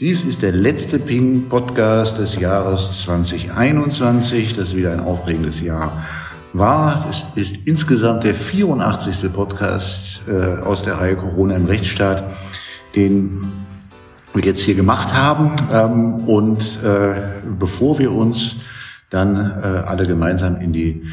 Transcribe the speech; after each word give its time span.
Dies 0.00 0.24
ist 0.24 0.42
der 0.42 0.50
letzte 0.50 0.98
Ping-Podcast 0.98 2.18
des 2.18 2.34
Jahres 2.34 3.02
2021. 3.02 4.54
Das 4.54 4.74
wieder 4.74 4.90
ein 4.90 4.98
aufregendes 4.98 5.60
Jahr 5.60 6.02
war. 6.52 7.06
Es 7.08 7.24
ist 7.36 7.64
insgesamt 7.64 8.24
der 8.24 8.34
84. 8.34 9.32
Podcast 9.32 10.22
äh, 10.26 10.60
aus 10.64 10.82
der 10.82 10.98
Reihe 10.98 11.14
Corona 11.14 11.54
im 11.54 11.66
Rechtsstaat, 11.66 12.24
den 12.96 13.52
wir 14.32 14.42
jetzt 14.42 14.62
hier 14.62 14.74
gemacht 14.74 15.14
haben. 15.14 15.54
Ähm, 15.72 16.26
und 16.26 16.82
äh, 16.82 17.14
bevor 17.56 18.00
wir 18.00 18.10
uns 18.10 18.56
dann 19.10 19.36
äh, 19.36 19.84
alle 19.86 20.08
gemeinsam 20.08 20.56
in 20.56 20.72
die, 20.72 21.04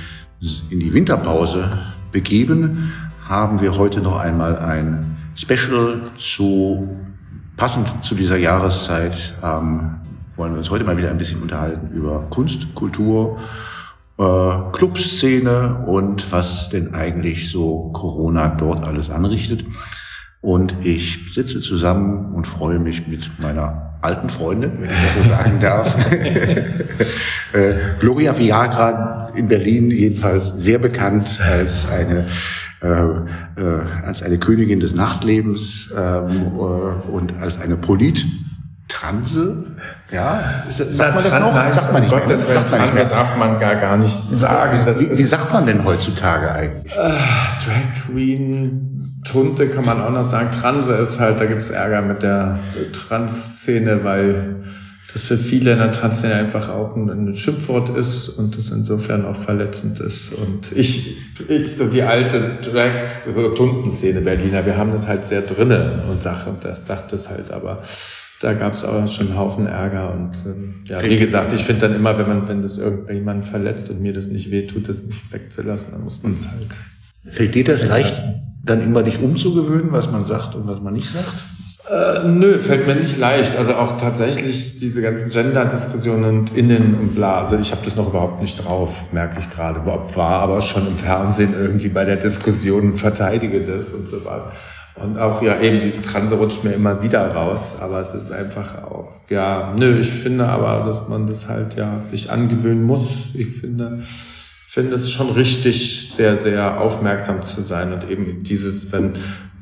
in 0.71 0.79
die 0.79 0.91
Winterpause 0.91 1.70
begeben, 2.11 2.91
haben 3.29 3.61
wir 3.61 3.77
heute 3.77 4.02
noch 4.02 4.18
einmal 4.20 4.57
ein 4.57 5.18
Special 5.36 6.02
zu 6.18 6.89
Passend 7.57 8.04
zu 8.04 8.15
dieser 8.15 8.38
Jahreszeit 8.38 9.36
ähm, 9.43 9.97
wollen 10.36 10.54
wir 10.54 10.59
uns 10.59 10.69
heute 10.69 10.83
mal 10.83 10.97
wieder 10.97 11.09
ein 11.11 11.18
bisschen 11.18 11.42
unterhalten 11.42 11.92
über 11.93 12.25
Kunst, 12.29 12.73
Kultur, 12.73 13.39
äh, 14.18 14.23
Clubszene 14.71 15.83
und 15.86 16.32
was 16.32 16.69
denn 16.69 16.93
eigentlich 16.93 17.51
so 17.51 17.92
Corona 17.93 18.47
dort 18.47 18.86
alles 18.86 19.09
anrichtet. 19.09 19.65
Und 20.42 20.73
ich 20.82 21.33
sitze 21.33 21.61
zusammen 21.61 22.33
und 22.33 22.47
freue 22.47 22.79
mich 22.79 23.07
mit 23.07 23.29
meiner 23.39 23.97
alten 24.01 24.29
Freundin, 24.29 24.71
wenn 24.79 24.89
ich 24.89 25.04
das 25.04 25.14
so 25.14 25.21
sagen 25.21 25.59
darf. 25.61 25.95
äh, 27.54 27.73
Gloria 28.00 28.37
Viagra 28.37 29.29
in 29.36 29.47
Berlin 29.47 29.92
jedenfalls 29.92 30.50
sehr 30.50 30.79
bekannt 30.79 31.39
als 31.39 31.87
eine 31.87 32.25
äh, 32.81 32.88
äh, 32.88 33.81
als 34.06 34.23
eine 34.23 34.40
Königin 34.40 34.80
des 34.80 34.95
Nachtlebens 34.95 35.94
ähm, 35.95 36.30
äh, 36.31 37.12
und 37.12 37.40
als 37.40 37.59
eine 37.62 37.78
Polit. 37.78 38.26
Transe? 38.88 39.64
Ja, 40.12 40.64
sagt 40.68 40.92
Na, 40.98 41.12
man 41.12 41.23
das 41.23 41.40
noch? 41.40 41.54
Nein, 41.54 41.72
sagt 41.72 41.94
man 41.94 42.02
nicht 42.02 42.12
Gott, 42.12 42.28
mehr. 42.28 42.38
Das 42.38 42.54
sagt 42.54 42.72
man 42.72 42.82
nicht 42.82 42.94
mehr. 42.94 43.06
darf 43.06 43.38
man 43.38 43.60
gar, 43.60 43.76
gar 43.76 43.96
nicht 43.98 44.14
sagen. 44.14 44.78
Wie, 45.00 45.18
wie 45.18 45.23
sagt 45.23 45.54
man 45.54 45.66
denn 45.66 45.86
heutzutage 45.86 46.52
eigentlich? 46.52 46.92
Äh, 46.92 46.98
Drag 46.98 48.06
Queen, 48.06 49.22
Tunte 49.23 49.70
kann 49.70 49.86
man 49.86 50.02
auch 50.02 50.12
noch 50.12 50.28
sagen. 50.28 50.52
Transe 50.52 50.94
ist 50.95 51.20
halt, 51.20 51.40
da 51.40 51.45
gibt 51.45 51.62
es 51.62 51.70
Ärger 51.70 52.02
mit 52.02 52.22
der 52.22 52.60
Trans-Szene, 52.92 54.04
weil 54.04 54.64
das 55.14 55.26
für 55.26 55.38
viele 55.38 55.73
in 55.73 55.80
der 55.80 55.92
Transszene 55.92 56.36
einfach 56.36 56.70
auch 56.70 56.95
ein, 56.95 57.34
Schimpfwort 57.34 57.95
ist 57.98 58.30
und 58.30 58.58
das 58.58 58.70
insofern 58.70 59.26
auch 59.26 59.36
verletzend 59.36 60.00
ist. 60.00 60.34
Und 60.34 60.72
ich, 60.73 61.17
ich 61.48 61.76
so 61.76 61.88
die 61.88 62.04
alte 62.04 62.59
Drag, 62.62 63.14
so 63.14 63.50
Tundenszene 63.50 64.22
Berliner, 64.22 64.66
wir 64.66 64.78
haben 64.78 64.92
das 64.92 65.08
halt 65.08 65.26
sehr 65.26 65.42
drinnen 65.42 66.02
und 66.09 66.22
Sache, 66.22 66.54
das 66.62 66.86
sagt 66.86 67.12
es 67.14 67.30
halt, 67.30 67.52
aber 67.52 67.82
da 68.42 68.54
gab 68.54 68.73
es 68.73 68.84
auch 68.86 69.08
schon 69.08 69.28
einen 69.28 69.38
Haufen 69.38 69.67
Ärger 69.67 70.14
und 70.14 70.32
ähm, 70.45 70.73
ja, 70.86 71.04
wie 71.04 71.17
gesagt, 71.17 71.54
ich 71.54 71.64
finde 71.64 71.88
dann 71.88 71.95
immer, 71.95 72.17
wenn 72.17 72.28
man, 72.28 72.48
wenn 72.48 72.62
das 72.62 72.78
irgendjemand 72.78 73.45
verletzt 73.45 73.89
und 73.89 74.02
mir 74.02 74.14
das 74.14 74.28
nicht 74.28 74.50
wehtut, 74.50 74.89
das 74.89 75.04
nicht 75.04 75.32
wegzulassen, 75.32 75.92
dann 75.92 76.04
muss 76.04 76.23
man 76.23 76.34
es 76.34 76.48
halt. 76.48 77.36
Fällt 77.36 77.54
dir 77.54 77.64
das 77.64 77.86
leicht, 77.86 78.23
dann 78.64 78.82
immer 78.82 79.04
dich 79.04 79.20
umzugewöhnen, 79.22 79.92
was 79.92 80.12
man 80.12 80.26
sagt 80.26 80.56
und 80.56 80.66
was 80.66 80.82
man 80.82 80.94
nicht 80.94 81.12
sagt? 81.12 81.44
Äh, 81.92 82.25
nö, 82.25 82.59
fällt 82.61 82.88
mir 82.88 82.95
nicht 82.95 83.17
leicht. 83.17 83.58
Also 83.58 83.73
auch 83.73 83.97
tatsächlich 83.97 84.80
diese 84.80 85.02
ganzen 85.02 85.30
Gender-Diskussionen 85.30 86.39
und 86.39 86.58
Innen 86.58 86.95
und 86.95 87.16
bla. 87.16 87.39
Also 87.39 87.58
ich 87.58 87.72
habe 87.72 87.81
das 87.83 87.98
noch 87.98 88.08
überhaupt 88.08 88.42
nicht 88.42 88.64
drauf, 88.64 89.11
merke 89.11 89.39
ich 89.39 89.50
gerade. 89.50 89.86
War 89.86 90.39
aber 90.39 90.61
schon 90.61 90.88
im 90.88 90.98
Fernsehen 90.98 91.53
irgendwie 91.53 91.89
bei 91.89 92.06
der 92.06 92.16
Diskussion 92.16 92.95
verteidige 92.95 93.61
das 93.61 93.94
und 93.94 94.08
so 94.08 94.23
weiter. 94.23 94.53
Und 94.95 95.17
auch 95.20 95.42
ja 95.42 95.59
eben 95.59 95.81
dieses 95.81 96.02
Transe 96.02 96.36
rutscht 96.36 96.64
mir 96.64 96.72
immer 96.72 97.03
wieder 97.03 97.33
raus, 97.33 97.78
aber 97.81 98.00
es 98.00 98.14
ist 98.14 98.31
einfach 98.31 98.83
auch, 98.83 99.09
ja, 99.30 99.73
nö, 99.78 100.00
ich 100.00 100.09
finde 100.09 100.45
aber, 100.45 100.86
dass 100.86 101.08
man 101.08 101.28
das 101.28 101.48
halt 101.48 101.76
ja 101.76 102.02
sich 102.05 102.30
angewöhnen 102.30 102.83
muss. 102.83 103.30
Ich 103.33 103.55
finde, 103.55 104.00
finde 104.03 104.95
es 104.95 105.10
schon 105.10 105.30
richtig, 105.32 106.11
sehr, 106.14 106.36
sehr 106.36 106.80
aufmerksam 106.80 107.43
zu 107.43 107.61
sein 107.61 107.93
und 107.93 108.10
eben 108.10 108.43
dieses, 108.43 108.92
wenn, 108.92 109.14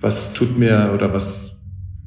was 0.02 0.34
tut 0.34 0.58
mir 0.58 0.92
oder 0.94 1.14
was 1.14 1.49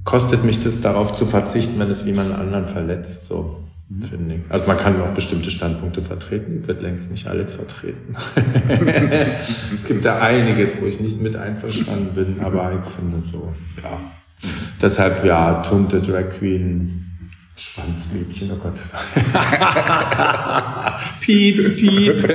kostet 0.05 0.45
mich 0.45 0.63
das, 0.63 0.81
darauf 0.81 1.13
zu 1.13 1.27
verzichten, 1.27 1.79
wenn 1.79 1.91
es 1.91 2.05
jemanden 2.05 2.33
anderen 2.33 2.67
verletzt, 2.67 3.27
so 3.27 3.63
mhm. 3.89 4.03
finde 4.03 4.35
ich. 4.35 4.41
Also 4.49 4.67
man 4.67 4.77
kann 4.77 5.01
auch 5.01 5.11
bestimmte 5.11 5.51
Standpunkte 5.51 6.03
vertreten, 6.03 6.61
ich 6.61 6.69
wird 6.69 6.83
längst 6.83 7.11
nicht 7.11 7.29
alle 7.29 7.47
vertreten. 7.47 8.17
es 9.75 9.87
gibt 9.87 10.05
da 10.05 10.21
einiges, 10.21 10.81
wo 10.81 10.87
ich 10.87 11.01
nicht 11.01 11.21
mit 11.21 11.37
einverstanden 11.37 12.15
bin, 12.15 12.37
aber 12.43 12.73
ich 12.73 12.93
finde 12.93 13.23
so, 13.31 13.53
ja. 13.83 13.99
Deshalb, 14.81 15.25
ja, 15.25 15.63
Tunte, 15.63 16.01
Drag 16.01 16.31
Queen, 16.37 17.07
Schwanzmädchen, 17.55 18.51
oh 18.53 18.57
Gott. 18.57 18.75
piep, 21.21 21.77
piep. 21.77 22.29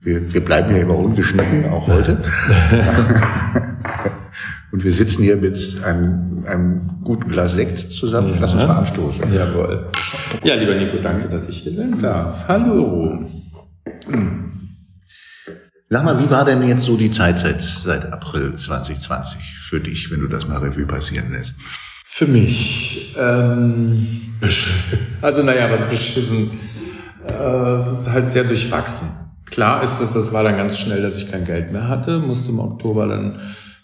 Wir, 0.00 0.34
wir 0.34 0.44
bleiben 0.44 0.74
ja 0.74 0.78
immer 0.78 0.96
ungeschnitten, 0.96 1.68
auch 1.68 1.86
heute. 1.86 2.20
Und 4.72 4.82
wir 4.84 4.92
sitzen 4.92 5.22
hier 5.22 5.36
mit 5.36 5.54
einem, 5.84 6.44
einem 6.46 6.90
guten 7.04 7.28
Glas 7.28 7.52
Sekt 7.52 7.78
zusammen. 7.78 8.32
Ja. 8.32 8.40
Lass 8.40 8.54
uns 8.54 8.62
mal 8.62 8.78
anstoßen. 8.78 9.34
Jawohl. 9.34 9.86
Ja, 10.42 10.54
lieber 10.54 10.74
Nico, 10.74 10.96
danke, 11.02 11.28
dass 11.28 11.46
ich 11.50 11.58
hier 11.58 11.72
sein 11.72 11.94
darf. 12.00 12.48
Hallo. 12.48 13.22
Sag 15.90 16.04
mal, 16.04 16.18
wie 16.24 16.30
war 16.30 16.46
denn 16.46 16.62
jetzt 16.62 16.84
so 16.84 16.96
die 16.96 17.10
Zeit 17.10 17.38
seit, 17.38 17.60
seit 17.60 18.10
April 18.14 18.54
2020 18.56 19.38
für 19.60 19.78
dich, 19.78 20.10
wenn 20.10 20.20
du 20.20 20.28
das 20.28 20.48
mal 20.48 20.56
Revue 20.56 20.86
passieren 20.86 21.32
lässt? 21.32 21.54
Für 22.06 22.26
mich, 22.26 23.14
ähm, 23.18 24.06
also 25.20 25.42
naja, 25.42 25.70
was 25.70 25.90
beschissen, 25.90 26.50
äh, 27.28 27.74
es 27.74 28.00
ist 28.00 28.10
halt 28.10 28.30
sehr 28.30 28.44
durchwachsen. 28.44 29.08
Klar 29.46 29.82
ist 29.82 29.98
das, 29.98 30.14
das 30.14 30.32
war 30.32 30.42
dann 30.44 30.56
ganz 30.56 30.78
schnell, 30.78 31.02
dass 31.02 31.16
ich 31.16 31.30
kein 31.30 31.44
Geld 31.44 31.72
mehr 31.72 31.88
hatte, 31.88 32.18
musste 32.18 32.52
im 32.52 32.58
Oktober 32.58 33.06
dann 33.06 33.38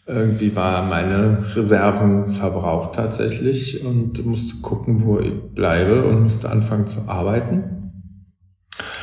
irgendwie 0.08 0.56
war 0.56 0.86
meine 0.86 1.38
Reserven 1.54 2.30
verbraucht 2.30 2.94
tatsächlich 2.94 3.84
und 3.84 4.24
musste 4.24 4.62
gucken, 4.62 5.04
wo 5.04 5.20
ich 5.20 5.34
bleibe 5.54 6.04
und 6.06 6.22
musste 6.22 6.48
anfangen 6.48 6.86
zu 6.86 7.00
arbeiten. 7.06 7.92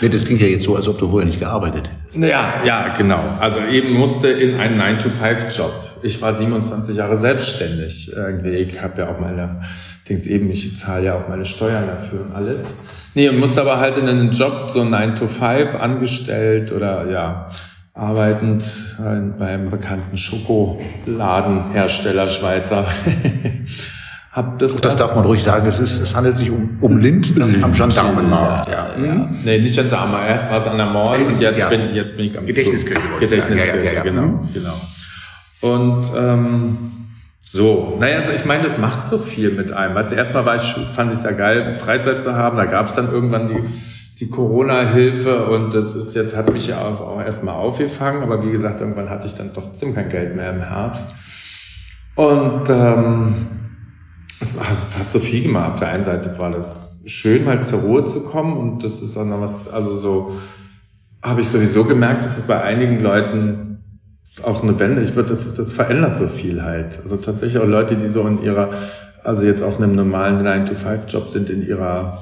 Ja, 0.01 0.09
das 0.09 0.25
klingt 0.25 0.41
ja 0.41 0.47
jetzt 0.47 0.63
so, 0.63 0.75
als 0.75 0.87
ob 0.87 0.97
du 0.97 1.07
vorher 1.07 1.25
nicht 1.25 1.39
gearbeitet 1.39 1.89
hättest. 1.89 2.17
Ja, 2.17 2.55
ja, 2.65 2.95
genau. 2.97 3.19
Also 3.39 3.59
eben 3.71 3.93
musste 3.93 4.29
in 4.29 4.55
einen 4.55 4.81
9-to-5-Job. 4.81 5.71
Ich 6.01 6.21
war 6.21 6.33
27 6.33 6.97
Jahre 6.97 7.17
selbstständig. 7.17 8.11
Irgendwie, 8.13 8.55
ich 8.55 8.81
habe 8.81 9.01
ja 9.01 9.09
auch 9.09 9.19
meine, 9.19 9.61
Dings 10.09 10.25
eben, 10.27 10.49
ich 10.49 10.77
zahle 10.77 11.05
ja 11.05 11.15
auch 11.15 11.29
meine 11.29 11.45
Steuern 11.45 11.85
dafür 11.87 12.25
und 12.25 12.35
alles. 12.35 12.67
Nee, 13.13 13.29
und 13.29 13.39
musste 13.39 13.61
aber 13.61 13.79
halt 13.79 13.95
in 13.95 14.07
einen 14.07 14.31
Job, 14.31 14.69
so 14.69 14.81
9-to-5, 14.81 15.75
angestellt 15.77 16.73
oder 16.73 17.09
ja, 17.09 17.49
arbeitend 17.95 18.63
beim 19.39 19.71
bekannten 19.71 20.17
Schokoladenhersteller 20.17 22.29
Schweizer. 22.29 22.85
Hab 24.33 24.59
das, 24.59 24.75
das 24.81 24.99
darf 24.99 25.15
man 25.15 25.25
ruhig 25.25 25.41
sagen, 25.41 25.65
es, 25.65 25.79
ist, 25.79 25.97
es 25.97 26.13
handelt 26.13 26.35
sich 26.35 26.51
um, 26.51 26.77
um 26.81 26.97
Lind 26.97 27.33
am 27.63 27.71
Gendarmenmarkt. 27.71 28.69
Ja, 28.69 28.89
ja, 28.97 29.05
ja. 29.05 29.29
Nee, 29.45 29.59
nicht 29.59 29.75
Gendarme, 29.75 30.27
erst 30.27 30.51
war 30.51 30.57
es 30.57 30.67
an 30.67 30.75
der 30.75 30.87
Mall 30.87 31.25
und 31.25 31.39
jetzt, 31.39 31.57
ja. 31.57 31.69
bin, 31.69 31.79
jetzt 31.93 32.17
bin 32.17 32.25
ich 32.25 32.37
am 32.37 32.45
Gedächtniskirche. 32.45 33.01
Gedächtniskirche, 33.17 33.85
ja, 33.85 33.93
ja, 33.93 34.03
genau, 34.03 34.23
mhm. 34.23 34.41
genau. 34.53 34.73
Und 35.61 36.11
ähm, 36.17 36.91
so, 37.45 37.95
naja, 37.97 38.17
also 38.17 38.33
ich 38.33 38.43
meine, 38.43 38.63
das 38.63 38.77
macht 38.77 39.07
so 39.07 39.19
viel 39.19 39.51
mit 39.51 39.71
einem. 39.71 39.95
Weißt 39.95 40.11
du, 40.11 40.17
erstmal 40.17 40.45
war 40.45 40.55
ich, 40.55 40.75
fand 40.93 41.13
ich 41.13 41.19
es 41.19 41.23
ja 41.23 41.31
geil, 41.31 41.77
Freizeit 41.77 42.21
zu 42.21 42.35
haben. 42.35 42.57
Da 42.57 42.65
gab 42.65 42.89
es 42.89 42.95
dann 42.95 43.09
irgendwann 43.09 43.47
die 43.47 43.55
die 44.19 44.29
Corona-Hilfe 44.29 45.47
und 45.47 45.73
das 45.73 45.95
ist 45.95 46.15
jetzt, 46.15 46.35
hat 46.35 46.51
mich 46.51 46.67
ja 46.67 46.79
auch, 46.79 47.01
auch 47.01 47.21
erstmal 47.21 47.55
aufgefangen, 47.55 48.23
aber 48.23 48.45
wie 48.45 48.51
gesagt, 48.51 48.79
irgendwann 48.79 49.09
hatte 49.09 49.27
ich 49.27 49.35
dann 49.35 49.53
trotzdem 49.53 49.93
kein 49.93 50.07
Geld 50.07 50.35
mehr 50.35 50.51
im 50.51 50.61
Herbst. 50.61 51.13
Und 52.15 52.69
ähm, 52.69 53.35
es, 54.39 54.57
also 54.57 54.71
es 54.71 54.97
hat 54.97 55.11
so 55.11 55.19
viel 55.19 55.43
gemacht. 55.43 55.73
Auf 55.73 55.79
der 55.79 55.89
einen 55.89 56.05
Seite 56.05 56.37
war 56.39 56.49
das 56.49 57.01
schön, 57.05 57.43
mal 57.43 57.61
zur 57.61 57.81
Ruhe 57.81 58.05
zu 58.05 58.23
kommen 58.23 58.55
und 58.55 58.83
das 58.85 59.01
ist 59.01 59.17
auch 59.17 59.25
noch 59.25 59.41
was, 59.41 59.71
also 59.71 59.95
so 59.95 60.35
habe 61.21 61.41
ich 61.41 61.49
sowieso 61.49 61.83
gemerkt, 61.83 62.23
dass 62.23 62.37
es 62.37 62.47
bei 62.47 62.61
einigen 62.61 63.01
Leuten 63.01 63.83
auch 64.43 64.63
eine 64.63 64.79
Wende, 64.79 65.01
ich 65.01 65.15
würde, 65.15 65.29
das, 65.29 65.55
das 65.55 65.71
verändert 65.71 66.15
so 66.15 66.27
viel 66.27 66.61
halt. 66.61 66.99
Also 67.01 67.17
tatsächlich 67.17 67.61
auch 67.61 67.67
Leute, 67.67 67.95
die 67.95 68.07
so 68.07 68.25
in 68.27 68.41
ihrer, 68.41 68.69
also 69.23 69.43
jetzt 69.45 69.61
auch 69.61 69.77
in 69.77 69.83
einem 69.83 69.95
normalen 69.95 70.45
9-to-5-Job 70.45 71.29
sind, 71.29 71.49
in 71.49 71.65
ihrer 71.67 72.17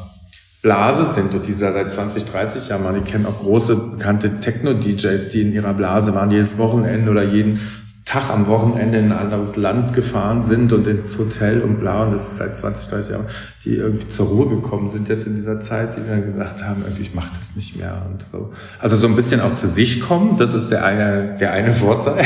Blase 0.63 1.11
sind 1.11 1.35
und 1.35 1.45
die 1.45 1.51
seit 1.51 1.91
20, 1.91 2.23
30 2.23 2.69
Jahren 2.69 2.83
machen. 2.83 3.01
Ich 3.05 3.11
kenne 3.11 3.27
auch 3.27 3.39
große 3.39 3.75
bekannte 3.75 4.39
Techno-DJs, 4.39 5.29
die 5.29 5.41
in 5.41 5.53
ihrer 5.53 5.73
Blase 5.73 6.15
waren, 6.15 6.31
jedes 6.31 6.57
Wochenende 6.57 7.11
oder 7.11 7.25
jeden 7.25 7.59
Tag 8.05 8.29
am 8.29 8.47
Wochenende 8.47 8.97
in 8.97 9.11
ein 9.11 9.17
anderes 9.17 9.57
Land 9.57 9.93
gefahren 9.93 10.41
sind 10.41 10.71
und 10.71 10.87
ins 10.87 11.19
Hotel 11.19 11.61
und 11.61 11.81
bla. 11.81 12.03
Und 12.03 12.11
das 12.11 12.29
ist 12.29 12.37
seit 12.37 12.55
20, 12.55 12.87
30 12.87 13.11
Jahren, 13.11 13.25
die 13.65 13.75
irgendwie 13.75 14.07
zur 14.07 14.27
Ruhe 14.27 14.47
gekommen 14.47 14.87
sind 14.87 15.09
jetzt 15.09 15.27
in 15.27 15.35
dieser 15.35 15.59
Zeit, 15.59 15.97
die 15.97 16.01
dann 16.07 16.21
gesagt 16.21 16.63
haben, 16.63 16.81
irgendwie, 16.83 17.03
ich 17.03 17.13
mache 17.13 17.31
das 17.37 17.57
nicht 17.57 17.77
mehr 17.77 18.01
und 18.09 18.25
so. 18.31 18.53
Also 18.79 18.95
so 18.95 19.07
ein 19.07 19.17
bisschen 19.17 19.41
auch 19.41 19.53
zu 19.53 19.67
sich 19.67 19.99
kommen, 19.99 20.37
das 20.37 20.53
ist 20.53 20.69
der 20.69 20.85
eine, 20.85 21.37
der 21.39 21.51
eine 21.51 21.73
Vorteil. 21.73 22.25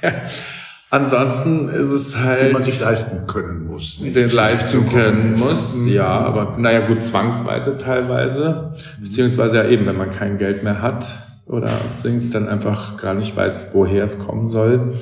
Ansonsten 0.90 1.68
ist 1.68 1.90
es 1.90 2.16
halt. 2.18 2.42
Den 2.42 2.52
man 2.52 2.62
sich 2.62 2.80
leisten 2.80 3.26
können 3.26 3.66
muss. 3.66 3.98
Nicht? 4.00 4.14
Den 4.14 4.30
leisten 4.30 4.88
können 4.88 5.38
muss, 5.38 5.74
mhm. 5.74 5.88
ja, 5.88 6.06
aber 6.06 6.56
naja 6.58 6.80
gut, 6.80 7.02
zwangsweise 7.02 7.76
teilweise. 7.76 8.74
Beziehungsweise 9.00 9.56
ja 9.56 9.68
eben, 9.68 9.86
wenn 9.86 9.96
man 9.96 10.10
kein 10.10 10.38
Geld 10.38 10.62
mehr 10.62 10.80
hat 10.82 11.06
oder 11.46 11.80
singst, 11.94 12.34
dann 12.34 12.48
einfach 12.48 13.00
gar 13.00 13.14
nicht 13.14 13.36
weiß, 13.36 13.70
woher 13.72 14.04
es 14.04 14.20
kommen 14.20 14.48
soll. 14.48 14.94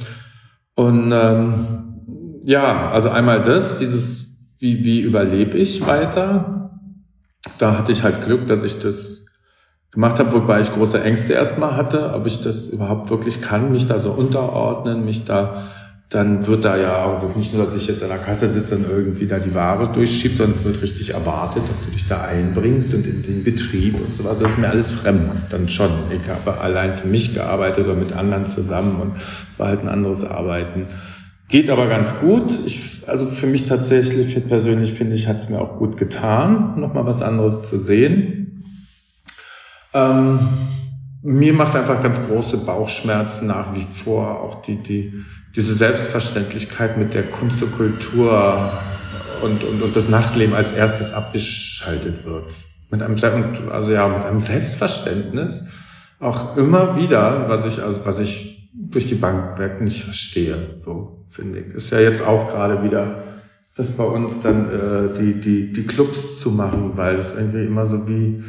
Und 0.75 1.13
ähm, 1.13 1.85
ja, 2.43 2.91
also 2.91 3.11
einmal 3.11 3.43
das, 3.43 3.77
dieses, 3.77 4.39
wie, 4.59 4.85
wie 4.85 5.01
überlebe 5.01 5.59
ich 5.59 5.87
weiter? 5.87 6.71
Da 7.59 7.79
hatte 7.79 7.93
ich 7.93 8.03
halt 8.03 8.25
Glück, 8.25 8.47
dass 8.47 8.65
ich 8.65 8.81
das 8.81 9.24
gemacht 9.94 10.19
habe, 10.19 10.32
wobei 10.32 10.61
ich 10.61 10.73
große 10.73 11.02
Ängste 11.02 11.35
erstmal 11.35 11.76
hatte, 11.76 12.12
ob 12.14 12.26
ich 12.26 12.43
das 12.43 12.69
überhaupt 12.69 13.11
wirklich 13.11 13.41
kann, 13.41 13.70
mich 13.70 13.87
da 13.87 13.99
so 14.00 14.11
unterordnen, 14.11 15.05
mich 15.05 15.25
da, 15.25 15.62
dann 16.11 16.46
wird 16.49 16.64
da 16.64 16.76
ja 16.76 17.05
auch, 17.05 17.14
das 17.14 17.31
ist 17.31 17.37
nicht 17.37 17.55
nur, 17.55 17.64
dass 17.64 17.76
ich 17.76 17.87
jetzt 17.87 18.02
an 18.02 18.08
der 18.08 18.19
Kasse 18.19 18.49
sitze 18.49 18.76
und 18.76 18.87
irgendwie 18.91 19.26
da 19.26 19.38
die 19.38 19.55
Ware 19.55 19.93
durchschiebe, 19.93 20.35
sondern 20.35 20.58
es 20.58 20.64
wird 20.64 20.82
richtig 20.82 21.14
erwartet, 21.14 21.62
dass 21.69 21.85
du 21.85 21.93
dich 21.93 22.08
da 22.08 22.23
einbringst 22.23 22.93
und 22.94 23.06
in 23.06 23.23
den 23.23 23.44
Betrieb 23.44 23.94
und 23.94 24.12
so 24.12 24.25
was. 24.25 24.41
Das 24.41 24.50
ist 24.50 24.58
mir 24.58 24.69
alles 24.69 24.91
fremd, 24.91 25.32
dann 25.50 25.69
schon. 25.69 25.91
Ich 26.11 26.29
habe 26.29 26.61
allein 26.61 26.94
für 26.94 27.06
mich 27.06 27.32
gearbeitet 27.32 27.87
oder 27.87 27.94
mit 27.94 28.12
anderen 28.12 28.47
zusammen 28.47 29.00
und 29.00 29.12
war 29.58 29.69
halt 29.69 29.82
ein 29.82 29.88
anderes 29.88 30.25
Arbeiten. 30.25 30.87
Geht 31.49 31.70
aber 31.70 31.87
ganz 31.87 32.19
gut. 32.19 32.52
Ich, 32.67 33.02
also 33.06 33.26
für 33.26 33.47
mich 33.47 33.67
tatsächlich, 33.67 34.37
persönlich 34.49 34.93
finde 34.93 35.14
ich, 35.14 35.29
hat 35.29 35.38
es 35.38 35.50
mir 35.50 35.61
auch 35.61 35.79
gut 35.79 35.97
getan, 35.97 36.81
nochmal 36.81 37.06
was 37.06 37.23
anderes 37.23 37.62
zu 37.62 37.79
sehen. 37.79 38.44
Ähm, 39.94 40.41
mir 41.23 41.55
macht 41.55 41.75
einfach 41.75 42.02
ganz 42.02 42.20
große 42.26 42.58
Bauchschmerzen 42.58 43.46
nach 43.46 43.75
wie 43.75 43.87
vor 43.91 44.41
auch 44.43 44.62
die, 44.62 44.76
die, 44.76 45.25
diese 45.56 45.75
Selbstverständlichkeit 45.75 46.99
mit 46.99 47.14
der 47.14 47.31
Kunst 47.31 47.62
und 47.62 47.73
Kultur 47.73 48.73
und, 49.43 49.64
und, 49.64 49.82
und 49.82 49.96
das 49.96 50.08
Nachtleben 50.08 50.55
als 50.55 50.73
erstes 50.73 51.14
abgeschaltet 51.14 52.26
wird. 52.26 52.52
Mit 52.91 53.02
einem, 53.02 53.17
also 53.70 53.93
ja, 53.93 54.06
mit 54.08 54.25
einem 54.25 54.41
Selbstverständnis 54.41 55.64
auch 56.20 56.56
immer 56.56 56.97
wieder, 56.97 57.49
was 57.49 57.64
ich, 57.64 57.82
also 57.82 58.05
was 58.05 58.19
ich 58.19 58.70
durch 58.75 59.06
die 59.06 59.14
Bank 59.14 59.58
weg 59.58 59.81
nicht 59.81 60.02
verstehe, 60.02 60.81
so 60.85 61.25
finde 61.29 61.61
ich. 61.61 61.75
Ist 61.75 61.90
ja 61.90 62.00
jetzt 62.00 62.23
auch 62.23 62.50
gerade 62.50 62.82
wieder 62.82 63.23
das 63.76 63.93
bei 63.93 64.05
uns 64.05 64.40
dann 64.40 64.67
äh, 64.67 65.19
die, 65.19 65.40
die, 65.40 65.73
die 65.73 65.87
Clubs 65.87 66.38
zu 66.38 66.50
machen, 66.50 66.93
weil 66.97 67.19
es 67.19 67.35
irgendwie 67.35 67.64
immer 67.64 67.87
so 67.87 68.06
wie 68.06 68.44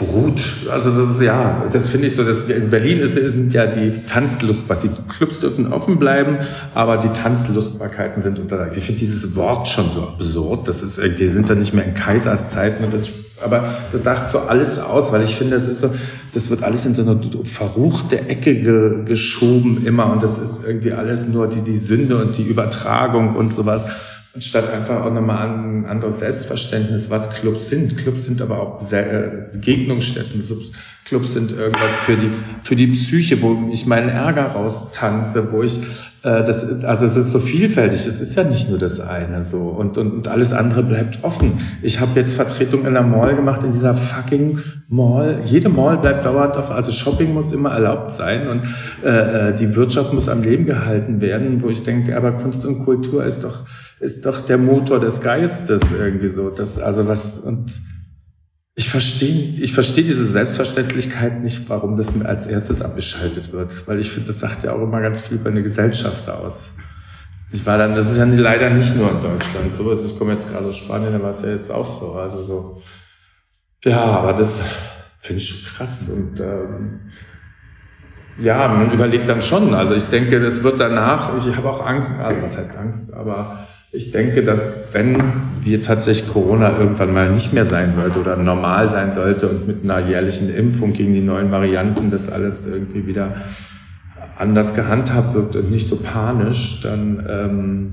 Brut. 0.00 0.40
Also 0.70 0.90
das 0.90 1.16
ist, 1.16 1.22
ja, 1.22 1.62
das 1.70 1.88
finde 1.88 2.06
ich 2.06 2.16
so, 2.16 2.24
dass 2.24 2.48
wir 2.48 2.56
in 2.56 2.70
Berlin 2.70 3.00
ist, 3.00 3.14
sind 3.14 3.52
ja 3.52 3.66
die 3.66 3.92
Tanzlustbar. 4.06 4.78
Die 4.82 4.88
Clubs 5.12 5.40
dürfen 5.40 5.70
offen 5.72 5.98
bleiben, 5.98 6.38
aber 6.74 6.96
die 6.96 7.08
Tanzlustbarkeiten 7.08 8.22
sind 8.22 8.38
untersagt. 8.38 8.76
Ich 8.78 8.84
finde 8.84 8.98
dieses 8.98 9.36
Wort 9.36 9.68
schon 9.68 9.84
so 9.94 10.04
absurd. 10.04 10.66
Das 10.68 10.82
ist 10.82 10.98
irgendwie, 10.98 11.28
sind 11.28 11.50
dann 11.50 11.58
nicht 11.58 11.74
mehr 11.74 11.84
in 11.84 11.92
Kaiserszeiten 11.92 12.82
und 12.82 12.94
das, 12.94 13.12
aber 13.44 13.74
das 13.92 14.02
sagt 14.02 14.32
so 14.32 14.38
alles 14.38 14.78
aus, 14.78 15.12
weil 15.12 15.22
ich 15.22 15.36
finde, 15.36 15.56
es 15.56 15.68
ist 15.68 15.80
so, 15.80 15.90
das 16.32 16.48
wird 16.48 16.62
alles 16.62 16.86
in 16.86 16.94
so 16.94 17.02
eine 17.02 17.20
verruchte 17.44 18.26
Ecke 18.26 18.54
ge, 18.54 19.04
geschoben 19.04 19.84
immer 19.84 20.10
und 20.10 20.22
das 20.22 20.38
ist 20.38 20.62
irgendwie 20.66 20.92
alles 20.92 21.28
nur 21.28 21.46
die, 21.46 21.60
die 21.60 21.76
Sünde 21.76 22.16
und 22.16 22.38
die 22.38 22.44
Übertragung 22.44 23.36
und 23.36 23.52
sowas 23.52 23.84
anstatt 24.34 24.72
einfach 24.72 25.04
auch 25.04 25.12
nochmal 25.12 25.48
ein 25.48 25.86
anderes 25.86 26.20
Selbstverständnis, 26.20 27.10
was 27.10 27.30
Clubs 27.30 27.68
sind. 27.68 27.96
Clubs 27.96 28.24
sind 28.24 28.40
aber 28.40 28.60
auch 28.60 28.88
Begegnungsstätten. 29.52 30.42
Clubs 31.04 31.32
sind 31.32 31.50
irgendwas 31.50 31.96
für 32.06 32.14
die, 32.14 32.30
für 32.62 32.76
die 32.76 32.86
Psyche, 32.86 33.42
wo 33.42 33.68
ich 33.72 33.84
meinen 33.86 34.10
Ärger 34.10 34.42
raustanze, 34.42 35.50
wo 35.50 35.64
ich, 35.64 35.80
äh, 36.22 36.44
das, 36.44 36.84
also 36.84 37.04
es 37.04 37.16
ist 37.16 37.32
so 37.32 37.40
vielfältig, 37.40 38.06
es 38.06 38.20
ist 38.20 38.36
ja 38.36 38.44
nicht 38.44 38.70
nur 38.70 38.78
das 38.78 39.00
eine 39.00 39.42
so 39.42 39.58
und, 39.58 39.98
und, 39.98 40.12
und 40.12 40.28
alles 40.28 40.52
andere 40.52 40.84
bleibt 40.84 41.24
offen. 41.24 41.54
Ich 41.82 41.98
habe 41.98 42.12
jetzt 42.14 42.34
Vertretung 42.34 42.86
in 42.86 42.92
der 42.92 43.02
Mall 43.02 43.34
gemacht, 43.34 43.64
in 43.64 43.72
dieser 43.72 43.94
fucking 43.94 44.60
Mall. 44.88 45.40
Jede 45.44 45.68
Mall 45.68 45.98
bleibt 45.98 46.24
dauernd 46.26 46.56
offen, 46.56 46.76
also 46.76 46.92
Shopping 46.92 47.34
muss 47.34 47.50
immer 47.50 47.70
erlaubt 47.70 48.12
sein 48.12 48.46
und 48.46 48.62
äh, 49.02 49.48
äh 49.48 49.54
die 49.56 49.74
Wirtschaft 49.74 50.12
muss 50.12 50.28
am 50.28 50.44
Leben 50.44 50.64
gehalten 50.66 51.20
werden, 51.20 51.60
wo 51.60 51.70
ich 51.70 51.82
denke, 51.82 52.16
aber 52.16 52.30
Kunst 52.32 52.64
und 52.64 52.84
Kultur 52.84 53.24
ist 53.24 53.42
doch 53.42 53.64
ist 54.00 54.24
doch 54.24 54.40
der 54.40 54.58
Motor 54.58 54.98
des 54.98 55.20
Geistes 55.20 55.92
irgendwie 55.92 56.28
so. 56.28 56.50
Das, 56.50 56.78
also 56.78 57.06
was, 57.06 57.38
und 57.38 57.70
ich 58.74 58.88
verstehe, 58.88 59.60
ich 59.60 59.74
verstehe 59.74 60.04
diese 60.04 60.24
Selbstverständlichkeit 60.24 61.42
nicht, 61.42 61.68
warum 61.68 61.98
das 61.98 62.18
als 62.22 62.46
erstes 62.46 62.80
abgeschaltet 62.80 63.52
wird. 63.52 63.86
Weil 63.86 64.00
ich 64.00 64.10
finde, 64.10 64.28
das 64.28 64.40
sagt 64.40 64.64
ja 64.64 64.72
auch 64.72 64.82
immer 64.82 65.02
ganz 65.02 65.20
viel 65.20 65.36
über 65.36 65.50
eine 65.50 65.62
Gesellschaft 65.62 66.28
aus. 66.30 66.70
Ich 67.52 67.66
war 67.66 67.76
dann, 67.76 67.94
das 67.94 68.10
ist 68.10 68.16
ja 68.16 68.24
leider 68.24 68.70
nicht 68.70 68.96
nur 68.96 69.10
in 69.10 69.20
Deutschland 69.20 69.74
so. 69.74 69.90
Also 69.90 70.06
ich 70.06 70.18
komme 70.18 70.32
jetzt 70.32 70.50
gerade 70.50 70.64
aus 70.64 70.78
Spanien, 70.78 71.12
da 71.12 71.22
war 71.22 71.30
es 71.30 71.42
ja 71.42 71.50
jetzt 71.50 71.70
auch 71.70 71.84
so. 71.84 72.14
Also 72.14 72.42
so. 72.42 72.82
Ja, 73.84 74.02
aber 74.02 74.32
das 74.32 74.62
finde 75.18 75.42
ich 75.42 75.48
schon 75.48 75.70
krass. 75.70 76.08
Und 76.08 76.40
ähm, 76.40 77.00
ja, 78.38 78.66
man 78.68 78.92
überlegt 78.92 79.28
dann 79.28 79.42
schon. 79.42 79.74
Also 79.74 79.94
ich 79.94 80.04
denke, 80.04 80.40
das 80.40 80.62
wird 80.62 80.80
danach, 80.80 81.36
ich 81.36 81.54
habe 81.54 81.68
auch 81.68 81.84
Angst, 81.84 82.08
also 82.18 82.42
was 82.42 82.56
heißt 82.56 82.78
Angst, 82.78 83.12
aber 83.12 83.66
ich 83.92 84.12
denke, 84.12 84.44
dass 84.44 84.92
wenn 84.92 85.16
wir 85.62 85.82
tatsächlich 85.82 86.30
Corona 86.32 86.78
irgendwann 86.78 87.12
mal 87.12 87.30
nicht 87.32 87.52
mehr 87.52 87.64
sein 87.64 87.92
sollte 87.92 88.20
oder 88.20 88.36
normal 88.36 88.88
sein 88.88 89.12
sollte 89.12 89.48
und 89.48 89.66
mit 89.66 89.82
einer 89.82 90.06
jährlichen 90.06 90.48
Impfung 90.48 90.92
gegen 90.92 91.12
die 91.12 91.20
neuen 91.20 91.50
Varianten 91.50 92.10
das 92.10 92.30
alles 92.30 92.66
irgendwie 92.66 93.06
wieder 93.06 93.34
anders 94.38 94.74
gehandhabt 94.74 95.34
wird 95.34 95.56
und 95.56 95.70
nicht 95.70 95.88
so 95.88 95.96
panisch, 95.96 96.80
dann 96.82 97.26
ähm, 97.28 97.92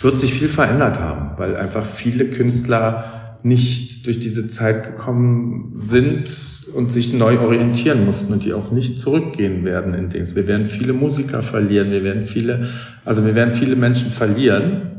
wird 0.00 0.18
sich 0.18 0.32
viel 0.34 0.48
verändert 0.48 1.00
haben, 1.00 1.36
weil 1.36 1.56
einfach 1.56 1.84
viele 1.84 2.26
Künstler 2.26 3.38
nicht 3.42 4.06
durch 4.06 4.20
diese 4.20 4.48
Zeit 4.48 4.84
gekommen 4.84 5.72
sind 5.74 6.30
und 6.74 6.92
sich 6.92 7.12
neu 7.12 7.38
orientieren 7.40 8.06
mussten 8.06 8.32
und 8.32 8.44
die 8.44 8.54
auch 8.54 8.70
nicht 8.70 9.00
zurückgehen 9.00 9.64
werden 9.64 9.94
in 9.94 10.08
Dings. 10.08 10.36
Wir 10.36 10.46
werden 10.46 10.66
viele 10.66 10.92
Musiker 10.92 11.42
verlieren, 11.42 11.90
wir 11.90 12.04
werden 12.04 12.22
viele, 12.22 12.68
also 13.04 13.26
wir 13.26 13.34
werden 13.34 13.52
viele 13.52 13.74
Menschen 13.76 14.10
verlieren 14.10 14.91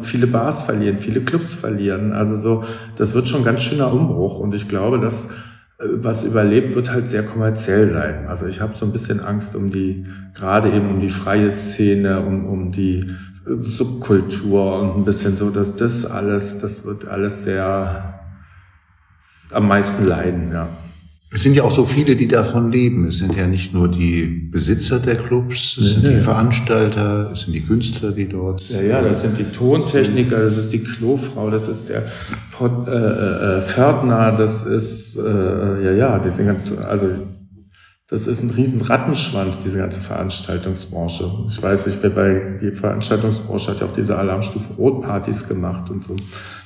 viele 0.00 0.26
Bars 0.26 0.62
verlieren, 0.62 0.98
viele 0.98 1.20
Clubs 1.20 1.54
verlieren. 1.54 2.12
Also 2.12 2.36
so, 2.36 2.64
das 2.96 3.14
wird 3.14 3.28
schon 3.28 3.44
ganz 3.44 3.62
schöner 3.62 3.92
Umbruch 3.92 4.38
und 4.38 4.54
ich 4.54 4.68
glaube, 4.68 4.98
dass 4.98 5.26
äh, 5.26 5.84
was 5.96 6.24
überlebt, 6.24 6.74
wird 6.74 6.90
halt 6.90 7.08
sehr 7.08 7.24
kommerziell 7.24 7.88
sein. 7.88 8.26
Also 8.26 8.46
ich 8.46 8.60
habe 8.60 8.74
so 8.74 8.86
ein 8.86 8.92
bisschen 8.92 9.20
Angst 9.20 9.54
um 9.54 9.70
die, 9.70 10.06
gerade 10.34 10.70
eben 10.72 10.88
um 10.88 11.00
die 11.00 11.08
freie 11.08 11.50
Szene, 11.50 12.20
um, 12.24 12.46
um 12.46 12.72
die 12.72 13.10
Subkultur 13.58 14.80
und 14.80 14.96
ein 14.98 15.04
bisschen 15.04 15.36
so, 15.36 15.50
dass 15.50 15.76
das 15.76 16.06
alles, 16.06 16.58
das 16.58 16.86
wird 16.86 17.08
alles 17.08 17.44
sehr 17.44 18.20
am 19.52 19.68
meisten 19.68 20.04
leiden, 20.04 20.52
ja. 20.52 20.68
Es 21.32 21.44
sind 21.44 21.54
ja 21.54 21.62
auch 21.62 21.70
so 21.70 21.84
viele, 21.84 22.16
die 22.16 22.26
davon 22.26 22.72
leben. 22.72 23.06
Es 23.06 23.18
sind 23.18 23.36
ja 23.36 23.46
nicht 23.46 23.72
nur 23.72 23.86
die 23.86 24.24
Besitzer 24.24 24.98
der 24.98 25.16
Clubs, 25.16 25.78
es 25.80 25.92
sind 25.92 26.04
ja, 26.04 26.10
die 26.10 26.20
Veranstalter, 26.20 27.30
es 27.32 27.42
sind 27.42 27.52
die 27.52 27.60
Künstler, 27.60 28.10
die 28.10 28.28
dort. 28.28 28.68
Ja, 28.68 28.82
ja, 28.82 29.00
das 29.00 29.20
sind 29.20 29.38
die 29.38 29.44
Tontechniker, 29.44 30.40
das 30.40 30.56
ist 30.56 30.72
die 30.72 30.80
Klofrau, 30.80 31.48
das 31.50 31.68
ist 31.68 31.88
der 31.88 31.98
äh, 31.98 32.64
äh, 32.64 33.60
Pförtner, 33.60 34.32
das 34.32 34.66
ist 34.66 35.18
äh, 35.18 35.84
ja, 35.84 35.92
ja, 35.92 36.18
die 36.18 36.30
sind 36.30 36.50
also 36.82 37.06
das 38.10 38.26
ist 38.26 38.42
ein 38.42 38.50
riesen 38.50 38.80
Rattenschwanz, 38.80 39.60
diese 39.60 39.78
ganze 39.78 40.00
Veranstaltungsbranche. 40.00 41.30
Ich 41.48 41.62
weiß, 41.62 41.86
ich 41.86 42.00
bin 42.00 42.12
bei, 42.12 42.58
die 42.60 42.72
Veranstaltungsbranche 42.72 43.70
hat 43.70 43.80
ja 43.80 43.86
auch 43.86 43.94
diese 43.94 44.18
Alarmstufe 44.18 44.74
Rotpartys 44.74 45.46
gemacht 45.48 45.90
und 45.90 46.02
so. 46.02 46.16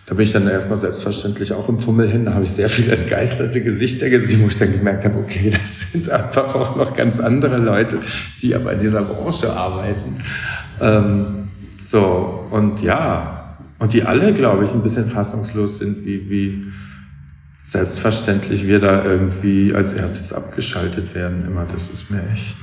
Da 0.07 0.15
bin 0.15 0.25
ich 0.25 0.33
dann 0.33 0.49
erstmal 0.49 0.79
selbstverständlich 0.79 1.53
auch 1.53 1.69
im 1.69 1.79
Fummel 1.79 2.11
hin. 2.11 2.25
Da 2.25 2.33
habe 2.33 2.45
ich 2.45 2.51
sehr 2.51 2.71
viele 2.71 2.97
entgeisterte 2.97 3.63
Gesichter 3.63 4.09
gesehen, 4.09 4.43
wo 4.43 4.49
ich 4.49 4.59
dann 4.59 4.73
gemerkt 4.73 5.05
habe, 5.05 5.19
okay, 5.19 5.51
das 5.51 5.93
sind 5.93 6.09
einfach 6.09 6.55
auch 6.55 6.77
noch 6.77 6.97
ganz 6.97 7.21
andere 7.21 7.59
Leute, 7.59 7.99
die 8.41 8.55
aber 8.55 8.73
in 8.73 8.81
dieser 8.81 9.03
Branche 9.03 9.53
arbeiten. 9.53 10.17
Ähm, 10.81 11.49
so, 11.79 12.47
und 12.51 12.81
ja, 12.81 13.59
und 13.79 13.93
die 13.93 14.03
alle, 14.03 14.33
glaube 14.33 14.65
ich, 14.65 14.73
ein 14.73 14.83
bisschen 14.83 15.11
fassungslos 15.11 15.79
sind, 15.79 16.07
wie, 16.07 16.31
wie, 16.31 16.73
selbstverständlich 17.65 18.69
wir 18.69 18.79
da 18.79 19.05
irgendwie 19.05 19.75
als 19.75 19.95
erstes 19.95 20.33
abgeschaltet 20.33 21.15
werden. 21.15 21.45
Immer, 21.47 21.65
das 21.65 21.89
ist 21.89 22.11
mir 22.11 22.23
echt. 22.31 22.59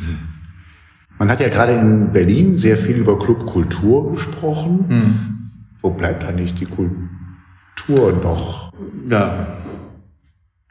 Man 1.17 1.29
hat 1.29 1.39
ja 1.39 1.49
gerade 1.49 1.73
in 1.73 2.13
Berlin 2.13 2.57
sehr 2.57 2.77
viel 2.77 2.95
über 2.95 3.19
Clubkultur 3.19 4.13
gesprochen. 4.13 4.85
Hm. 4.87 5.51
Wo 5.81 5.89
bleibt 5.89 6.23
eigentlich 6.23 6.53
die 6.53 6.65
Kultur 6.65 8.13
noch? 8.23 8.71
Ja. 9.09 9.47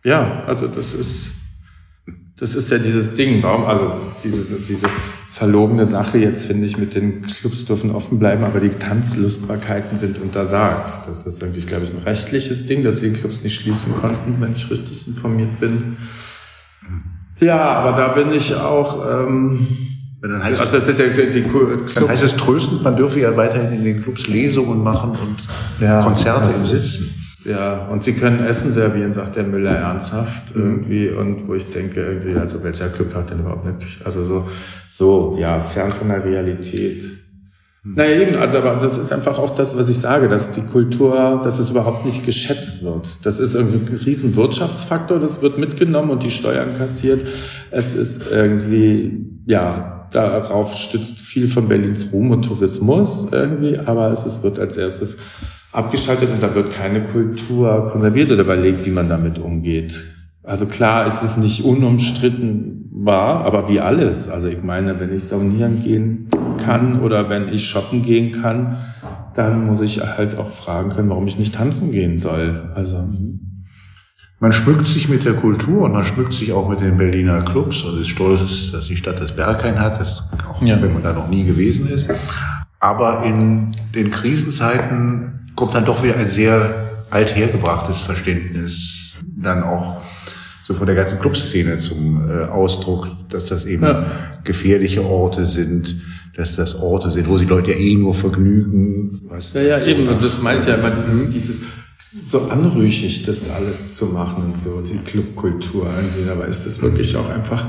Ja, 0.05 0.45
also 0.45 0.69
das 0.69 0.95
ist, 0.95 1.27
das 2.37 2.55
ist 2.55 2.71
ja 2.71 2.79
dieses 2.79 3.13
Ding. 3.15 3.43
Warum, 3.43 3.65
also 3.65 3.93
diese, 4.23 4.57
diese 4.57 4.89
verlogene 5.31 5.87
Sache 5.87 6.19
jetzt, 6.19 6.47
finde 6.47 6.67
ich, 6.67 6.77
mit 6.77 6.97
den 6.97 7.23
Clubs 7.23 7.65
dürfen 7.65 7.93
offen 7.93 8.19
bleiben, 8.19 8.43
aber 8.43 8.59
die 8.59 8.71
Tanzlustbarkeiten 8.71 9.97
sind 9.97 10.21
untersagt. 10.21 11.07
Das 11.07 11.25
ist 11.25 11.41
irgendwie, 11.41 11.61
glaube 11.61 11.85
ich, 11.85 11.93
ein 11.93 12.03
rechtliches 12.03 12.67
Ding, 12.67 12.83
dass 12.83 13.01
wir 13.01 13.11
die 13.11 13.21
Clubs 13.21 13.43
nicht 13.43 13.55
schließen 13.55 13.95
konnten, 13.95 14.41
wenn 14.41 14.51
ich 14.51 14.69
richtig 14.71 15.07
informiert 15.07 15.61
bin. 15.61 15.97
Ja, 17.39 17.61
aber 17.61 17.97
da 17.97 18.09
bin 18.09 18.33
ich 18.33 18.55
auch, 18.57 19.07
ähm, 19.09 19.67
Dann 20.21 20.43
heißt, 20.43 20.61
also, 20.61 20.77
es, 20.77 20.85
der, 20.87 20.95
der, 20.95 21.27
die 21.27 21.45
dann 21.95 22.09
heißt 22.09 22.25
es 22.25 22.37
tröstend, 22.37 22.83
man 22.83 22.97
dürfe 22.97 23.21
ja 23.21 23.37
weiterhin 23.37 23.79
in 23.79 23.85
den 23.85 24.03
Clubs 24.03 24.27
Lesungen 24.27 24.83
machen 24.83 25.13
und 25.13 25.37
ja, 25.81 26.03
Konzerte 26.03 26.53
im 26.59 26.67
Sitzen. 26.67 27.20
Ja, 27.45 27.89
und 27.89 28.05
sie 28.05 28.13
können 28.13 28.41
Essen 28.45 28.73
servieren, 28.73 29.13
sagt 29.13 29.37
der 29.37 29.45
Müller 29.45 29.73
ernsthaft 29.73 30.55
mhm. 30.55 30.63
irgendwie. 30.63 31.09
Und 31.09 31.49
wo 31.49 31.55
ich 31.55 31.71
denke, 31.71 32.03
irgendwie, 32.03 32.39
also 32.39 32.63
welcher 32.63 32.89
Club 32.89 33.15
hat 33.15 33.31
denn 33.31 33.41
überhaupt 33.41 33.67
eine 33.67 33.77
Küche? 33.77 34.05
Also 34.05 34.25
so, 34.25 34.49
so, 34.87 35.37
ja, 35.39 35.61
fern 35.61 35.93
von 35.93 36.09
der 36.09 36.25
Realität. 36.25 37.05
Mhm. 37.83 37.95
Naja, 37.95 38.21
eben, 38.21 38.37
also 38.37 38.59
aber 38.59 38.79
das 38.83 38.99
ist 38.99 39.13
einfach 39.13 39.39
auch 39.39 39.55
das, 39.55 39.77
was 39.77 39.89
ich 39.89 39.99
sage, 39.99 40.29
dass 40.29 40.53
die 40.53 40.63
Kultur, 40.63 41.41
dass 41.43 41.59
es 41.59 41.71
überhaupt 41.71 42.05
nicht 42.05 42.27
geschätzt 42.27 42.85
wird. 42.85 43.25
Das 43.25 43.41
ist 43.41 43.55
irgendwie 43.55 43.93
ein 43.93 44.01
riesen 44.05 44.37
Wirtschaftsfaktor, 44.37 45.19
das 45.19 45.41
wird 45.41 45.59
mitgenommen 45.59 46.11
und 46.11 46.23
die 46.23 46.31
Steuern 46.31 46.77
kassiert. 46.77 47.27
Es 47.71 47.95
ist 47.95 48.31
irgendwie, 48.31 49.27
ja, 49.47 50.09
darauf 50.13 50.77
stützt 50.77 51.21
viel 51.21 51.49
von 51.49 51.69
Berlins 51.69 52.09
Ruhm 52.13 52.33
und 52.33 52.43
Tourismus 52.43 53.29
irgendwie, 53.31 53.79
aber 53.79 54.11
es 54.11 54.27
ist, 54.27 54.43
wird 54.43 54.59
als 54.59 54.77
erstes 54.77 55.17
abgeschaltet 55.73 56.31
und 56.33 56.43
da 56.43 56.55
wird 56.55 56.75
keine 56.75 57.01
Kultur 57.01 57.91
konserviert 57.93 58.31
oder 58.31 58.43
überlegt, 58.43 58.85
wie 58.87 58.91
man 58.91 59.09
damit 59.09 59.39
umgeht. 59.39 60.05
Also 60.43 60.67
klar, 60.67 61.07
es 61.07 61.23
ist 61.23 61.37
nicht 61.37 61.65
unumstritten 61.65 62.89
wahr, 62.93 63.45
aber 63.45 63.69
wie 63.69 63.81
alles. 63.81 64.29
Also 64.29 64.49
ich 64.49 64.63
meine, 64.63 64.99
wenn 64.99 65.15
ich 65.15 65.25
saunieren 65.25 65.83
gehen 65.83 66.29
kann 66.63 67.01
oder 67.01 67.29
wenn 67.29 67.49
ich 67.49 67.69
shoppen 67.69 68.03
gehen 68.03 68.33
kann, 68.33 68.79
dann 69.35 69.67
muss 69.67 69.81
ich 69.83 70.01
halt 70.01 70.37
auch 70.37 70.51
fragen 70.51 70.91
können, 70.91 71.09
warum 71.09 71.27
ich 71.27 71.39
nicht 71.39 71.55
tanzen 71.55 71.93
gehen 71.93 72.19
soll. 72.19 72.73
Also 72.75 72.99
hm. 72.99 73.65
man 74.41 74.53
schmückt 74.53 74.87
sich 74.87 75.09
mit 75.09 75.25
der 75.25 75.35
Kultur 75.35 75.83
und 75.83 75.93
man 75.93 76.05
schmückt 76.05 76.33
sich 76.33 76.53
auch 76.53 76.69
mit 76.69 76.81
den 76.81 76.97
Berliner 76.97 77.43
Clubs 77.43 77.83
und 77.83 78.01
ist 78.01 78.09
stolz, 78.09 78.73
dass 78.73 78.87
die 78.87 78.97
Stadt 78.97 79.21
das 79.21 79.37
Berghain 79.37 79.79
hat, 79.79 80.01
das, 80.01 80.29
auch 80.49 80.63
ja. 80.63 80.83
wenn 80.83 80.93
man 80.93 81.03
da 81.03 81.13
noch 81.13 81.29
nie 81.29 81.45
gewesen 81.45 81.89
ist. 81.89 82.11
Aber 82.81 83.25
in 83.25 83.71
den 83.95 84.11
Krisenzeiten 84.11 85.40
kommt 85.61 85.75
dann 85.75 85.85
doch 85.85 86.03
wieder 86.03 86.17
ein 86.17 86.31
sehr 86.31 87.05
althergebrachtes 87.11 88.01
Verständnis 88.01 89.17
dann 89.37 89.63
auch 89.63 90.01
so 90.63 90.73
von 90.73 90.87
der 90.87 90.97
ganzen 90.97 91.19
Clubszene 91.21 91.77
zum 91.77 92.27
äh, 92.27 92.45
Ausdruck, 92.45 93.09
dass 93.29 93.45
das 93.45 93.67
eben 93.67 93.83
ja. 93.83 94.07
gefährliche 94.43 95.05
Orte 95.05 95.45
sind, 95.45 96.01
dass 96.35 96.57
das 96.57 96.81
Orte 96.81 97.11
sind, 97.11 97.29
wo 97.29 97.37
sich 97.37 97.47
Leute 97.47 97.73
ja 97.73 97.77
eh 97.77 97.95
nur 97.95 98.15
vergnügen. 98.15 99.21
Was 99.29 99.53
ja, 99.53 99.61
ja, 99.61 99.81
so 99.81 99.87
eben, 99.87 100.09
und 100.09 100.23
das 100.25 100.41
meint 100.41 100.67
ja 100.67 100.77
immer 100.77 100.93
dieses, 100.93 101.27
mhm. 101.27 101.31
dieses 101.31 101.61
so 102.31 102.49
anrüchig, 102.49 103.27
das 103.27 103.51
alles 103.51 103.93
zu 103.93 104.07
machen 104.07 104.45
und 104.45 104.57
so, 104.57 104.81
die 104.81 104.97
Clubkultur 104.97 105.91
irgendwie, 105.95 106.31
aber 106.31 106.47
ist 106.47 106.65
das 106.65 106.81
wirklich 106.81 107.15
auch 107.19 107.29
einfach 107.29 107.67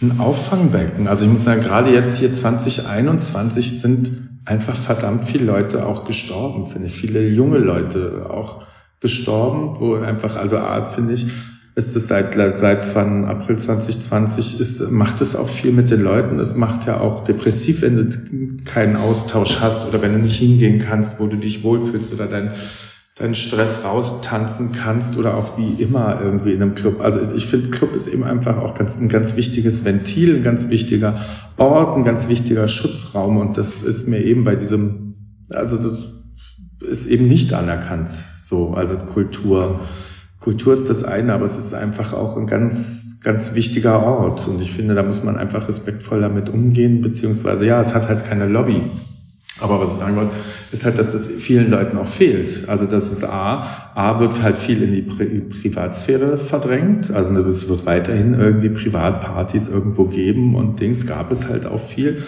ein 0.00 0.20
Auffangbecken? 0.20 1.08
Also 1.08 1.24
ich 1.24 1.30
muss 1.30 1.44
sagen, 1.44 1.62
gerade 1.62 1.92
jetzt 1.92 2.18
hier 2.18 2.32
2021 2.32 3.80
sind 3.80 4.10
einfach 4.44 4.76
verdammt 4.76 5.24
viele 5.24 5.44
Leute 5.44 5.86
auch 5.86 6.04
gestorben, 6.04 6.66
finde 6.66 6.86
ich, 6.86 6.94
viele 6.94 7.26
junge 7.26 7.58
Leute 7.58 8.26
auch 8.30 8.62
gestorben, 9.00 9.76
wo 9.78 9.94
einfach, 9.94 10.36
also 10.36 10.58
finde 10.94 11.14
ich, 11.14 11.26
ist 11.78 11.94
es 11.94 12.08
seit, 12.08 12.34
seit 12.34 12.84
2. 12.84 13.26
April 13.26 13.56
2020, 13.56 14.60
ist, 14.60 14.90
macht 14.90 15.20
es 15.20 15.36
auch 15.36 15.48
viel 15.48 15.70
mit 15.70 15.90
den 15.90 16.00
Leuten. 16.00 16.40
Es 16.40 16.56
macht 16.56 16.88
ja 16.88 16.98
auch 16.98 17.22
depressiv, 17.22 17.82
wenn 17.82 17.96
du 17.96 18.64
keinen 18.64 18.96
Austausch 18.96 19.60
hast 19.60 19.86
oder 19.86 20.02
wenn 20.02 20.14
du 20.14 20.18
nicht 20.18 20.40
hingehen 20.40 20.80
kannst, 20.80 21.20
wo 21.20 21.28
du 21.28 21.36
dich 21.36 21.62
wohlfühlst 21.62 22.12
oder 22.12 22.26
dein, 22.26 22.50
deinen 23.18 23.34
Stress 23.34 23.84
raustanzen 23.84 24.72
kannst 24.72 25.16
oder 25.16 25.36
auch 25.36 25.58
wie 25.58 25.82
immer 25.82 26.20
irgendwie 26.22 26.52
in 26.52 26.62
einem 26.62 26.74
Club. 26.74 27.00
Also 27.00 27.20
ich 27.34 27.46
finde, 27.46 27.70
Club 27.70 27.94
ist 27.94 28.06
eben 28.06 28.22
einfach 28.22 28.58
auch 28.58 28.74
ganz, 28.74 28.98
ein 28.98 29.08
ganz 29.08 29.36
wichtiges 29.36 29.84
Ventil, 29.84 30.36
ein 30.36 30.42
ganz 30.42 30.68
wichtiger 30.68 31.20
Ort, 31.56 31.96
ein 31.96 32.04
ganz 32.04 32.28
wichtiger 32.28 32.68
Schutzraum 32.68 33.38
und 33.38 33.56
das 33.56 33.82
ist 33.82 34.06
mir 34.06 34.22
eben 34.22 34.44
bei 34.44 34.54
diesem, 34.54 35.14
also 35.50 35.76
das 35.76 36.06
ist 36.88 37.06
eben 37.06 37.26
nicht 37.26 37.52
anerkannt, 37.52 38.10
so, 38.40 38.74
also 38.74 38.94
Kultur. 38.94 39.80
Kultur 40.40 40.72
ist 40.72 40.88
das 40.88 41.02
eine, 41.02 41.32
aber 41.32 41.44
es 41.44 41.56
ist 41.56 41.74
einfach 41.74 42.12
auch 42.12 42.36
ein 42.36 42.46
ganz, 42.46 43.18
ganz 43.22 43.54
wichtiger 43.54 44.02
Ort. 44.02 44.46
Und 44.46 44.62
ich 44.62 44.72
finde, 44.72 44.94
da 44.94 45.02
muss 45.02 45.24
man 45.24 45.36
einfach 45.36 45.66
respektvoll 45.66 46.20
damit 46.20 46.48
umgehen, 46.48 47.02
beziehungsweise 47.02 47.66
ja, 47.66 47.80
es 47.80 47.94
hat 47.94 48.08
halt 48.08 48.24
keine 48.24 48.46
Lobby. 48.46 48.82
Aber 49.60 49.80
was 49.80 49.94
ich 49.94 49.98
sagen 49.98 50.16
wollte, 50.16 50.32
ist 50.72 50.84
halt, 50.84 50.98
dass 50.98 51.12
das 51.12 51.26
vielen 51.26 51.70
Leuten 51.70 51.98
auch 51.98 52.06
fehlt. 52.06 52.68
Also 52.68 52.86
das 52.86 53.10
ist 53.10 53.24
A, 53.24 53.90
A 53.94 54.20
wird 54.20 54.42
halt 54.42 54.58
viel 54.58 54.82
in 54.82 54.92
die 54.92 55.02
Pri 55.02 55.40
Privatsphäre 55.40 56.36
verdrängt. 56.36 57.12
Also 57.12 57.34
es 57.40 57.68
wird 57.68 57.86
weiterhin 57.86 58.34
irgendwie 58.34 58.68
Privatpartys 58.68 59.68
irgendwo 59.68 60.04
geben 60.04 60.54
und 60.54 60.80
Dings 60.80 61.06
gab 61.06 61.32
es 61.32 61.48
halt 61.48 61.66
auch 61.66 61.80
viel. 61.80 62.22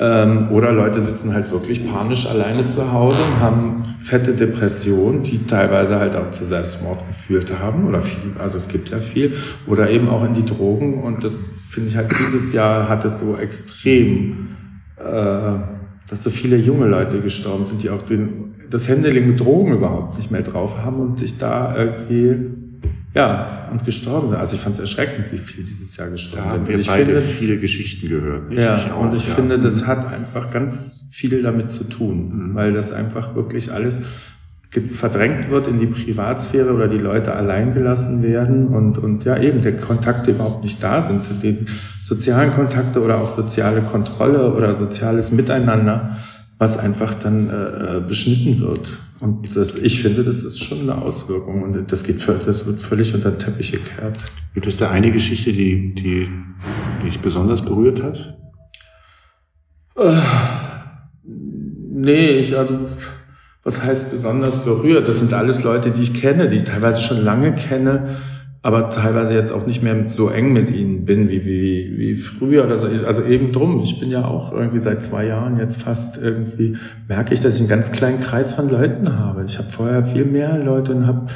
Ähm, 0.00 0.50
oder 0.50 0.72
Leute 0.72 1.02
sitzen 1.02 1.34
halt 1.34 1.52
wirklich 1.52 1.86
panisch 1.92 2.26
alleine 2.26 2.66
zu 2.66 2.90
Hause 2.90 3.18
und 3.22 3.40
haben 3.40 3.82
fette 4.00 4.32
Depressionen, 4.32 5.22
die 5.22 5.44
teilweise 5.44 6.00
halt 6.00 6.16
auch 6.16 6.30
zu 6.30 6.46
Selbstmord 6.46 7.06
geführt 7.06 7.52
haben. 7.60 7.86
Oder 7.86 8.00
viel, 8.00 8.32
also 8.38 8.56
es 8.56 8.66
gibt 8.68 8.88
ja 8.88 8.98
viel. 8.98 9.36
Oder 9.66 9.90
eben 9.90 10.08
auch 10.08 10.24
in 10.24 10.32
die 10.32 10.46
Drogen. 10.46 11.02
Und 11.02 11.22
das 11.22 11.36
finde 11.68 11.90
ich 11.90 11.96
halt, 11.98 12.10
dieses 12.18 12.54
Jahr 12.54 12.88
hat 12.88 13.04
es 13.04 13.20
so 13.20 13.36
extrem, 13.36 14.56
äh, 14.96 15.52
dass 16.10 16.24
so 16.24 16.30
viele 16.30 16.56
junge 16.56 16.86
Leute 16.86 17.20
gestorben 17.20 17.64
sind, 17.64 17.84
die 17.84 17.90
auch 17.90 18.02
den, 18.02 18.54
das 18.68 18.88
Handling 18.88 19.28
mit 19.28 19.40
Drogen 19.40 19.72
überhaupt 19.72 20.16
nicht 20.16 20.30
mehr 20.32 20.42
drauf 20.42 20.82
haben 20.82 21.00
und 21.00 21.20
sich 21.20 21.38
da 21.38 21.76
irgendwie 21.76 22.36
ja, 23.14 23.68
und 23.72 23.84
gestorben. 23.84 24.34
Also 24.34 24.56
ich 24.56 24.60
fand 24.60 24.74
es 24.74 24.80
erschreckend, 24.80 25.32
wie 25.32 25.38
viel 25.38 25.64
dieses 25.64 25.96
Jahr 25.96 26.10
gestorben 26.10 26.66
sind. 26.66 26.68
Da 26.68 26.72
haben 26.72 26.78
wir 26.78 26.86
beide 26.86 27.04
finde, 27.04 27.20
viele 27.20 27.56
Geschichten 27.56 28.08
gehört. 28.08 28.52
ja, 28.52 28.76
ich 28.76 28.90
auch, 28.90 29.00
und 29.00 29.14
ich 29.14 29.26
ja. 29.26 29.34
finde, 29.34 29.58
das 29.58 29.82
mhm. 29.82 29.86
hat 29.86 30.12
einfach 30.12 30.50
ganz 30.50 31.06
viel 31.10 31.42
damit 31.42 31.70
zu 31.70 31.84
tun, 31.84 32.50
mhm. 32.50 32.54
weil 32.54 32.72
das 32.72 32.92
einfach 32.92 33.34
wirklich 33.34 33.72
alles 33.72 34.02
verdrängt 34.70 35.50
wird 35.50 35.66
in 35.66 35.78
die 35.78 35.86
Privatsphäre 35.86 36.72
oder 36.72 36.86
die 36.86 36.98
Leute 36.98 37.34
allein 37.34 37.74
gelassen 37.74 38.22
werden 38.22 38.68
und, 38.68 38.98
und 38.98 39.24
ja 39.24 39.36
eben 39.36 39.62
der 39.62 39.76
Kontakte 39.76 40.30
überhaupt 40.30 40.62
nicht 40.62 40.82
da 40.82 41.02
sind. 41.02 41.22
Die 41.42 41.64
sozialen 42.04 42.52
Kontakte 42.52 43.02
oder 43.02 43.18
auch 43.18 43.28
soziale 43.28 43.80
Kontrolle 43.80 44.54
oder 44.54 44.74
soziales 44.74 45.32
Miteinander 45.32 46.16
was 46.60 46.76
einfach 46.76 47.14
dann 47.14 47.48
äh, 47.48 47.96
äh, 47.96 48.00
beschnitten 48.00 48.60
wird. 48.60 48.98
Und 49.20 49.56
das, 49.56 49.76
ich 49.76 50.02
finde, 50.02 50.24
das 50.24 50.44
ist 50.44 50.62
schon 50.62 50.80
eine 50.80 51.00
Auswirkung 51.00 51.62
und 51.62 51.90
das 51.90 52.04
geht, 52.04 52.22
das 52.28 52.66
wird 52.66 52.82
völlig 52.82 53.14
unter 53.14 53.30
den 53.30 53.38
Teppich 53.38 53.72
gekehrt. 53.72 54.18
Gibt 54.52 54.66
es 54.66 54.76
da 54.76 54.90
eine 54.90 55.10
Geschichte, 55.10 55.54
die, 55.54 55.94
die, 55.94 56.28
die 57.00 57.06
dich 57.06 57.18
besonders 57.20 57.62
berührt 57.64 58.02
hat? 58.02 58.38
Äh, 59.96 60.20
nee, 61.24 62.38
ich, 62.40 62.54
also, 62.54 62.88
was 63.70 63.84
heißt 63.84 64.10
besonders 64.10 64.64
berührt? 64.64 65.06
Das 65.06 65.20
sind 65.20 65.32
alles 65.32 65.62
Leute, 65.62 65.90
die 65.90 66.02
ich 66.02 66.14
kenne, 66.14 66.48
die 66.48 66.56
ich 66.56 66.64
teilweise 66.64 67.00
schon 67.00 67.22
lange 67.22 67.54
kenne 67.54 68.16
aber 68.62 68.90
teilweise 68.90 69.32
jetzt 69.32 69.52
auch 69.52 69.66
nicht 69.66 69.82
mehr 69.82 70.08
so 70.08 70.28
eng 70.28 70.52
mit 70.52 70.70
ihnen 70.70 71.06
bin 71.06 71.30
wie, 71.30 71.46
wie, 71.46 71.94
wie 71.96 72.14
früher 72.14 72.64
oder 72.64 72.76
so. 72.76 72.88
Also 73.06 73.22
eben 73.24 73.52
drum. 73.52 73.80
Ich 73.80 73.98
bin 73.98 74.10
ja 74.10 74.26
auch 74.26 74.52
irgendwie 74.52 74.80
seit 74.80 75.02
zwei 75.02 75.26
Jahren 75.26 75.58
jetzt 75.58 75.82
fast 75.82 76.18
irgendwie, 76.22 76.76
merke 77.08 77.32
ich, 77.32 77.40
dass 77.40 77.54
ich 77.54 77.60
einen 77.60 77.70
ganz 77.70 77.90
kleinen 77.90 78.20
Kreis 78.20 78.52
von 78.52 78.68
Leuten 78.68 79.18
habe. 79.18 79.44
Ich 79.46 79.56
habe 79.56 79.70
vorher 79.70 80.04
viel 80.04 80.26
mehr 80.26 80.58
Leute 80.58 80.92
und 80.92 81.06
habe 81.06 81.28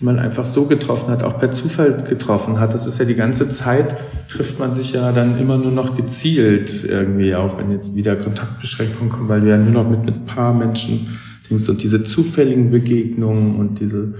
die 0.00 0.04
man 0.04 0.18
einfach 0.18 0.46
so 0.46 0.64
getroffen 0.64 1.10
hat, 1.10 1.22
auch 1.22 1.38
per 1.38 1.52
Zufall 1.52 2.02
getroffen 2.08 2.58
hat. 2.58 2.72
Das 2.72 2.86
ist 2.86 2.98
ja 2.98 3.04
die 3.04 3.14
ganze 3.14 3.50
Zeit, 3.50 3.94
trifft 4.26 4.58
man 4.58 4.72
sich 4.72 4.94
ja 4.94 5.12
dann 5.12 5.38
immer 5.38 5.58
nur 5.58 5.70
noch 5.70 5.94
gezielt 5.98 6.84
irgendwie, 6.84 7.34
auch 7.34 7.58
wenn 7.58 7.70
jetzt 7.70 7.94
wieder 7.94 8.16
Kontaktbeschränkungen 8.16 9.12
kommen, 9.12 9.28
weil 9.28 9.42
du 9.42 9.50
ja 9.50 9.58
nur 9.58 9.70
noch 9.70 9.88
mit, 9.88 10.06
mit 10.06 10.14
ein 10.14 10.24
paar 10.24 10.54
Menschen 10.54 11.18
denkst 11.52 11.68
und 11.68 11.82
diese 11.82 12.04
zufälligen 12.04 12.70
Begegnungen 12.70 13.56
und 13.56 13.80
diese, 13.80 14.14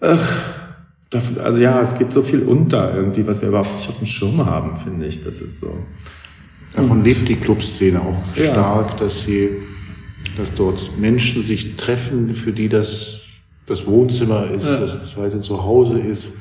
ach, 0.00 0.40
also 1.42 1.58
ja, 1.58 1.80
es 1.80 1.96
geht 1.96 2.12
so 2.12 2.22
viel 2.22 2.42
unter 2.42 2.94
irgendwie, 2.94 3.26
was 3.26 3.40
wir 3.40 3.48
überhaupt 3.48 3.74
nicht 3.74 3.88
auf 3.88 3.98
dem 3.98 4.06
Schirm 4.06 4.44
haben, 4.44 4.76
finde 4.76 5.06
ich. 5.06 5.22
Das 5.22 5.40
ist 5.40 5.60
so. 5.60 5.72
Davon 6.74 7.04
lebt 7.04 7.28
die 7.28 7.36
Clubszene 7.36 8.00
auch 8.00 8.20
ja. 8.36 8.52
stark, 8.52 8.96
dass 8.98 9.22
sie, 9.22 9.50
dass 10.36 10.54
dort 10.54 10.98
Menschen 10.98 11.42
sich 11.42 11.76
treffen, 11.76 12.34
für 12.34 12.52
die 12.52 12.68
das 12.68 13.22
das 13.66 13.84
Wohnzimmer 13.86 14.48
ist, 14.48 14.68
ja. 14.68 14.78
das 14.78 15.10
zweite 15.10 15.40
Zuhause 15.40 15.98
ist 15.98 16.36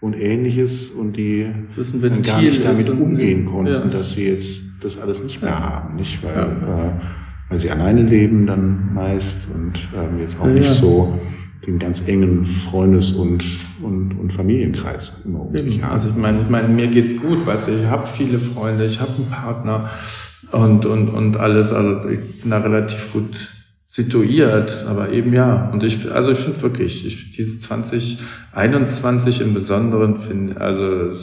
und 0.00 0.14
ähnliches 0.14 0.90
und 0.90 1.16
die 1.16 1.50
dann 1.76 2.22
gar 2.22 2.42
nicht 2.42 2.62
damit 2.62 2.90
umgehen 2.90 3.46
konnten, 3.46 3.72
ja. 3.72 3.84
dass 3.86 4.12
sie 4.12 4.26
jetzt 4.26 4.62
das 4.80 5.00
alles 5.00 5.22
nicht 5.24 5.40
mehr 5.42 5.58
haben, 5.58 5.96
nicht 5.96 6.22
weil, 6.22 6.34
äh, 6.34 7.27
weil 7.48 7.58
sie 7.58 7.70
alleine 7.70 8.02
leben 8.02 8.46
dann 8.46 8.92
meist 8.94 9.48
und 9.54 9.88
ähm, 9.94 10.20
jetzt 10.20 10.40
auch 10.40 10.46
nicht 10.46 10.68
so 10.68 11.18
den 11.66 11.78
ganz 11.78 12.06
engen 12.06 12.44
Freundes- 12.44 13.12
und, 13.12 13.44
und, 13.82 14.12
und 14.18 14.32
Familienkreis 14.32 15.22
immer 15.24 15.46
um 15.46 15.56
sich 15.56 15.82
haben. 15.82 15.92
Also 15.92 16.08
ich 16.10 16.16
meine, 16.16 16.40
ich 16.40 16.48
meine, 16.48 16.68
mir 16.68 16.88
geht's 16.88 17.16
gut, 17.20 17.46
weißt 17.46 17.68
du, 17.68 17.72
ich 17.72 17.86
habe 17.86 18.06
viele 18.06 18.38
Freunde, 18.38 18.84
ich 18.84 19.00
habe 19.00 19.10
einen 19.16 19.30
Partner 19.30 19.90
und, 20.52 20.86
und, 20.86 21.08
und 21.08 21.36
alles, 21.36 21.72
also 21.72 22.08
ich 22.08 22.40
bin 22.42 22.50
da 22.50 22.58
relativ 22.58 23.12
gut 23.12 23.57
situiert, 23.98 24.86
aber 24.88 25.10
eben 25.10 25.32
ja. 25.32 25.68
Und 25.72 25.82
ich, 25.82 26.08
also 26.12 26.30
ich 26.30 26.38
finde 26.38 26.62
wirklich, 26.62 27.04
ich 27.04 27.32
diese 27.32 27.58
2021 27.58 29.40
im 29.40 29.54
Besonderen 29.54 30.20
finde, 30.20 30.60
also 30.60 31.18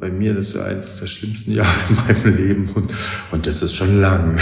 bei 0.00 0.10
mir 0.10 0.34
das 0.34 0.46
ist 0.46 0.54
so 0.54 0.60
eines 0.60 0.98
der 0.98 1.06
schlimmsten 1.06 1.52
Jahre 1.52 1.70
in 1.88 1.94
meinem 1.94 2.36
Leben 2.36 2.68
und, 2.74 2.92
und 3.30 3.46
das 3.46 3.62
ist 3.62 3.76
schon 3.76 4.00
lang. 4.00 4.30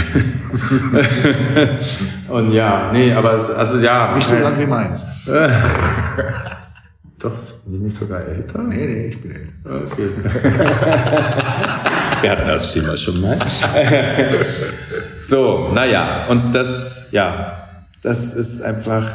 und 2.29 2.51
ja, 2.51 2.91
nee, 2.91 3.13
aber 3.13 3.55
also 3.55 3.77
ja. 3.77 4.15
Nicht 4.15 4.25
so 4.25 4.39
lang 4.39 4.59
wie 4.59 4.65
meins. 4.65 5.05
Doch, 7.19 7.33
bin 7.65 7.75
ich 7.75 7.81
nicht 7.81 7.97
sogar 7.97 8.21
älter? 8.21 8.63
Nee, 8.63 8.87
nee, 8.87 9.09
ich 9.09 9.21
bin 9.21 9.31
älter. 9.31 9.83
Okay. 9.85 10.09
Wir 12.21 12.31
hatten 12.31 12.47
das 12.47 12.73
Thema 12.73 12.97
schon 12.97 13.21
mal. 13.21 13.37
so, 15.21 15.69
naja, 15.75 16.25
und 16.29 16.55
das, 16.55 17.11
ja, 17.11 17.66
das 18.01 18.33
ist 18.33 18.61
einfach, 18.61 19.09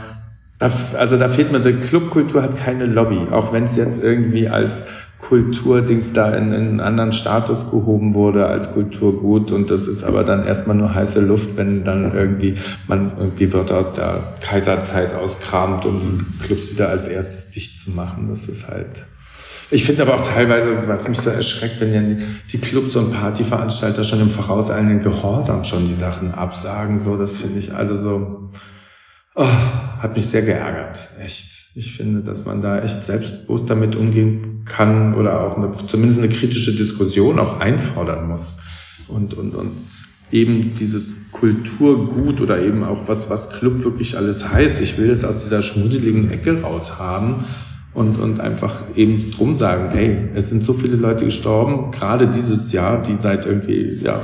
also 0.58 1.16
da 1.16 1.28
fehlt 1.28 1.52
mir, 1.52 1.60
die 1.60 1.74
Clubkultur 1.74 2.42
hat 2.42 2.56
keine 2.56 2.86
Lobby, 2.86 3.18
auch 3.30 3.52
wenn 3.52 3.64
es 3.64 3.76
jetzt 3.76 4.02
irgendwie 4.02 4.48
als 4.48 4.84
Kulturdings 5.22 6.12
da 6.12 6.34
in, 6.34 6.52
in 6.52 6.62
einen 6.62 6.80
anderen 6.80 7.12
Status 7.12 7.70
gehoben 7.70 8.14
wurde 8.14 8.46
als 8.46 8.72
Kulturgut 8.72 9.52
und 9.52 9.70
das 9.70 9.86
ist 9.86 10.02
aber 10.02 10.24
dann 10.24 10.44
erstmal 10.44 10.76
nur 10.76 10.94
heiße 10.94 11.20
Luft, 11.20 11.56
wenn 11.56 11.84
dann 11.84 12.12
irgendwie 12.12 12.56
man 12.88 13.12
irgendwie 13.16 13.52
Wörter 13.52 13.78
aus 13.78 13.92
der 13.92 14.34
Kaiserzeit 14.40 15.14
auskramt, 15.14 15.86
um 15.86 16.26
die 16.28 16.44
Clubs 16.44 16.72
wieder 16.72 16.88
als 16.88 17.06
erstes 17.06 17.50
dicht 17.50 17.78
zu 17.78 17.92
machen. 17.92 18.26
Das 18.28 18.48
ist 18.48 18.68
halt. 18.68 19.06
Ich 19.70 19.84
finde 19.84 20.02
aber 20.02 20.16
auch 20.16 20.26
teilweise, 20.26 20.70
es 20.70 21.08
mich 21.08 21.20
so 21.20 21.30
erschreckt, 21.30 21.80
wenn 21.80 21.94
ja 21.94 22.24
die 22.52 22.58
Clubs 22.58 22.94
und 22.96 23.12
Partyveranstalter 23.12 24.04
schon 24.04 24.20
im 24.20 24.28
vorauseilenden 24.28 25.02
Gehorsam 25.02 25.64
schon 25.64 25.86
die 25.86 25.94
Sachen 25.94 26.34
absagen. 26.34 26.98
So, 26.98 27.16
das 27.16 27.36
finde 27.36 27.58
ich 27.58 27.72
also 27.72 27.96
so, 27.96 28.50
oh, 29.34 29.44
hat 29.44 30.16
mich 30.16 30.26
sehr 30.26 30.42
geärgert, 30.42 31.10
echt. 31.20 31.62
Ich 31.74 31.96
finde, 31.96 32.20
dass 32.20 32.44
man 32.44 32.60
da 32.60 32.82
echt 32.82 33.04
selbstbewusst 33.06 33.70
damit 33.70 33.96
umgehen 33.96 34.62
kann 34.66 35.14
oder 35.14 35.40
auch 35.40 35.56
eine, 35.56 35.72
zumindest 35.86 36.20
eine 36.20 36.28
kritische 36.28 36.76
Diskussion 36.76 37.38
auch 37.38 37.60
einfordern 37.60 38.28
muss. 38.28 38.58
Und, 39.08 39.32
und, 39.32 39.54
und 39.54 39.72
eben 40.32 40.74
dieses 40.74 41.30
Kulturgut 41.32 42.40
oder 42.40 42.60
eben 42.60 42.84
auch 42.84 43.06
was, 43.08 43.30
was 43.30 43.50
Club 43.50 43.84
wirklich 43.84 44.16
alles 44.16 44.50
heißt. 44.50 44.80
Ich 44.80 44.98
will 44.98 45.10
es 45.10 45.24
aus 45.24 45.38
dieser 45.38 45.62
schmuddeligen 45.62 46.30
Ecke 46.30 46.60
raus 46.60 46.98
haben 46.98 47.44
und, 47.94 48.18
und 48.18 48.40
einfach 48.40 48.82
eben 48.96 49.30
drum 49.30 49.58
sagen, 49.58 49.90
hey, 49.92 50.30
es 50.34 50.48
sind 50.48 50.64
so 50.64 50.72
viele 50.72 50.96
Leute 50.96 51.26
gestorben, 51.26 51.90
gerade 51.90 52.28
dieses 52.28 52.72
Jahr, 52.72 53.02
die 53.02 53.14
seit 53.14 53.46
irgendwie, 53.46 53.98
ja, 54.02 54.22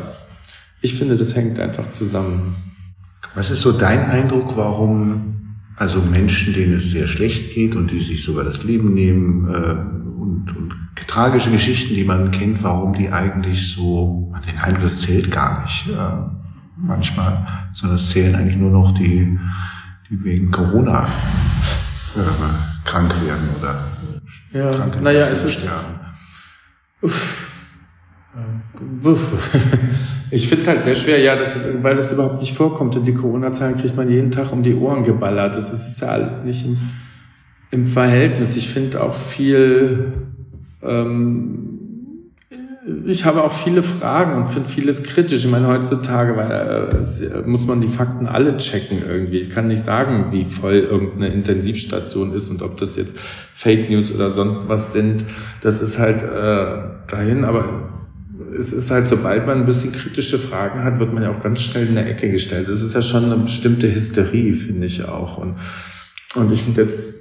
ich 0.80 0.94
finde, 0.94 1.16
das 1.16 1.34
hängt 1.34 1.58
einfach 1.58 1.90
zusammen. 1.90 2.56
Was 3.34 3.50
ist 3.50 3.60
so 3.60 3.72
dein 3.72 4.04
Eindruck, 4.06 4.56
warum 4.56 5.28
also 5.78 6.02
Menschen, 6.02 6.54
denen 6.54 6.74
es 6.74 6.90
sehr 6.90 7.06
schlecht 7.06 7.52
geht 7.52 7.76
und 7.76 7.90
die 7.90 8.00
sich 8.00 8.24
sogar 8.24 8.44
das 8.44 8.64
Leben 8.64 8.94
nehmen 8.94 9.48
äh, 9.48 9.76
und, 10.20 10.56
und 10.56 10.74
tragische 11.06 11.50
Geschichten, 11.50 11.94
die 11.94 12.04
man 12.04 12.30
kennt, 12.32 12.62
warum 12.62 12.94
die 12.94 13.10
eigentlich 13.10 13.74
so, 13.74 14.32
den 14.46 14.58
Eindruck, 14.58 14.82
das 14.82 15.00
zählt 15.00 15.30
gar 15.30 15.62
nicht 15.62 15.88
äh, 15.88 15.94
manchmal, 16.76 17.46
sondern 17.74 17.96
es 17.96 18.10
zählen 18.10 18.34
eigentlich 18.34 18.56
nur 18.56 18.70
noch 18.70 18.92
die, 18.92 19.38
die 20.10 20.24
wegen 20.24 20.50
Corona 20.50 21.04
äh, 22.16 22.84
krank 22.84 23.14
werden 23.24 23.48
oder 23.58 23.84
äh, 24.52 24.58
ja, 24.58 24.70
krank 24.72 25.00
naja, 25.00 25.28
es 25.28 25.44
ist, 25.44 25.60
sterben. 25.60 26.00
Uff. 27.00 27.44
Ich 30.30 30.48
finde 30.48 30.62
es 30.62 30.68
halt 30.68 30.82
sehr 30.82 30.96
schwer, 30.96 31.20
ja, 31.20 31.36
das, 31.36 31.58
weil 31.80 31.96
das 31.96 32.12
überhaupt 32.12 32.40
nicht 32.40 32.54
vorkommt. 32.54 32.96
Und 32.96 33.06
die 33.06 33.14
Corona-Zahlen 33.14 33.76
kriegt 33.76 33.96
man 33.96 34.10
jeden 34.10 34.30
Tag 34.30 34.52
um 34.52 34.62
die 34.62 34.74
Ohren 34.74 35.04
geballert. 35.04 35.56
Das 35.56 35.72
ist 35.72 36.00
ja 36.00 36.08
alles 36.08 36.44
nicht 36.44 36.66
im, 36.66 36.76
im 37.70 37.86
Verhältnis. 37.86 38.56
Ich 38.56 38.68
finde 38.68 39.02
auch 39.02 39.14
viel, 39.14 40.12
ähm, 40.82 41.78
ich 43.06 43.24
habe 43.24 43.42
auch 43.42 43.52
viele 43.52 43.82
Fragen 43.82 44.34
und 44.34 44.48
finde 44.48 44.68
vieles 44.68 45.02
kritisch. 45.02 45.44
Ich 45.44 45.50
meine, 45.50 45.66
heutzutage 45.66 46.36
weil, 46.36 46.88
äh, 46.90 47.48
muss 47.48 47.66
man 47.66 47.80
die 47.80 47.88
Fakten 47.88 48.26
alle 48.26 48.58
checken 48.58 49.02
irgendwie. 49.08 49.38
Ich 49.38 49.48
kann 49.48 49.68
nicht 49.68 49.82
sagen, 49.82 50.26
wie 50.30 50.44
voll 50.44 50.74
irgendeine 50.74 51.28
Intensivstation 51.28 52.34
ist 52.34 52.50
und 52.50 52.60
ob 52.60 52.76
das 52.76 52.96
jetzt 52.96 53.16
Fake 53.54 53.88
News 53.88 54.12
oder 54.12 54.30
sonst 54.30 54.68
was 54.68 54.92
sind. 54.92 55.24
Das 55.62 55.80
ist 55.80 55.98
halt 55.98 56.22
äh, 56.22 56.82
dahin, 57.06 57.44
aber 57.44 57.97
es 58.56 58.72
ist 58.72 58.90
halt, 58.90 59.08
sobald 59.08 59.46
man 59.46 59.60
ein 59.60 59.66
bisschen 59.66 59.92
kritische 59.92 60.38
Fragen 60.38 60.84
hat, 60.84 60.98
wird 60.98 61.12
man 61.12 61.22
ja 61.22 61.30
auch 61.30 61.40
ganz 61.40 61.62
schnell 61.62 61.88
in 61.88 61.94
der 61.94 62.08
Ecke 62.08 62.30
gestellt. 62.30 62.68
Das 62.68 62.82
ist 62.82 62.94
ja 62.94 63.02
schon 63.02 63.24
eine 63.24 63.36
bestimmte 63.36 63.92
Hysterie, 63.92 64.52
finde 64.52 64.86
ich 64.86 65.04
auch. 65.06 65.38
Und, 65.38 65.56
und 66.34 66.52
ich 66.52 66.62
finde 66.62 66.82
jetzt, 66.82 67.14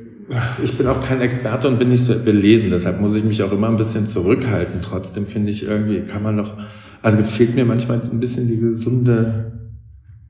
ich 0.62 0.78
bin 0.78 0.88
auch 0.88 1.06
kein 1.06 1.22
Experte 1.22 1.68
und 1.68 1.80
bin 1.80 1.90
nicht 1.90 2.04
so 2.04 2.18
belesen, 2.18 2.72
deshalb 2.72 3.00
muss 3.00 3.16
ich 3.16 3.24
mich 3.24 3.42
auch 3.44 3.52
immer 3.52 3.70
ein 3.70 3.78
bisschen 3.78 4.08
zurückhalten. 4.08 4.82
Trotzdem 4.82 5.26
finde 5.26 5.50
ich 5.50 5.68
irgendwie, 5.68 6.02
kann 6.02 6.24
man 6.24 6.36
noch, 6.36 6.58
also 7.02 7.18
fehlt 7.18 7.56
mir 7.56 7.66
manchmal 7.66 8.02
ein 8.02 8.20
bisschen 8.20 8.48
die 8.48 8.60
gesunde 8.60 9.72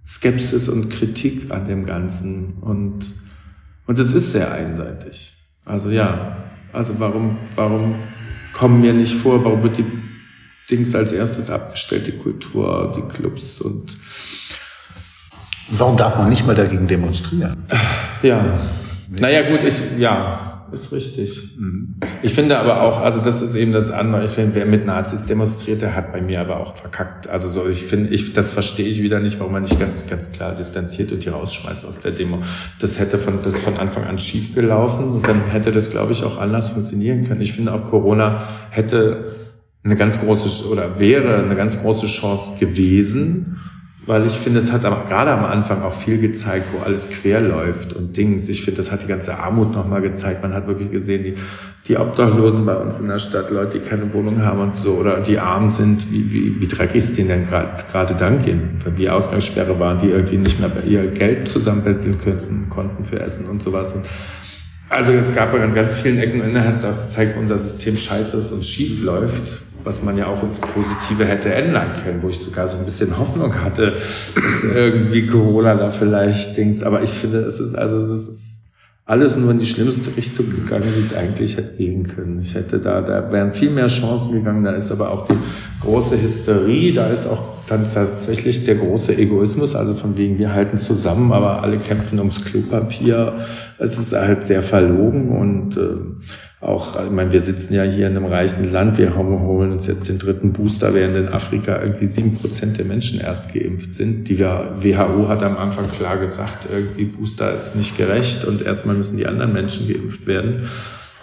Skepsis 0.06 0.70
und 0.70 0.90
Kritik 0.90 1.52
an 1.52 1.66
dem 1.66 1.86
Ganzen. 1.86 2.60
Und, 2.62 3.14
und 3.86 4.00
es 4.00 4.14
ist 4.14 4.32
sehr 4.32 4.52
einseitig. 4.52 5.34
Also 5.66 5.90
ja, 5.90 6.38
also 6.72 6.94
warum, 7.00 7.38
warum 7.56 7.96
kommen 8.54 8.82
mir 8.82 8.94
nicht 8.94 9.14
vor, 9.14 9.44
warum 9.44 9.64
wird 9.64 9.78
die 9.78 9.86
Dings 10.70 10.94
als 10.96 11.12
erstes 11.12 11.50
abgestellt, 11.50 12.08
die 12.08 12.18
Kultur, 12.18 12.94
die 12.96 13.02
Clubs 13.14 13.62
und 13.62 13.98
Warum 15.70 15.98
darf 15.98 16.18
man 16.18 16.30
nicht 16.30 16.48
mal 16.48 16.56
dagegen 16.56 16.88
demonstrieren? 16.88 17.66
Ja. 18.24 18.58
Naja, 19.10 19.50
gut, 19.50 19.66
ich, 19.66 19.76
ja, 19.98 20.48
ist 20.72 20.92
richtig. 20.92 21.58
Mhm. 21.58 21.96
Ich 22.22 22.34
finde 22.34 22.58
aber 22.58 22.82
auch, 22.82 23.02
also 23.02 23.22
das 23.22 23.42
ist 23.42 23.56
eben 23.56 23.72
das 23.72 23.92
andere. 23.92 24.26
Ich 24.26 24.32
finde, 24.32 24.56
wer 24.56 24.66
mit 24.66 24.86
Nazis 24.86 25.26
demonstriert, 25.26 25.82
der 25.82 25.96
hat 25.96 26.12
bei 26.12 26.22
mir 26.22 26.42
aber 26.42 26.60
auch 26.60 26.76
verkackt. 26.76 27.30
Also 27.30 27.48
so, 27.48 27.68
ich 27.68 27.84
finde, 27.84 28.14
ich, 28.14 28.34
das 28.34 28.52
verstehe 28.52 28.88
ich 28.88 29.02
wieder 29.02 29.20
nicht, 29.20 29.40
warum 29.40 29.54
man 29.54 29.64
nicht 29.64 29.80
ganz, 29.80 30.08
ganz 30.08 30.32
klar 30.32 30.56
distanziert 30.56 31.12
und 31.12 31.24
die 31.24 31.30
rausschmeißt 31.30 31.86
aus 31.86 32.00
der 32.00 32.12
Demo. 32.12 32.42
Das 32.80 33.00
hätte 33.00 33.18
von, 33.18 33.40
das 33.44 33.60
von 33.60 33.78
Anfang 33.78 34.06
an 34.06 34.20
schief 34.20 34.56
gelaufen 34.56 35.06
und 35.06 35.28
dann 35.28 35.46
hätte 35.46 35.72
das, 35.72 35.90
glaube 35.90 36.12
ich, 36.12 36.24
auch 36.24 36.38
anders 36.38 36.70
funktionieren 36.70 37.28
können. 37.28 37.42
Ich 37.42 37.54
finde 37.54 37.74
auch 37.74 37.86
Corona 37.86 38.44
hätte 38.70 39.47
eine 39.84 39.96
ganz 39.96 40.20
große 40.20 40.70
oder 40.70 41.00
wäre 41.00 41.38
eine 41.38 41.56
ganz 41.56 41.82
große 41.82 42.08
Chance 42.08 42.52
gewesen, 42.60 43.60
weil 44.08 44.26
ich 44.26 44.34
finde, 44.34 44.60
es 44.60 44.72
hat 44.72 44.86
aber 44.86 45.04
gerade 45.04 45.32
am 45.32 45.44
Anfang 45.44 45.82
auch 45.84 45.92
viel 45.92 46.18
gezeigt, 46.18 46.68
wo 46.72 46.84
alles 46.84 47.10
quer 47.10 47.42
läuft 47.42 47.92
und 47.92 48.16
Dings. 48.16 48.48
Ich 48.48 48.64
finde, 48.64 48.78
das 48.78 48.90
hat 48.90 49.04
die 49.04 49.08
ganze 49.08 49.38
Armut 49.38 49.74
nochmal 49.74 50.02
gezeigt. 50.02 50.42
Man 50.42 50.54
hat 50.54 50.66
wirklich 50.66 50.92
gesehen, 50.92 51.24
die, 51.24 51.36
die 51.90 51.98
Obdachlosen 51.98 52.66
bei 52.66 52.78
uns 52.78 53.02
in 53.02 53.10
der 53.10 53.20
Stadt, 53.20 53.52
Leute, 53.52 53.80
die 53.80 53.86
keine 53.86 54.14
Wohnung 54.14 54.42
haben 54.46 54.62
und 54.62 54.78
so, 54.78 54.94
oder 54.94 55.20
die 55.20 55.40
arm 55.40 55.70
sind, 55.70 56.10
wie, 56.10 56.32
wie, 56.32 56.62
wie 56.62 56.68
dreckig 56.68 57.04
es 57.04 57.16
denen 57.16 57.28
denn 57.28 57.48
gerade 57.48 58.16
dann 58.16 58.42
gehen. 58.42 58.80
Wenn 58.86 58.96
die 58.96 59.10
Ausgangssperre 59.10 59.78
waren, 59.78 59.98
die 59.98 60.08
irgendwie 60.08 60.38
nicht 60.38 60.58
mehr 60.58 60.72
ihr 60.86 61.08
Geld 61.12 61.50
zusammenbetteln 61.50 62.18
könnten, 62.18 62.70
konnten 62.70 63.04
für 63.04 63.20
Essen 63.20 63.46
und 63.48 63.62
sowas. 63.62 63.92
Und 63.92 64.06
also 64.88 65.12
es 65.12 65.36
gab 65.36 65.54
an 65.54 65.76
ganz 65.76 65.96
vielen 65.96 66.18
Ecken 66.18 66.40
und 66.40 66.58
hat 66.58 66.78
es 66.78 66.86
auch 66.86 67.02
gezeigt, 67.04 67.36
wo 67.36 67.42
unser 67.42 67.58
System 67.58 67.98
scheiße 67.98 68.38
ist 68.38 68.54
und 68.54 68.64
schief 68.64 69.04
läuft 69.04 69.67
was 69.88 70.04
man 70.04 70.18
ja 70.18 70.28
auch 70.28 70.44
ins 70.44 70.60
Positive 70.60 71.24
hätte 71.24 71.54
ändern 71.54 71.88
können, 72.04 72.22
wo 72.22 72.28
ich 72.28 72.38
sogar 72.38 72.68
so 72.68 72.78
ein 72.78 72.84
bisschen 72.84 73.18
Hoffnung 73.18 73.56
hatte, 73.64 73.94
dass 74.36 74.64
irgendwie 74.66 75.26
Corona 75.26 75.76
da 75.76 75.90
vielleicht 75.90 76.58
Dings, 76.58 76.84
aber 76.84 77.02
ich 77.02 77.10
finde, 77.10 77.40
es 77.40 77.60
ist 77.62 77.74
also, 77.74 78.12
es 78.12 78.28
ist 78.28 78.58
alles 79.06 79.38
nur 79.38 79.52
in 79.52 79.60
die 79.60 79.66
schlimmste 79.66 80.16
Richtung 80.18 80.50
gegangen, 80.50 80.92
wie 80.94 81.00
es 81.00 81.16
eigentlich 81.16 81.56
hätte 81.56 81.78
gehen 81.78 82.06
können. 82.06 82.40
Ich 82.42 82.54
hätte 82.56 82.80
da, 82.80 83.00
da 83.02 83.32
wären 83.32 83.54
viel 83.54 83.70
mehr 83.70 83.88
Chancen 83.88 84.34
gegangen, 84.34 84.66
da 84.66 84.72
ist 84.72 84.92
aber 84.92 85.12
auch 85.12 85.26
die 85.26 85.38
große 85.82 86.22
Hysterie, 86.22 86.94
da 86.94 87.08
ist 87.08 87.26
auch 87.26 87.42
dann 87.70 87.86
tatsächlich 87.86 88.66
der 88.66 88.76
große 88.76 89.18
Egoismus, 89.18 89.76
also 89.76 89.94
von 89.94 90.18
wegen, 90.18 90.38
wir 90.38 90.54
halten 90.54 90.78
zusammen, 90.78 91.32
aber 91.32 91.64
alle 91.64 91.78
kämpfen 91.78 92.20
ums 92.20 92.44
Klopapier. 92.44 93.40
Es 93.78 93.98
ist 93.98 94.14
halt 94.14 94.46
sehr 94.46 94.62
verlogen 94.62 95.30
und 95.30 95.78
äh, 95.78 95.96
auch, 96.60 97.04
ich 97.04 97.12
meine, 97.12 97.32
wir 97.32 97.40
sitzen 97.40 97.76
ja 97.76 97.84
hier 97.84 98.08
in 98.08 98.18
einem 98.18 98.26
reichen 98.26 98.72
Land, 98.72 98.98
wir 98.98 99.16
holen 99.16 99.72
uns 99.72 99.86
jetzt 99.86 100.10
den 100.10 100.18
dritten 100.18 100.54
Booster, 100.54 100.96
während 100.96 101.16
in 101.16 101.28
Afrika 101.28 101.80
irgendwie 101.80 102.08
sieben 102.08 102.34
Prozent 102.34 102.80
der 102.80 102.86
Menschen 102.86 103.20
erst 103.22 103.54
geimpft 103.54 103.94
sind. 103.94 104.28
Die 104.28 104.40
WHO 104.40 105.30
hat 105.30 105.44
am 105.44 105.56
Anfang 105.58 105.90
klar 105.92 106.18
gesagt, 106.18 106.68
irgendwie 106.72 107.06
Booster 107.06 107.54
ist 107.54 107.76
nicht 107.76 107.96
gerecht 107.96 108.46
und 108.46 108.64
erstmal 108.64 108.96
müssen 108.96 109.18
die 109.18 109.28
anderen 109.28 109.54
Menschen 109.54 109.88
geimpft 109.88 110.26
werden. 110.26 110.68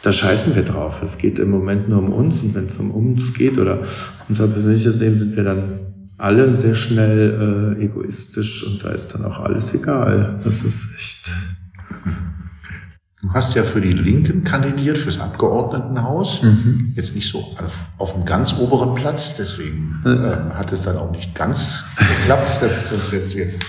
Da 0.05 0.12
scheißen 0.12 0.55
wir 0.55 0.62
drauf. 0.62 1.03
Es 1.03 1.18
geht 1.18 1.40
im 1.40 1.51
Moment 1.51 1.88
nur 1.88 1.99
um 1.99 2.12
uns 2.12 2.40
und 2.40 2.55
wenn 2.55 2.66
es 2.66 2.77
um 2.77 2.92
uns 2.92 3.35
geht 3.35 3.59
oder 3.59 3.83
unser 4.29 4.47
persönliches 4.47 5.01
Leben, 5.01 5.16
sind 5.16 5.35
wir 5.35 5.42
dann 5.42 5.81
alle 6.16 6.53
sehr 6.53 6.77
schnell 6.77 7.77
äh, 7.81 7.85
egoistisch 7.85 8.64
und 8.64 8.85
da 8.85 8.90
ist 8.90 9.09
dann 9.09 9.25
auch 9.25 9.40
alles 9.40 9.75
egal. 9.75 10.40
Das 10.44 10.62
ist 10.62 10.94
echt. 10.94 11.33
Du 13.25 13.33
hast 13.33 13.55
ja 13.55 13.63
für 13.63 13.81
die 13.81 13.91
Linken 13.91 14.45
kandidiert, 14.45 14.99
fürs 14.99 15.19
Abgeordnetenhaus. 15.19 16.43
Mhm. 16.43 16.93
Jetzt 16.95 17.15
nicht 17.15 17.31
so 17.31 17.39
auf, 17.57 17.87
auf 17.97 18.13
dem 18.13 18.27
ganz 18.27 18.59
oberen 18.59 18.95
Platz, 18.95 19.35
deswegen 19.37 19.99
äh, 20.05 20.55
hat 20.55 20.73
es 20.73 20.83
dann 20.83 20.99
auch 20.99 21.11
nicht 21.11 21.35
ganz 21.35 21.85
geklappt. 21.97 22.59
Das, 22.61 22.91
sonst 22.91 23.13
wärst 23.13 23.33
du 23.33 23.39
jetzt 23.39 23.65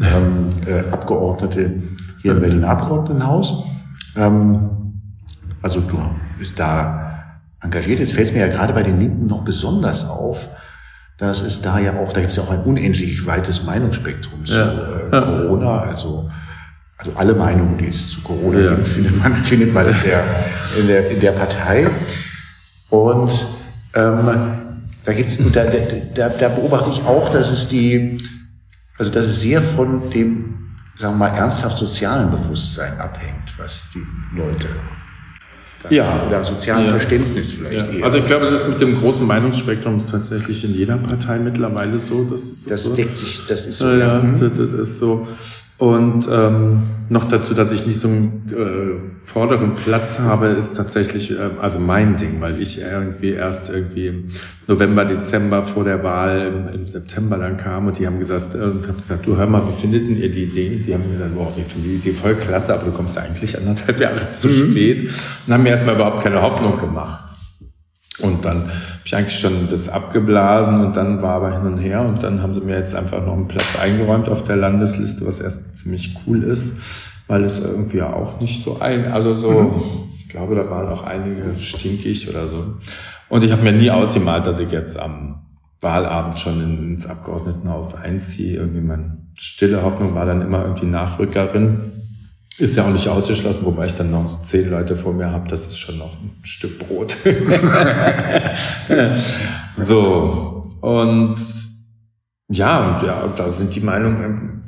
ähm, 0.00 0.48
äh, 0.66 0.90
Abgeordnete 0.90 1.82
hier 2.22 2.32
im 2.32 2.40
Berliner 2.40 2.70
Abgeordnetenhaus. 2.70 3.64
Ähm, 4.16 4.70
also 5.60 5.80
du 5.80 5.98
bist 6.38 6.58
da 6.58 7.36
engagiert. 7.60 7.98
Jetzt 7.98 8.14
fällt 8.14 8.28
es 8.28 8.32
mir 8.32 8.40
ja 8.40 8.48
gerade 8.48 8.72
bei 8.72 8.82
den 8.82 8.98
Linken 8.98 9.26
noch 9.26 9.44
besonders 9.44 10.08
auf, 10.08 10.48
dass 11.18 11.42
es 11.42 11.60
da 11.60 11.78
ja 11.78 11.98
auch, 11.98 12.14
da 12.14 12.20
gibt 12.20 12.30
es 12.30 12.36
ja 12.36 12.42
auch 12.42 12.50
ein 12.50 12.62
unendlich 12.62 13.26
weites 13.26 13.64
Meinungsspektrum 13.64 14.46
zu 14.46 14.54
äh, 14.54 15.10
Corona, 15.10 15.80
also 15.80 16.30
also 16.98 17.12
alle 17.16 17.34
Meinungen, 17.34 17.78
die 17.78 17.88
es 17.88 18.10
zu 18.10 18.20
Corona 18.22 18.58
ja. 18.58 18.74
gibt, 18.74 18.88
findet 18.88 19.16
man, 19.16 19.34
findet 19.44 19.72
man 19.72 19.86
in 19.86 19.96
der, 20.04 20.24
in 20.78 20.86
der, 20.86 21.10
in 21.10 21.20
der 21.20 21.32
Partei. 21.32 21.88
Und 22.90 23.46
ähm, 23.94 24.28
da, 25.04 25.12
geht's, 25.12 25.38
da, 25.52 25.64
da, 26.14 26.28
da 26.28 26.48
beobachte 26.48 26.90
ich 26.90 27.04
auch, 27.04 27.30
dass 27.30 27.50
es 27.50 27.68
die, 27.68 28.18
also 28.98 29.10
dass 29.10 29.26
es 29.26 29.40
sehr 29.40 29.62
von 29.62 30.10
dem, 30.10 30.76
sagen 30.96 31.14
wir 31.14 31.30
mal, 31.30 31.36
ernsthaft 31.36 31.78
sozialen 31.78 32.30
Bewusstsein 32.30 32.98
abhängt, 32.98 33.54
was 33.58 33.90
die 33.90 34.04
Leute 34.36 34.68
ja. 35.90 36.26
Oder 36.26 36.44
sozialen 36.44 36.86
ja. 36.86 36.90
Verständnis 36.90 37.52
vielleicht. 37.52 37.94
Ja. 37.94 38.04
Also 38.04 38.18
ich 38.18 38.24
glaube, 38.24 38.50
das 38.50 38.66
mit 38.66 38.80
dem 38.80 38.98
großen 38.98 39.24
Meinungsspektrum 39.26 39.96
ist 39.96 40.10
tatsächlich 40.10 40.64
in 40.64 40.74
jeder 40.74 40.96
Partei 40.96 41.38
mittlerweile 41.38 41.98
so. 41.98 42.24
Das, 42.24 42.42
ist 42.42 42.70
das 42.70 42.84
so. 42.84 42.96
deckt 42.96 43.14
sich, 43.14 43.46
das 43.46 43.66
ist 43.66 43.78
so. 43.78 43.86
Ja, 43.86 43.98
ja 43.98 44.18
mhm. 44.18 44.38
das, 44.38 44.50
das 44.56 44.88
ist 44.88 44.98
so. 44.98 45.26
Und 45.78 46.28
ähm, 46.28 46.82
noch 47.08 47.28
dazu, 47.28 47.54
dass 47.54 47.70
ich 47.70 47.86
nicht 47.86 48.00
so 48.00 48.08
einen 48.08 48.50
äh, 48.50 49.28
vorderen 49.28 49.76
Platz 49.76 50.18
habe, 50.18 50.48
ist 50.48 50.76
tatsächlich 50.76 51.30
äh, 51.30 51.50
also 51.62 51.78
mein 51.78 52.16
Ding, 52.16 52.40
weil 52.40 52.60
ich 52.60 52.82
irgendwie 52.82 53.30
erst 53.30 53.70
irgendwie 53.70 54.08
im 54.08 54.24
November, 54.66 55.04
Dezember 55.04 55.62
vor 55.62 55.84
der 55.84 56.02
Wahl 56.02 56.68
im, 56.72 56.80
im 56.80 56.88
September 56.88 57.38
dann 57.38 57.56
kam 57.56 57.86
und 57.86 57.96
die 57.96 58.08
haben 58.08 58.18
gesagt, 58.18 58.56
äh, 58.56 58.58
und 58.58 58.88
hab 58.88 58.98
gesagt, 58.98 59.24
du 59.24 59.36
hör 59.36 59.46
mal, 59.46 59.62
wie 59.68 59.80
findet 59.80 60.08
ihr 60.08 60.28
die 60.28 60.44
Idee? 60.44 60.82
Die 60.84 60.92
haben 60.92 61.04
gesagt, 61.12 61.32
boah, 61.36 61.52
wir 61.54 61.64
finden 61.64 61.88
die 61.88 61.94
Idee 61.94 62.12
voll 62.12 62.34
klasse, 62.34 62.74
aber 62.74 62.86
du 62.86 62.90
kommst 62.90 63.16
eigentlich 63.16 63.56
anderthalb 63.56 64.00
Jahre 64.00 64.32
zu 64.32 64.48
mhm. 64.48 64.70
spät 64.72 65.10
und 65.46 65.54
haben 65.54 65.62
mir 65.62 65.70
erstmal 65.70 65.94
überhaupt 65.94 66.24
keine 66.24 66.42
Hoffnung 66.42 66.80
gemacht. 66.80 67.27
Und 68.20 68.44
dann 68.44 68.62
habe 68.62 68.72
ich 69.04 69.14
eigentlich 69.14 69.38
schon 69.38 69.68
das 69.70 69.88
abgeblasen 69.88 70.84
und 70.84 70.96
dann 70.96 71.22
war 71.22 71.36
aber 71.36 71.52
hin 71.52 71.72
und 71.72 71.78
her 71.78 72.02
und 72.02 72.22
dann 72.22 72.42
haben 72.42 72.52
sie 72.52 72.60
mir 72.60 72.76
jetzt 72.76 72.94
einfach 72.94 73.24
noch 73.24 73.34
einen 73.34 73.46
Platz 73.46 73.78
eingeräumt 73.78 74.28
auf 74.28 74.42
der 74.44 74.56
Landesliste, 74.56 75.24
was 75.24 75.40
erst 75.40 75.76
ziemlich 75.76 76.16
cool 76.26 76.42
ist, 76.42 76.78
weil 77.28 77.44
es 77.44 77.64
irgendwie 77.64 78.02
auch 78.02 78.40
nicht 78.40 78.64
so 78.64 78.80
ein, 78.80 79.12
also 79.12 79.34
so, 79.34 79.50
mhm. 79.50 79.82
ich 80.18 80.28
glaube, 80.28 80.56
da 80.56 80.68
waren 80.68 80.88
auch 80.88 81.04
einige 81.04 81.58
stinkig 81.60 82.28
oder 82.28 82.48
so. 82.48 82.74
Und 83.28 83.44
ich 83.44 83.52
habe 83.52 83.62
mir 83.62 83.72
nie 83.72 83.90
ausgemalt, 83.90 84.46
dass 84.46 84.58
ich 84.58 84.70
jetzt 84.70 84.98
am 84.98 85.42
Wahlabend 85.80 86.40
schon 86.40 86.60
ins 86.60 87.06
Abgeordnetenhaus 87.06 87.94
einziehe. 87.94 88.58
Irgendwie 88.58 88.80
meine 88.80 89.18
stille 89.38 89.82
Hoffnung 89.82 90.14
war 90.14 90.26
dann 90.26 90.42
immer 90.42 90.64
irgendwie 90.64 90.86
Nachrückerin. 90.86 91.92
Ist 92.58 92.76
ja 92.76 92.84
auch 92.84 92.92
nicht 92.92 93.06
ausgeschlossen, 93.06 93.64
wobei 93.64 93.86
ich 93.86 93.94
dann 93.94 94.10
noch 94.10 94.42
zehn 94.42 94.68
Leute 94.68 94.96
vor 94.96 95.12
mir 95.12 95.30
habe, 95.30 95.48
das 95.48 95.66
ist 95.66 95.78
schon 95.78 95.98
noch 95.98 96.14
ein 96.14 96.32
Stück 96.42 96.78
Brot. 96.80 97.16
so, 99.76 100.72
und 100.80 101.36
ja, 102.48 103.02
ja, 103.04 103.28
da 103.36 103.48
sind 103.50 103.74
die 103.76 103.80
Meinungen 103.80 104.64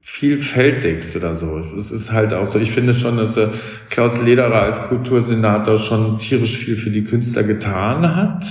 vielfältigst 0.00 1.16
oder 1.16 1.34
so. 1.34 1.58
Es 1.76 1.90
ist 1.90 2.12
halt 2.12 2.32
auch 2.32 2.46
so, 2.46 2.58
ich 2.58 2.70
finde 2.70 2.94
schon, 2.94 3.16
dass 3.16 3.36
äh, 3.36 3.48
Klaus 3.90 4.22
Lederer 4.22 4.62
als 4.62 4.80
Kultursenator 4.82 5.78
schon 5.78 6.18
tierisch 6.18 6.56
viel 6.56 6.76
für 6.76 6.90
die 6.90 7.04
Künstler 7.04 7.42
getan 7.42 8.14
hat. 8.14 8.46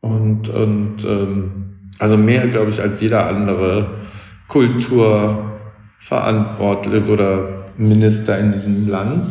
Und, 0.00 0.48
und 0.48 1.04
ähm, 1.04 1.90
also 1.98 2.16
mehr, 2.16 2.46
glaube 2.46 2.70
ich, 2.70 2.80
als 2.80 3.00
jeder 3.00 3.26
andere 3.26 4.06
Kultur 4.46 5.57
verantwortlich 6.00 7.04
oder 7.06 7.66
Minister 7.76 8.38
in 8.38 8.52
diesem 8.52 8.88
Land, 8.88 9.30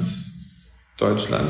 Deutschland. 0.98 1.48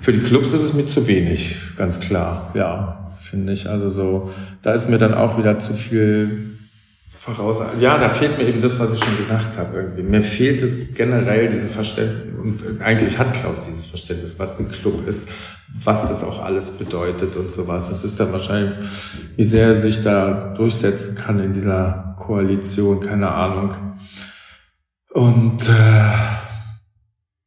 Für 0.00 0.12
die 0.12 0.20
Clubs 0.20 0.52
ist 0.52 0.62
es 0.62 0.72
mir 0.72 0.86
zu 0.86 1.06
wenig, 1.06 1.56
ganz 1.76 1.98
klar, 1.98 2.52
ja, 2.54 3.12
finde 3.20 3.52
ich. 3.52 3.68
Also 3.68 3.88
so, 3.88 4.30
da 4.62 4.72
ist 4.72 4.88
mir 4.88 4.98
dann 4.98 5.14
auch 5.14 5.36
wieder 5.36 5.58
zu 5.58 5.74
viel 5.74 6.56
voraus. 7.26 7.60
Ja, 7.80 7.98
da 7.98 8.08
fehlt 8.08 8.38
mir 8.38 8.44
eben 8.44 8.60
das, 8.60 8.78
was 8.78 8.92
ich 8.92 9.00
schon 9.04 9.16
gesagt 9.16 9.58
habe 9.58 9.76
irgendwie. 9.76 10.02
Mir 10.02 10.22
fehlt 10.22 10.62
es 10.62 10.94
generell 10.94 11.48
dieses 11.48 11.70
Verständnis 11.72 12.26
und 12.40 12.80
eigentlich 12.80 13.18
hat 13.18 13.32
Klaus 13.32 13.66
dieses 13.66 13.86
Verständnis, 13.86 14.36
was 14.38 14.60
ein 14.60 14.70
Club 14.70 15.06
ist, 15.08 15.28
was 15.82 16.06
das 16.06 16.22
auch 16.22 16.44
alles 16.44 16.70
bedeutet 16.70 17.34
und 17.34 17.50
sowas. 17.50 17.90
Es 17.90 18.04
ist 18.04 18.20
dann 18.20 18.30
wahrscheinlich, 18.32 18.74
wie 19.34 19.42
sehr 19.42 19.68
er 19.68 19.76
sich 19.76 20.04
da 20.04 20.54
durchsetzen 20.56 21.16
kann 21.16 21.40
in 21.40 21.52
dieser 21.52 22.05
Koalition, 22.26 23.00
keine 23.00 23.30
Ahnung. 23.30 23.74
Und 25.12 25.68
äh, 25.68 26.36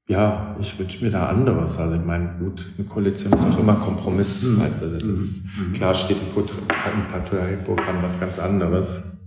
ja, 0.08 0.56
ich 0.60 0.80
wünsche 0.80 1.04
mir 1.06 1.12
da 1.12 1.28
anderes. 1.28 1.78
Also 1.78 1.96
ich 1.96 2.04
meine, 2.04 2.36
gut, 2.40 2.66
eine 2.78 2.88
Koalition 2.88 3.32
ist 3.34 3.46
auch 3.46 3.60
immer 3.60 3.76
Kompromiss. 3.76 4.44
Mhm. 4.44 4.60
Weißt 4.62 4.82
du, 4.82 4.88
das 4.88 5.04
mhm. 5.04 5.14
ist 5.14 5.46
mhm. 5.58 5.74
klar 5.74 5.94
steht 5.94 6.18
im 6.22 7.08
Parteiprogramm 7.12 8.02
was 8.02 8.20
ganz 8.20 8.40
anderes. 8.40 9.18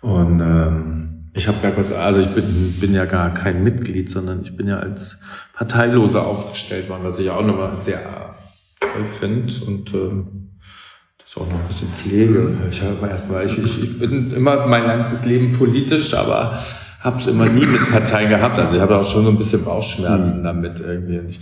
Und 0.00 0.40
ähm, 0.40 1.30
ich 1.34 1.48
habe 1.48 1.58
gar 1.62 1.72
also 2.00 2.20
ich 2.20 2.34
bin, 2.34 2.74
bin 2.80 2.94
ja 2.94 3.04
gar 3.04 3.32
kein 3.32 3.64
Mitglied, 3.64 4.10
sondern 4.10 4.42
ich 4.42 4.56
bin 4.56 4.68
ja 4.68 4.78
als 4.78 5.20
Parteiloser 5.54 6.26
aufgestellt 6.26 6.88
worden, 6.88 7.04
was 7.04 7.18
ich 7.18 7.30
auch 7.30 7.44
nochmal 7.44 7.78
sehr 7.78 8.00
toll 8.80 9.04
finde. 9.04 9.52
Und 9.66 9.94
ähm, 9.94 10.41
ist 11.32 11.40
auch 11.40 11.46
noch 11.46 11.60
ein 11.60 11.66
bisschen 11.66 11.88
Pflege. 11.88 12.50
Ich 12.70 12.82
habe 12.82 13.08
erstmal, 13.08 13.46
ich, 13.46 13.56
ich, 13.56 13.98
bin 13.98 14.34
immer 14.34 14.66
mein 14.66 14.84
ganzes 14.84 15.24
Leben 15.24 15.52
politisch, 15.52 16.12
aber 16.12 16.58
habe 17.00 17.20
es 17.20 17.26
immer 17.26 17.46
nie 17.46 17.64
mit 17.64 17.90
Parteien 17.90 18.28
gehabt. 18.28 18.58
Also 18.58 18.76
ich 18.76 18.82
habe 18.82 18.98
auch 18.98 19.04
schon 19.04 19.24
so 19.24 19.30
ein 19.30 19.38
bisschen 19.38 19.64
Bauchschmerzen 19.64 20.40
mhm. 20.40 20.44
damit 20.44 20.80
irgendwie. 20.80 21.20
Ich, 21.26 21.40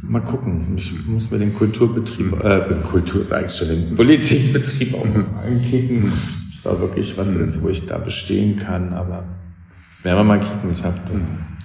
mal 0.00 0.22
gucken. 0.22 0.72
Ich 0.76 0.90
muss 1.06 1.30
mir 1.30 1.38
den 1.38 1.52
Kulturbetrieb, 1.52 2.32
äh, 2.42 2.62
Kultur 2.82 3.20
ist 3.20 3.32
eigentlich 3.32 3.54
schon 3.54 3.68
den 3.68 3.94
Politikbetrieb 3.94 4.94
auch 4.94 5.04
mhm. 5.04 5.26
ankicken. 5.46 6.10
Das 6.50 6.60
ist 6.60 6.66
auch 6.66 6.80
wirklich 6.80 7.18
was 7.18 7.34
mhm. 7.34 7.42
ist, 7.42 7.62
wo 7.62 7.68
ich 7.68 7.84
da 7.84 7.98
bestehen 7.98 8.56
kann. 8.56 8.94
Aber 8.94 9.24
werden 10.02 10.18
wir 10.18 10.24
mal 10.24 10.40
kicken. 10.40 10.70
Ich 10.72 10.82
habe 10.82 10.96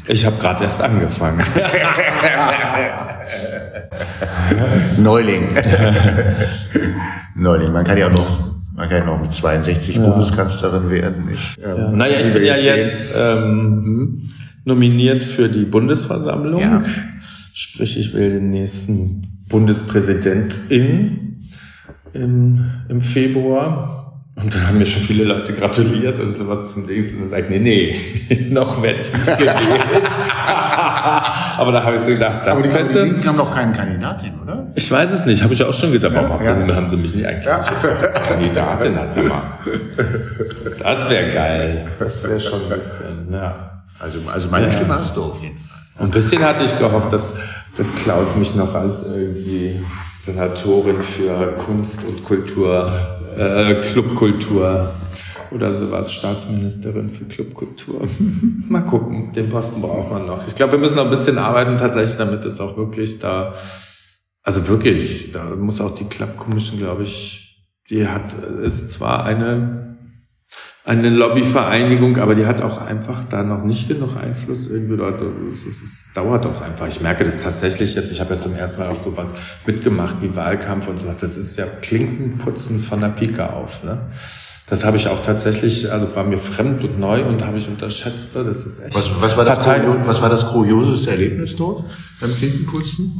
ich 0.07 0.25
hab 0.25 0.41
gerade 0.41 0.65
erst 0.65 0.81
angefangen. 0.81 1.41
Neuling. 4.97 5.43
Neuling. 7.35 7.71
Man 7.71 7.83
kann 7.83 7.97
ja 7.97 8.07
auch 8.07 8.11
noch, 8.11 8.55
man 8.75 8.89
kann 8.89 8.99
ja 8.99 9.05
noch 9.05 9.21
mit 9.21 9.31
62 9.31 9.95
ja. 9.95 10.07
Bundeskanzlerin 10.07 10.89
werden. 10.89 11.29
Ich, 11.33 11.57
ähm, 11.63 11.77
ja. 11.77 11.91
Naja, 11.91 12.19
ich 12.19 12.33
bin 12.33 12.43
ja 12.43 12.55
jetzt 12.55 13.11
ähm, 13.17 13.83
hm? 13.83 14.21
nominiert 14.65 15.23
für 15.23 15.49
die 15.49 15.65
Bundesversammlung. 15.65 16.61
Ja. 16.61 16.83
Sprich, 17.53 17.97
ich 17.97 18.13
will 18.13 18.29
den 18.29 18.49
nächsten 18.49 19.39
Bundespräsidentin 19.49 21.43
im, 22.13 22.71
im 22.87 23.01
Februar. 23.01 24.10
Und 24.35 24.55
dann 24.55 24.65
haben 24.65 24.77
mir 24.77 24.85
schon 24.85 25.03
viele 25.03 25.25
Leute 25.25 25.53
gratuliert 25.53 26.19
und 26.21 26.33
sowas 26.33 26.73
zum 26.73 26.87
Dings. 26.87 27.11
Und 27.11 27.21
dann 27.21 27.29
sagt, 27.29 27.49
nee, 27.49 27.59
nee, 27.59 27.95
noch 28.49 28.81
werde 28.81 29.01
ich 29.01 29.11
nicht 29.11 29.25
gewählt. 29.37 29.57
aber 31.57 31.71
da 31.73 31.83
habe 31.83 31.97
ich 31.97 32.01
so 32.01 32.07
gedacht, 32.07 32.39
das 32.45 32.53
aber 32.53 32.61
die, 32.61 32.69
könnte... 32.69 33.13
Die 33.21 33.27
haben 33.27 33.35
noch 33.35 33.53
keinen 33.53 33.73
Kandidatin, 33.73 34.39
oder? 34.41 34.67
Ich 34.75 34.89
weiß 34.89 35.11
es 35.11 35.25
nicht, 35.25 35.43
habe 35.43 35.53
ich 35.53 35.61
auch 35.63 35.73
schon 35.73 35.91
gedacht. 35.91 36.13
Warum 36.15 36.43
ja, 36.43 36.57
ja. 36.57 36.75
haben 36.75 36.89
sie 36.89 36.95
mich 36.95 37.13
nicht 37.13 37.27
eigentlich 37.27 37.45
ja. 37.45 37.57
nicht 37.57 37.71
Kandidatin? 38.27 38.95
Das, 38.95 39.15
das 40.79 41.09
wäre 41.09 41.31
geil. 41.31 41.87
Das 41.99 42.23
wäre 42.23 42.39
schon 42.39 42.61
ein 42.63 42.79
bisschen, 42.79 43.33
ja. 43.33 43.83
Also, 43.99 44.19
also 44.33 44.47
meine 44.47 44.67
ja. 44.67 44.71
Stimme 44.71 44.95
hast 44.95 45.15
du 45.15 45.23
auf 45.23 45.41
jeden 45.41 45.59
Fall. 45.59 45.81
Ein 45.99 46.09
bisschen 46.09 46.41
hatte 46.41 46.63
ich 46.63 46.77
gehofft, 46.79 47.11
dass, 47.11 47.33
dass 47.75 47.93
Klaus 47.95 48.35
mich 48.35 48.55
noch 48.55 48.73
als 48.73 49.05
irgendwie 49.13 49.83
Senatorin 50.21 51.01
für 51.01 51.53
Kunst 51.53 52.03
und 52.03 52.23
Kultur 52.23 52.87
äh, 53.39 53.73
Clubkultur 53.73 54.93
oder 55.49 55.75
sowas, 55.75 56.13
Staatsministerin 56.13 57.09
für 57.09 57.25
Clubkultur. 57.25 58.01
Mal 58.69 58.81
gucken, 58.81 59.31
den 59.33 59.49
Posten 59.49 59.81
braucht 59.81 60.11
man 60.11 60.27
noch. 60.27 60.47
Ich 60.47 60.53
glaube, 60.53 60.73
wir 60.73 60.79
müssen 60.79 60.97
noch 60.97 61.05
ein 61.05 61.09
bisschen 61.09 61.39
arbeiten 61.39 61.75
tatsächlich, 61.79 62.17
damit 62.17 62.45
es 62.45 62.61
auch 62.61 62.77
wirklich 62.77 63.17
da, 63.17 63.55
also 64.43 64.67
wirklich, 64.67 65.31
da 65.31 65.43
muss 65.55 65.81
auch 65.81 65.95
die 65.95 66.05
Club 66.05 66.37
Commission, 66.37 66.77
glaube 66.77 67.01
ich, 67.01 67.65
die 67.89 68.07
hat, 68.07 68.35
ist 68.61 68.91
zwar 68.91 69.25
eine 69.25 69.90
eine 70.83 71.09
Lobbyvereinigung, 71.09 72.17
aber 72.17 72.33
die 72.33 72.47
hat 72.47 72.61
auch 72.61 72.79
einfach 72.79 73.23
da 73.25 73.43
noch 73.43 73.63
nicht 73.63 73.87
genug 73.87 74.17
Einfluss 74.17 74.67
irgendwie 74.67 74.97
dort. 74.97 75.21
Es, 75.53 75.65
es, 75.65 75.81
es 75.81 76.09
dauert 76.15 76.45
auch 76.47 76.61
einfach. 76.61 76.87
Ich 76.87 77.01
merke 77.01 77.23
das 77.23 77.39
tatsächlich 77.39 77.93
jetzt. 77.93 78.11
Ich 78.11 78.19
habe 78.19 78.33
ja 78.33 78.39
zum 78.39 78.55
ersten 78.55 78.81
Mal 78.81 78.89
auch 78.89 78.99
sowas 78.99 79.35
mitgemacht 79.65 80.21
wie 80.21 80.35
Wahlkampf 80.35 80.87
und 80.87 80.99
sowas. 80.99 81.17
Das 81.17 81.37
ist 81.37 81.55
ja 81.57 81.65
Klinkenputzen 81.65 82.79
von 82.79 82.99
der 82.99 83.09
Pika 83.09 83.47
auf. 83.47 83.83
Ne? 83.83 84.09
Das 84.67 84.85
habe 84.85 84.95
ich 84.95 85.07
auch 85.09 85.21
tatsächlich, 85.21 85.91
also 85.91 86.15
war 86.15 86.23
mir 86.23 86.37
fremd 86.37 86.83
und 86.83 86.97
neu 86.97 87.25
und 87.25 87.45
habe 87.45 87.57
ich 87.57 87.67
unterschätzt. 87.67 88.35
Das 88.35 88.63
ist 88.65 88.79
echt. 88.79 88.95
Was, 88.95 89.09
was, 89.21 89.35
war, 89.35 89.43
das 89.43 89.65
Partei 89.65 89.81
was 90.05 90.21
war 90.21 90.29
das 90.29 90.47
kurioseste 90.47 91.11
Erlebnis 91.11 91.55
dort 91.57 91.83
beim 92.21 92.33
Klinkenputzen? 92.33 93.19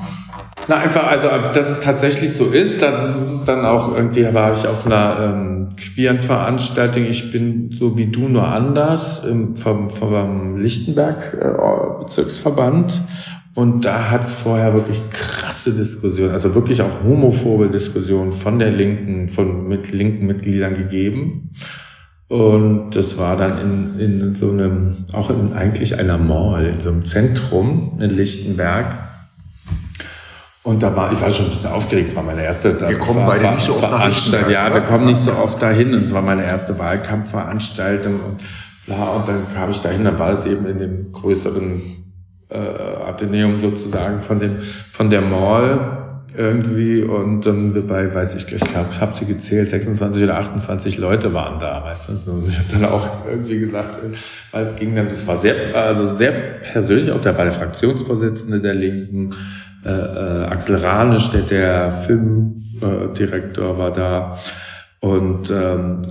Na, 0.68 0.78
einfach, 0.78 1.08
also, 1.08 1.28
dass 1.54 1.70
es 1.72 1.80
tatsächlich 1.80 2.34
so 2.34 2.46
ist, 2.46 2.82
das 2.82 3.18
ist 3.18 3.32
es 3.32 3.44
dann 3.44 3.66
auch 3.66 3.96
irgendwie, 3.96 4.34
war 4.34 4.54
ich 4.54 4.66
auf 4.68 4.86
einer 4.86 5.20
ähm, 5.20 5.70
queeren 5.76 6.20
Veranstaltung, 6.20 7.06
ich 7.06 7.32
bin 7.32 7.72
so 7.72 7.98
wie 7.98 8.08
du, 8.08 8.30
nur 8.30 8.48
anders, 8.48 9.26
im, 9.26 9.58
vom, 9.58 9.90
vom 9.90 10.58
Lichtenberg 10.58 11.34
äh, 11.34 12.04
Bezirksverband. 12.04 13.02
Und 13.54 13.84
da 13.84 14.10
hat's 14.10 14.34
vorher 14.34 14.74
wirklich 14.74 14.98
krasse 15.62 15.74
Diskussionen, 15.74 16.32
also 16.32 16.56
wirklich 16.56 16.82
auch 16.82 17.04
homophobe 17.04 17.70
Diskussionen 17.70 18.32
von 18.32 18.58
der 18.58 18.72
Linken, 18.72 19.30
von 19.30 19.68
mit 19.68 19.92
linken 19.92 20.26
Mitgliedern 20.26 20.74
gegeben. 20.74 21.52
Und 22.28 22.92
das 22.92 23.18
war 23.18 23.36
dann 23.36 23.54
in, 24.00 24.00
in 24.00 24.36
so 24.36 24.50
einem, 24.50 25.06
auch 25.12 25.30
in 25.30 25.54
eigentlich 25.54 26.00
einer 26.00 26.18
Mall, 26.18 26.66
in 26.66 26.80
so 26.80 26.90
einem 26.90 27.06
Zentrum 27.06 28.00
in 28.00 28.10
Lichtenberg. 28.10 28.86
Und 30.64 30.82
da 30.82 30.96
war, 30.96 31.12
ich 31.12 31.20
war 31.22 31.30
schon 31.30 31.46
ein 31.46 31.52
bisschen 31.52 31.72
aufgeregt, 31.72 32.10
es 32.10 32.16
war 32.16 32.24
meine 32.24 32.44
erste 32.44 32.80
wir 32.80 33.00
kommen 33.00 33.26
beide 33.26 33.52
nicht 33.52 33.66
so 33.66 33.74
oft 33.74 33.82
nach 33.82 34.50
Ja, 34.50 34.74
wir 34.74 34.82
kommen 34.82 35.08
nicht 35.08 35.22
so 35.24 35.34
oft 35.34 35.62
dahin. 35.62 35.94
Und 35.94 36.00
es 36.00 36.14
war 36.14 36.22
meine 36.22 36.46
erste 36.46 36.78
Wahlkampfveranstaltung 36.80 38.14
und 38.14 38.38
bla. 38.86 39.10
Und 39.10 39.28
dann 39.28 39.42
kam 39.54 39.70
ich 39.70 39.82
dahin, 39.82 40.06
dann 40.06 40.18
war 40.18 40.32
es 40.32 40.46
eben 40.46 40.66
in 40.68 40.78
dem 40.78 41.12
größeren 41.12 42.01
äh, 42.52 42.58
Atheneum 42.58 43.60
sozusagen 43.60 44.22
von 44.22 44.40
dem, 44.40 44.60
von 44.60 45.10
der 45.10 45.22
Mall 45.22 45.98
irgendwie 46.36 47.04
und 47.04 47.46
dann 47.46 47.88
bei, 47.88 48.14
weiß 48.14 48.36
ich, 48.36 48.54
ich 48.54 48.76
habe 48.76 48.88
hab 49.02 49.16
sie 49.16 49.26
gezählt, 49.26 49.70
26 49.70 50.24
oder 50.24 50.38
28 50.38 50.98
Leute 50.98 51.34
waren 51.34 51.60
da, 51.60 51.84
weißt 51.84 52.10
du. 52.10 52.14
So, 52.14 52.44
ich 52.48 52.58
habe 52.58 52.68
dann 52.72 52.86
auch 52.86 53.26
irgendwie 53.30 53.60
gesagt, 53.60 54.00
weil 54.52 54.62
es 54.62 54.76
ging 54.76 54.96
dann, 54.96 55.10
das 55.10 55.28
war 55.28 55.36
sehr, 55.36 55.76
also 55.76 56.08
sehr 56.08 56.32
persönlich, 56.32 57.12
auch 57.12 57.22
der 57.22 57.38
war 57.38 57.44
der 57.44 57.54
Fraktionsvorsitzende 57.54 58.62
der 58.62 58.76
Linken, 58.76 59.36
äh, 59.86 59.90
äh, 59.90 60.46
Axel 60.46 60.78
Ranisch, 60.78 61.32
der, 61.32 61.42
der 61.42 61.92
Filmdirektor 61.92 63.78
war 63.78 63.92
da. 63.92 64.38
Und 65.02 65.50
ähm, 65.50 66.04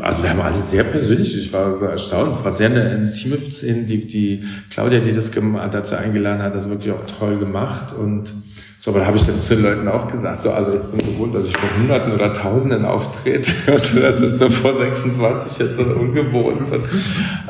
also 0.00 0.22
wir 0.22 0.30
haben 0.30 0.40
alles 0.40 0.70
sehr 0.70 0.82
persönlich, 0.82 1.36
ich 1.36 1.52
war 1.52 1.70
so 1.72 1.84
erstaunt. 1.84 2.32
Es 2.32 2.42
war 2.42 2.50
sehr 2.50 2.70
eine 2.70 2.90
intime 2.94 3.36
Szene, 3.36 3.82
die, 3.82 4.06
die 4.06 4.44
Claudia, 4.70 5.00
die 5.00 5.12
das 5.12 5.30
dazu 5.30 5.94
eingeladen 5.94 6.42
hat, 6.42 6.54
das 6.54 6.70
wirklich 6.70 6.90
auch 6.90 7.04
toll 7.18 7.36
gemacht. 7.36 7.92
Und 7.92 8.32
so, 8.80 8.92
aber 8.92 9.00
da 9.00 9.06
habe 9.06 9.18
ich 9.18 9.26
dann 9.26 9.42
zu 9.42 9.56
den 9.56 9.64
Leuten 9.64 9.86
auch 9.88 10.08
gesagt, 10.08 10.40
so, 10.40 10.52
also 10.52 10.72
ich 10.72 10.80
bin 10.80 11.12
gewohnt, 11.12 11.34
dass 11.34 11.48
ich 11.48 11.54
vor 11.54 11.68
Hunderten 11.78 12.14
oder 12.14 12.32
Tausenden 12.32 12.86
auftrete 12.86 13.52
und 13.74 13.96
das 14.02 14.22
ist 14.22 14.38
so 14.38 14.48
vor 14.48 14.72
26 14.72 15.58
jetzt 15.58 15.76
so 15.76 15.82
ungewohnt. 15.82 16.72
Und, 16.72 16.84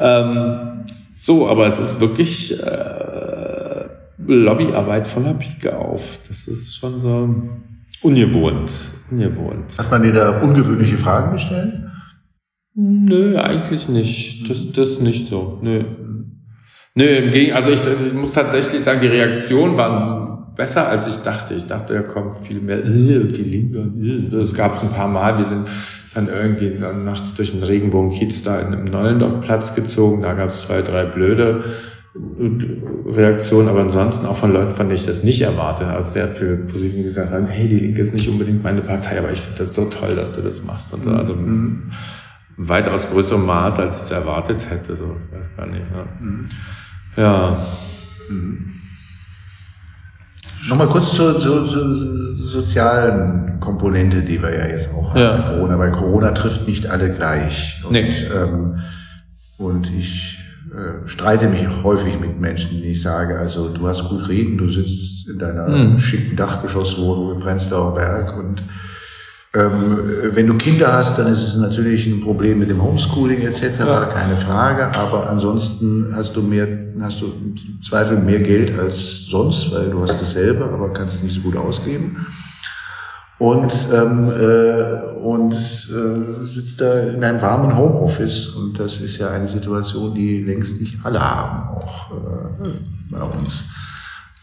ähm, 0.00 0.84
so, 1.14 1.48
aber 1.48 1.68
es 1.68 1.78
ist 1.78 2.00
wirklich 2.00 2.60
äh, 2.60 3.84
Lobbyarbeit 4.26 5.06
von 5.06 5.22
der 5.22 5.34
Pike 5.34 5.76
auf. 5.76 6.18
Das 6.26 6.48
ist 6.48 6.76
schon 6.76 7.00
so 7.00 7.28
ungewohnt. 8.02 8.72
ungewohnt. 9.10 9.78
Hat 9.78 9.90
man 9.90 10.02
dir 10.02 10.12
da 10.12 10.40
ungewöhnliche 10.40 10.96
Fragen 10.96 11.32
gestellt? 11.32 11.80
Nö, 12.74 13.36
eigentlich 13.38 13.88
nicht. 13.88 14.48
Das, 14.48 14.72
das 14.72 15.00
nicht 15.00 15.26
so. 15.26 15.58
Nö. 15.62 15.84
Nö, 16.94 17.04
im 17.04 17.30
Gegenteil, 17.30 17.62
also 17.62 17.70
ich, 17.70 18.06
ich 18.06 18.12
muss 18.14 18.32
tatsächlich 18.32 18.82
sagen, 18.82 19.00
die 19.00 19.06
Reaktionen 19.06 19.76
waren 19.76 20.54
besser, 20.56 20.88
als 20.88 21.06
ich 21.06 21.18
dachte. 21.18 21.54
Ich 21.54 21.66
dachte, 21.66 21.94
da 21.94 22.02
kommt 22.02 22.34
viel 22.36 22.60
mehr, 22.60 22.78
äh, 22.78 23.24
die 23.24 23.42
Linke, 23.42 24.36
äh. 24.36 24.40
es 24.40 24.54
gab 24.54 24.74
es 24.74 24.82
ein 24.82 24.90
paar 24.90 25.08
Mal, 25.08 25.38
wir 25.38 25.44
sind 25.44 25.68
dann 26.14 26.28
irgendwie 26.28 26.74
nachts 27.04 27.34
durch 27.34 27.52
den 27.52 27.62
Regenbogen-Kiez 27.62 28.42
da 28.42 28.60
in 28.60 28.68
einem 28.68 28.84
Neulendorfplatz 28.84 29.76
gezogen, 29.76 30.22
da 30.22 30.34
gab 30.34 30.48
es 30.48 30.62
zwei, 30.62 30.82
drei 30.82 31.04
blöde 31.04 31.64
Reaktionen, 32.14 33.68
aber 33.68 33.80
ansonsten 33.82 34.26
auch 34.26 34.36
von 34.36 34.52
Leuten, 34.52 34.70
von 34.70 34.86
denen 34.86 34.96
ich 34.96 35.06
das 35.06 35.22
nicht 35.22 35.42
erwarte. 35.42 35.86
Also 35.86 36.12
sehr 36.12 36.28
viele 36.28 36.56
Positiven 36.56 37.04
gesagt 37.04 37.32
haben, 37.32 37.46
hey, 37.46 37.68
die 37.68 37.78
Linke 37.78 38.00
ist 38.00 38.14
nicht 38.14 38.28
unbedingt 38.28 38.64
meine 38.64 38.80
Partei, 38.80 39.18
aber 39.18 39.30
ich 39.30 39.40
finde 39.40 39.58
das 39.60 39.74
so 39.74 39.84
toll, 39.84 40.16
dass 40.16 40.32
du 40.32 40.40
das 40.40 40.64
machst. 40.64 40.92
Und 40.92 41.04
so. 41.04 41.10
Also 41.10 41.34
mhm. 41.34 41.92
weitaus 42.56 43.08
größerem 43.10 43.46
Maß, 43.46 43.78
als 43.78 43.96
ich 43.96 44.02
es 44.02 44.10
erwartet 44.10 44.68
hätte. 44.70 44.96
So, 44.96 45.04
weiß 45.04 45.56
gar 45.56 45.66
nicht. 45.66 45.84
Ja. 45.94 46.04
Mhm. 46.20 46.48
ja. 47.16 47.66
Mhm. 48.28 48.74
Nochmal 50.68 50.88
kurz 50.88 51.14
zur, 51.14 51.38
zur, 51.38 51.64
zur, 51.64 51.94
sozialen 51.94 53.60
Komponente, 53.60 54.22
die 54.22 54.42
wir 54.42 54.52
ja 54.52 54.66
jetzt 54.66 54.92
auch 54.92 55.10
haben 55.10 55.20
ja. 55.20 55.36
bei 55.36 55.42
Corona, 55.54 55.78
weil 55.78 55.92
Corona 55.92 56.32
trifft 56.32 56.66
nicht 56.66 56.86
alle 56.86 57.14
gleich. 57.14 57.80
Und, 57.84 57.92
nee. 57.92 58.12
ähm, 58.34 58.80
und 59.58 59.90
ich 59.96 60.39
äh, 60.72 61.08
streite 61.08 61.48
mich 61.48 61.66
häufig 61.82 62.18
mit 62.20 62.40
Menschen, 62.40 62.82
die 62.82 62.90
ich 62.90 63.02
sage, 63.02 63.38
also 63.38 63.70
du 63.70 63.88
hast 63.88 64.08
gut 64.08 64.28
reden, 64.28 64.56
du 64.56 64.70
sitzt 64.70 65.28
in 65.28 65.38
deiner 65.38 65.68
mhm. 65.68 66.00
schicken 66.00 66.36
Dachgeschosswohnung 66.36 67.32
im 67.32 67.40
Prenzlauer 67.40 67.94
Berg 67.94 68.36
und 68.38 68.64
ähm, 69.52 69.98
wenn 70.32 70.46
du 70.46 70.54
Kinder 70.54 70.92
hast, 70.92 71.18
dann 71.18 71.26
ist 71.26 71.42
es 71.42 71.56
natürlich 71.56 72.06
ein 72.06 72.20
Problem 72.20 72.60
mit 72.60 72.70
dem 72.70 72.80
Homeschooling 72.80 73.40
etc., 73.40 73.80
ja. 73.80 74.04
keine 74.04 74.36
Frage. 74.36 74.96
Aber 74.96 75.28
ansonsten 75.28 76.12
hast 76.14 76.36
du 76.36 76.42
mehr, 76.42 76.68
hast 77.00 77.20
du 77.20 77.26
im 77.26 77.82
Zweifel 77.82 78.16
mehr 78.18 78.38
Geld 78.38 78.78
als 78.78 79.26
sonst, 79.26 79.72
weil 79.74 79.90
du 79.90 80.02
hast 80.02 80.20
dasselbe, 80.20 80.64
aber 80.64 80.92
kannst 80.92 81.16
es 81.16 81.24
nicht 81.24 81.34
so 81.34 81.40
gut 81.40 81.56
ausgeben. 81.56 82.16
Und, 83.40 83.72
ähm, 83.90 84.30
äh, 84.38 85.18
und 85.18 85.54
äh, 85.54 86.46
sitzt 86.46 86.82
da 86.82 87.00
in 87.00 87.24
einem 87.24 87.40
warmen 87.40 87.74
Homeoffice. 87.74 88.48
Und 88.48 88.78
das 88.78 89.00
ist 89.00 89.16
ja 89.16 89.30
eine 89.30 89.48
Situation, 89.48 90.14
die 90.14 90.42
längst 90.44 90.78
nicht 90.78 90.98
alle 91.02 91.18
haben, 91.18 91.74
auch 91.74 92.10
äh, 92.10 92.68
bei 93.10 93.22
uns. 93.22 93.64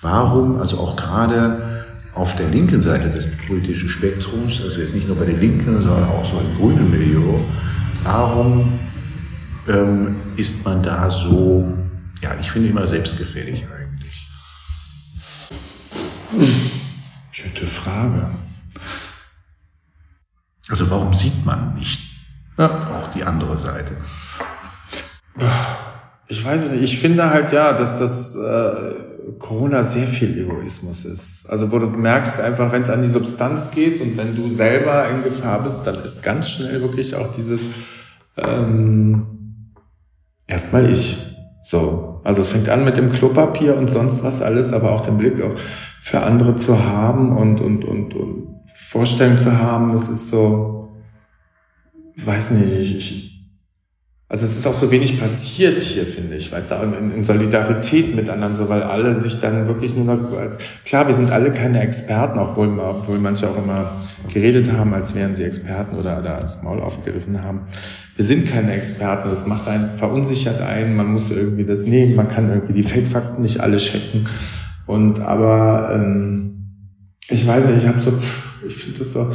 Warum, 0.01 0.59
also 0.59 0.79
auch 0.79 0.95
gerade 0.95 1.85
auf 2.15 2.35
der 2.37 2.49
linken 2.49 2.81
Seite 2.81 3.11
des 3.11 3.27
politischen 3.45 3.87
Spektrums, 3.87 4.59
also 4.63 4.81
jetzt 4.81 4.95
nicht 4.95 5.07
nur 5.07 5.15
bei 5.15 5.25
den 5.25 5.39
Linken, 5.39 5.79
sondern 5.83 6.05
auch 6.05 6.25
so 6.25 6.39
im 6.39 6.57
grünen 6.57 6.89
Milieu, 6.89 7.37
warum 8.03 8.79
ähm, 9.67 10.15
ist 10.37 10.65
man 10.65 10.81
da 10.81 11.11
so, 11.11 11.71
ja, 12.23 12.31
ich 12.41 12.49
finde 12.49 12.69
immer 12.69 12.87
selbstgefällig 12.87 13.63
eigentlich? 13.71 14.27
Gute 17.43 17.67
Frage. 17.67 18.31
Also 20.69 20.89
warum 20.89 21.13
sieht 21.13 21.45
man 21.45 21.75
nicht 21.75 21.99
ja. 22.57 22.87
auch 22.89 23.07
die 23.07 23.23
andere 23.23 23.57
Seite? 23.57 23.93
Ich 26.27 26.43
weiß 26.43 26.63
es 26.63 26.71
nicht. 26.71 26.83
Ich 26.83 26.99
finde 26.99 27.29
halt 27.29 27.51
ja, 27.51 27.73
dass 27.73 27.95
das 27.95 28.35
äh, 28.35 28.95
Corona 29.39 29.83
sehr 29.83 30.07
viel 30.07 30.37
Egoismus 30.37 31.05
ist. 31.05 31.49
Also 31.49 31.71
wo 31.71 31.79
du 31.79 31.87
merkst 31.87 32.41
einfach, 32.41 32.71
wenn 32.71 32.81
es 32.81 32.89
an 32.89 33.01
die 33.01 33.09
Substanz 33.09 33.71
geht 33.71 34.01
und 34.01 34.17
wenn 34.17 34.35
du 34.35 34.53
selber 34.53 35.07
in 35.09 35.23
Gefahr 35.23 35.63
bist, 35.63 35.87
dann 35.87 35.95
ist 35.95 36.23
ganz 36.23 36.49
schnell 36.49 36.81
wirklich 36.81 37.15
auch 37.15 37.31
dieses 37.31 37.69
ähm, 38.37 39.73
erstmal 40.47 40.91
ich. 40.91 41.17
So. 41.63 42.21
Also 42.23 42.41
es 42.41 42.51
fängt 42.51 42.69
an 42.69 42.83
mit 42.83 42.97
dem 42.97 43.11
Klopapier 43.11 43.77
und 43.77 43.89
sonst 43.89 44.23
was 44.23 44.41
alles, 44.41 44.73
aber 44.73 44.91
auch 44.91 45.01
den 45.01 45.17
Blick 45.17 45.41
auch 45.41 45.57
für 46.01 46.23
andere 46.23 46.55
zu 46.55 46.83
haben 46.83 47.37
und, 47.37 47.61
und, 47.61 47.85
und, 47.85 48.13
und 48.13 48.56
Vorstellung 48.77 49.39
zu 49.39 49.57
haben, 49.57 49.91
das 49.91 50.07
ist 50.07 50.27
so, 50.27 50.89
weiß 52.15 52.51
nicht, 52.51 52.73
ich, 52.79 52.97
ich 52.97 53.27
also 54.29 54.43
es 54.43 54.57
ist 54.57 54.67
auch 54.67 54.73
so 54.73 54.91
wenig 54.91 55.19
passiert 55.19 55.79
hier, 55.79 56.05
finde 56.05 56.35
ich, 56.35 56.51
weißt 56.51 56.71
du, 56.71 56.75
in, 56.75 57.11
in, 57.13 57.23
Solidarität 57.23 58.13
anderen, 58.29 58.55
so 58.55 58.67
weil 58.67 58.83
alle 58.83 59.17
sich 59.17 59.39
dann 59.39 59.67
wirklich 59.67 59.95
nur 59.95 60.03
noch 60.03 60.37
als 60.37 60.57
klar, 60.83 61.07
wir 61.07 61.13
sind 61.13 61.31
alle 61.31 61.51
keine 61.51 61.81
Experten, 61.81 62.37
obwohl, 62.37 62.77
obwohl 62.77 63.19
manche 63.19 63.49
auch 63.49 63.57
immer 63.57 63.89
geredet 64.33 64.71
haben, 64.73 64.93
als 64.93 65.15
wären 65.15 65.33
sie 65.33 65.43
Experten 65.43 65.95
oder 65.95 66.21
da 66.21 66.41
das 66.41 66.61
Maul 66.61 66.81
aufgerissen 66.81 67.41
haben. 67.41 67.61
Wir 68.17 68.25
sind 68.25 68.47
keine 68.49 68.73
Experten, 68.73 69.29
das 69.29 69.47
macht 69.47 69.67
einen, 69.69 69.97
verunsichert 69.97 70.59
einen, 70.59 70.97
man 70.97 71.07
muss 71.07 71.31
irgendwie 71.31 71.63
das 71.63 71.83
nehmen, 71.83 72.15
man 72.15 72.27
kann 72.27 72.49
irgendwie 72.49 72.73
die 72.73 72.83
Fake-Fakten 72.83 73.41
nicht 73.41 73.61
alle 73.61 73.77
checken. 73.77 74.27
Und 74.85 75.21
aber 75.21 75.91
ähm, 75.93 76.65
ich 77.29 77.47
weiß 77.47 77.65
nicht, 77.67 77.77
ich 77.77 77.87
habe 77.87 78.01
so, 78.01 78.11
ich 78.65 78.75
finde 78.75 78.99
das 78.99 79.13
so, 79.13 79.31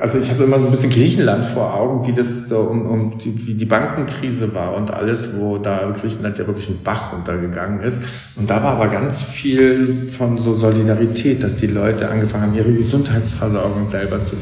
also 0.00 0.18
ich 0.18 0.30
habe 0.30 0.44
immer 0.44 0.58
so 0.58 0.66
ein 0.66 0.70
bisschen 0.70 0.90
Griechenland 0.90 1.44
vor 1.46 1.74
Augen, 1.74 2.06
wie 2.06 2.12
das 2.12 2.48
so 2.48 2.60
um, 2.60 2.86
um 2.86 3.18
die, 3.18 3.46
wie 3.46 3.54
die 3.54 3.64
Bankenkrise 3.64 4.54
war 4.54 4.74
und 4.74 4.90
alles, 4.90 5.36
wo 5.38 5.58
da 5.58 5.90
Griechenland 5.98 6.38
ja 6.38 6.46
wirklich 6.46 6.68
ein 6.68 6.80
Bach 6.84 7.12
runtergegangen 7.12 7.80
ist. 7.80 8.02
Und 8.36 8.50
da 8.50 8.62
war 8.62 8.72
aber 8.72 8.88
ganz 8.88 9.22
viel 9.22 10.08
von 10.10 10.36
so 10.36 10.52
Solidarität, 10.52 11.42
dass 11.42 11.56
die 11.56 11.68
Leute 11.68 12.10
angefangen 12.10 12.44
haben, 12.44 12.54
ihre 12.54 12.72
Gesundheitsversorgung 12.72 13.88
selber 13.88 14.22
zu 14.22 14.36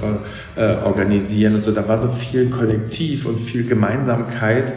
äh, 0.57 0.77
organisieren 0.85 1.55
und 1.55 1.63
so. 1.63 1.73
Da 1.73 1.87
war 1.87 1.97
so 1.97 2.09
viel 2.09 2.51
Kollektiv 2.51 3.27
und 3.27 3.41
viel 3.41 3.67
Gemeinsamkeit. 3.67 4.75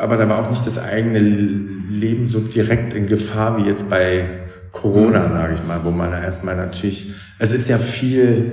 Aber 0.00 0.16
da 0.16 0.28
war 0.28 0.44
auch 0.44 0.50
nicht 0.50 0.66
das 0.66 0.78
eigene 0.78 1.18
Leben 1.18 2.26
so 2.26 2.40
direkt 2.40 2.94
in 2.94 3.06
Gefahr 3.06 3.58
wie 3.58 3.68
jetzt 3.68 3.88
bei 3.88 4.28
Corona, 4.72 5.30
sage 5.30 5.54
ich 5.54 5.64
mal, 5.66 5.80
wo 5.82 5.90
man 5.90 6.12
erstmal 6.12 6.56
natürlich, 6.56 7.12
es 7.38 7.52
ist 7.52 7.68
ja 7.68 7.78
viel 7.78 8.52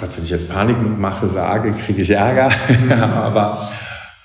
Gott, 0.00 0.10
wenn 0.16 0.24
ich 0.24 0.30
jetzt 0.30 0.50
Panik 0.50 0.76
mache, 0.98 1.28
sage, 1.28 1.72
kriege 1.72 2.02
ich 2.02 2.10
Ärger. 2.10 2.50
aber 3.00 3.68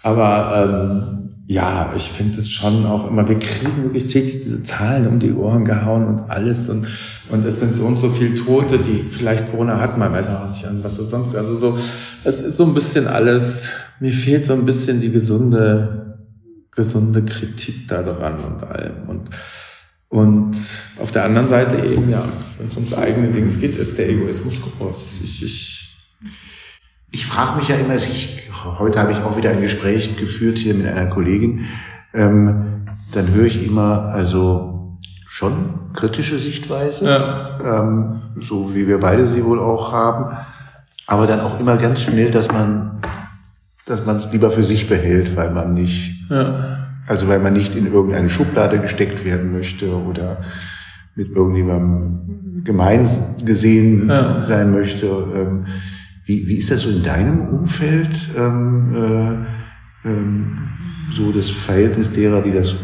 aber 0.02 0.64
ähm, 0.64 1.30
ja, 1.48 1.92
ich 1.96 2.12
finde 2.12 2.40
es 2.40 2.50
schon 2.50 2.86
auch 2.86 3.10
immer, 3.10 3.28
wir 3.28 3.40
kriegen 3.40 3.84
wirklich 3.84 4.08
täglich 4.08 4.40
diese 4.40 4.64
Zahlen 4.64 5.08
um 5.08 5.20
die 5.20 5.34
Ohren 5.34 5.66
gehauen 5.66 6.06
und 6.06 6.30
alles 6.30 6.70
und, 6.70 6.88
und 7.30 7.46
es 7.46 7.60
sind 7.60 7.76
so 7.76 7.86
und 7.86 7.98
so 7.98 8.10
viele 8.10 8.36
Tote, 8.36 8.80
die 8.80 9.04
vielleicht 9.10 9.50
Corona 9.52 9.80
hatten, 9.80 10.00
man 10.00 10.14
weiß 10.14 10.28
auch 10.28 10.50
nicht 10.50 10.66
was 10.84 11.00
es 11.00 11.10
sonst, 11.10 11.36
also 11.36 11.56
so, 11.56 11.78
es 12.24 12.42
ist 12.44 12.56
so 12.56 12.66
ein 12.66 12.74
bisschen 12.74 13.08
alles, 13.08 13.70
mir 14.00 14.12
fehlt 14.12 14.46
so 14.46 14.54
ein 14.54 14.64
bisschen 14.64 15.02
die 15.02 15.12
gesunde, 15.12 16.20
gesunde 16.72 17.26
Kritik 17.26 17.88
da 17.88 18.04
dran 18.04 18.40
und 18.40 18.64
allem 18.64 19.10
und, 19.10 19.30
und 20.10 20.56
auf 21.00 21.12
der 21.12 21.24
anderen 21.24 21.48
Seite 21.48 21.78
eben, 21.78 22.10
ja, 22.10 22.24
wenn 22.58 22.68
es 22.68 22.76
ums 22.76 22.94
eigene 22.94 23.30
Dings 23.30 23.60
geht, 23.60 23.78
ist 23.78 23.98
der 23.98 24.10
Egoismus 24.10 24.62
groß. 24.62 25.22
Ich, 25.24 25.44
ich 25.44 25.90
ich 27.12 27.26
frage 27.26 27.58
mich 27.58 27.68
ja 27.68 27.76
immer, 27.76 27.96
ich, 27.96 28.50
heute 28.64 29.00
habe 29.00 29.12
ich 29.12 29.18
auch 29.20 29.36
wieder 29.36 29.50
ein 29.50 29.62
Gespräch 29.62 30.16
geführt 30.18 30.58
hier 30.58 30.76
mit 30.76 30.86
einer 30.88 31.08
Kollegin, 31.08 31.66
ähm, 32.14 32.86
dann 33.14 33.34
höre 33.34 33.46
ich 33.46 33.66
immer, 33.66 34.10
also 34.10 34.98
schon 35.28 35.92
kritische 35.94 36.40
Sichtweise, 36.40 37.06
ja. 37.06 37.58
ähm, 37.64 38.22
so 38.42 38.76
wie 38.76 38.88
wir 38.88 39.00
beide 39.00 39.28
sie 39.28 39.44
wohl 39.44 39.60
auch 39.60 39.92
haben, 39.92 40.36
aber 41.08 41.26
dann 41.26 41.40
auch 41.40 41.60
immer 41.60 41.78
ganz 41.78 42.02
schnell, 42.02 42.32
dass 42.32 42.52
man 42.52 43.02
dass 43.86 44.06
man 44.06 44.18
es 44.18 44.32
lieber 44.32 44.52
für 44.52 44.64
sich 44.64 44.88
behält, 44.88 45.36
weil 45.36 45.50
man 45.50 45.74
nicht, 45.74 46.30
ja. 46.30 46.79
Also 47.10 47.28
weil 47.28 47.40
man 47.40 47.54
nicht 47.54 47.76
in 47.76 47.88
irgendeine 47.88 48.30
Schublade 48.30 48.80
gesteckt 48.80 49.26
werden 49.26 49.52
möchte 49.52 49.96
oder 49.96 50.42
mit 51.16 51.36
irgendjemandem 51.36 52.64
gemein 52.64 53.10
gesehen 53.44 54.08
ja. 54.08 54.46
sein 54.46 54.72
möchte. 54.72 55.08
Ähm, 55.08 55.66
wie, 56.26 56.48
wie 56.48 56.58
ist 56.58 56.70
das 56.70 56.82
so 56.82 56.90
in 56.90 57.02
deinem 57.02 57.48
Umfeld, 57.48 58.30
ähm, 58.38 58.94
äh, 58.94 60.08
ähm, 60.08 60.58
so 61.12 61.32
das 61.32 61.50
Verhältnis 61.50 62.12
derer, 62.12 62.44
die 62.44 62.52
das 62.52 62.76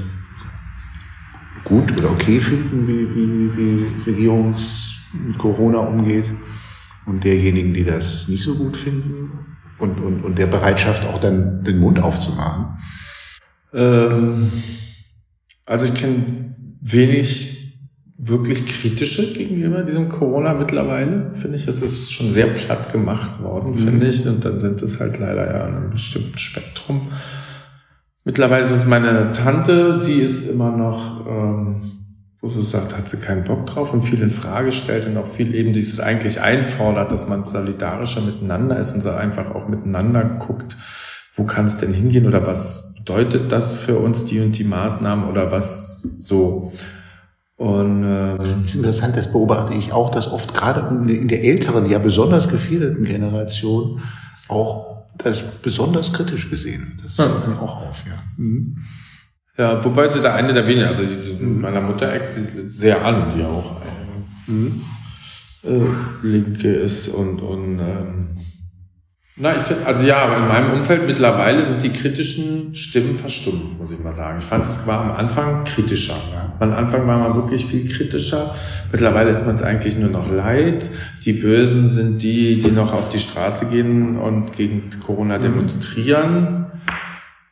gut 1.63 1.95
oder 1.95 2.09
okay 2.09 2.39
finden, 2.39 2.87
wie, 2.87 3.07
wie, 3.15 3.57
wie 3.57 4.09
Regierung 4.09 4.55
mit 5.27 5.37
Corona 5.37 5.77
umgeht 5.77 6.31
und 7.05 7.23
derjenigen, 7.23 7.75
die 7.75 7.85
das 7.85 8.27
nicht 8.27 8.41
so 8.41 8.55
gut 8.55 8.75
finden 8.75 9.31
und, 9.77 9.99
und, 9.99 10.23
und 10.23 10.39
der 10.39 10.47
Bereitschaft 10.47 11.05
auch 11.05 11.19
dann 11.19 11.63
den 11.63 11.77
Mund 11.77 12.01
aufzumachen? 12.01 12.77
Ähm, 13.75 14.51
also 15.65 15.85
ich 15.85 15.93
kenne 15.93 16.55
wenig 16.81 17.55
wirklich 18.17 18.65
kritische 18.65 19.33
gegenüber 19.33 19.83
diesem 19.83 20.09
Corona 20.09 20.53
mittlerweile, 20.53 21.31
finde 21.33 21.57
ich. 21.57 21.65
Das 21.65 21.81
ist 21.81 22.13
schon 22.13 22.31
sehr 22.31 22.47
platt 22.47 22.91
gemacht 22.91 23.41
worden, 23.41 23.71
mhm. 23.71 23.75
finde 23.75 24.07
ich. 24.07 24.25
Und 24.25 24.45
dann 24.45 24.59
sind 24.59 24.81
es 24.81 24.99
halt 24.99 25.19
leider 25.19 25.45
ja 25.45 25.67
in 25.67 25.75
einem 25.75 25.89
bestimmten 25.91 26.37
Spektrum. 26.37 27.01
Mittlerweile 28.23 28.65
ist 28.65 28.87
meine 28.87 29.33
Tante, 29.33 30.01
die 30.05 30.21
ist 30.21 30.49
immer 30.49 30.75
noch, 30.75 31.27
ähm, 31.27 31.81
wo 32.41 32.49
sie 32.49 32.63
sagt, 32.63 32.97
hat 32.97 33.07
sie 33.07 33.17
keinen 33.17 33.43
Bock 33.43 33.67
drauf 33.67 33.93
und 33.93 34.01
viel 34.01 34.21
in 34.21 34.31
Frage 34.31 34.71
stellt 34.71 35.05
und 35.05 35.17
auch 35.17 35.27
viel 35.27 35.53
eben 35.53 35.73
dieses 35.73 35.99
eigentlich 35.99 36.41
einfordert, 36.41 37.11
dass 37.11 37.27
man 37.27 37.45
solidarischer 37.45 38.21
miteinander 38.21 38.79
ist 38.79 38.95
und 38.95 39.01
so 39.01 39.11
einfach 39.11 39.53
auch 39.53 39.67
miteinander 39.67 40.23
guckt, 40.23 40.75
wo 41.33 41.43
kann 41.43 41.65
es 41.65 41.77
denn 41.77 41.93
hingehen 41.93 42.25
oder 42.25 42.47
was 42.47 42.94
bedeutet 43.05 43.51
das 43.51 43.75
für 43.75 43.99
uns, 43.99 44.25
die 44.25 44.39
und 44.39 44.57
die 44.57 44.63
Maßnahmen 44.63 45.29
oder 45.29 45.51
was 45.51 46.01
so. 46.17 46.73
Und 47.55 48.03
äh, 48.03 48.37
das 48.37 48.47
ist 48.65 48.75
interessant, 48.75 49.15
das 49.15 49.31
beobachte 49.31 49.75
ich 49.75 49.93
auch, 49.93 50.09
dass 50.09 50.27
oft 50.27 50.53
gerade 50.55 50.93
in 51.07 51.27
der 51.27 51.43
älteren, 51.43 51.85
ja 51.85 51.99
besonders 51.99 52.49
gefährdeten 52.49 53.05
Generation 53.05 54.01
auch 54.47 55.05
das 55.19 55.43
besonders 55.61 56.11
kritisch 56.11 56.49
gesehen 56.49 56.87
wird. 56.89 57.05
Das 57.05 57.15
fällt 57.15 57.43
ja. 57.43 57.47
mir 57.47 57.61
auch 57.61 57.89
auf, 57.89 58.03
ja. 58.07 58.15
Mhm. 58.37 58.77
Ja, 59.57 59.85
wobei 59.85 60.09
sie 60.09 60.21
da 60.21 60.33
eine 60.33 60.51
der 60.51 60.67
wenigen, 60.67 60.87
also 60.87 61.03
die, 61.03 61.43
mhm. 61.43 61.61
meiner 61.61 61.81
Mutter 61.81 62.11
eckt 62.11 62.31
sie 62.31 62.41
sehr 62.67 63.05
an, 63.05 63.31
die 63.37 63.43
auch 63.43 63.77
mhm. 64.47 64.81
äh, 65.63 66.27
Linke 66.27 66.73
ist 66.73 67.07
und, 67.09 67.39
und 67.39 67.79
ähm, 67.79 68.27
na, 69.37 69.53
ich 69.53 69.63
finde, 69.63 69.85
also 69.85 70.03
ja, 70.03 70.19
aber 70.19 70.37
in 70.37 70.47
meinem 70.47 70.71
Umfeld 70.71 71.05
mittlerweile 71.07 71.61
sind 71.61 71.83
die 71.83 71.91
kritischen 71.91 72.73
Stimmen 72.73 73.17
verstummt, 73.17 73.77
muss 73.77 73.91
ich 73.91 73.99
mal 73.99 74.13
sagen. 74.13 74.39
Ich 74.39 74.45
fand, 74.45 74.65
es 74.65 74.87
war 74.87 75.01
am 75.01 75.11
Anfang 75.11 75.65
kritischer. 75.65 76.15
Ja. 76.31 76.53
Am 76.59 76.73
Anfang 76.73 77.05
war 77.05 77.19
man 77.19 77.35
wirklich 77.35 77.65
viel 77.65 77.85
kritischer. 77.85 78.55
Mittlerweile 78.93 79.31
ist 79.31 79.45
man 79.45 79.55
es 79.55 79.61
eigentlich 79.61 79.97
nur 79.97 80.09
noch 80.09 80.31
leid. 80.31 80.89
Die 81.25 81.33
Bösen 81.33 81.89
sind 81.89 82.23
die, 82.23 82.59
die 82.59 82.71
noch 82.71 82.93
auf 82.93 83.09
die 83.09 83.19
Straße 83.19 83.65
gehen 83.65 84.17
und 84.17 84.53
gegen 84.53 84.89
Corona 85.05 85.37
demonstrieren. 85.37 86.67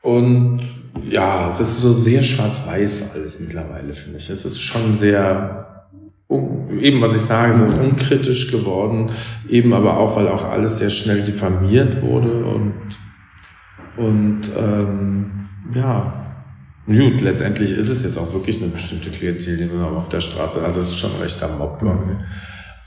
Und 0.01 0.61
ja, 1.09 1.49
es 1.49 1.59
ist 1.59 1.81
so 1.81 1.91
sehr 1.91 2.23
schwarz-weiß 2.23 3.11
alles 3.13 3.41
mittlerweile, 3.41 3.91
finde 3.93 4.19
ich. 4.19 4.29
Es 4.29 4.45
ist 4.45 4.61
schon 4.61 4.95
sehr 4.95 5.82
eben 6.29 7.01
was 7.01 7.13
ich 7.13 7.21
sage, 7.21 7.55
so 7.55 7.65
unkritisch 7.65 8.51
geworden, 8.51 9.11
eben 9.49 9.73
aber 9.73 9.97
auch, 9.97 10.15
weil 10.15 10.27
auch 10.27 10.43
alles 10.45 10.77
sehr 10.77 10.89
schnell 10.89 11.21
diffamiert 11.21 12.01
wurde 12.01 12.45
und, 12.45 12.73
und 13.97 14.41
ähm, 14.57 15.49
ja, 15.73 16.35
gut, 16.85 17.21
letztendlich 17.21 17.71
ist 17.71 17.89
es 17.89 18.03
jetzt 18.03 18.17
auch 18.17 18.33
wirklich 18.33 18.61
eine 18.61 18.71
bestimmte 18.71 19.09
Klientel, 19.09 19.57
die 19.57 19.65
nur 19.65 19.91
auf 19.91 20.09
der 20.09 20.21
Straße, 20.21 20.63
also 20.63 20.79
es 20.79 20.87
ist 20.87 20.97
schon 20.97 21.11
recht 21.21 21.41
am 21.43 21.57
Mob. 21.57 21.81
Mhm. 21.81 22.19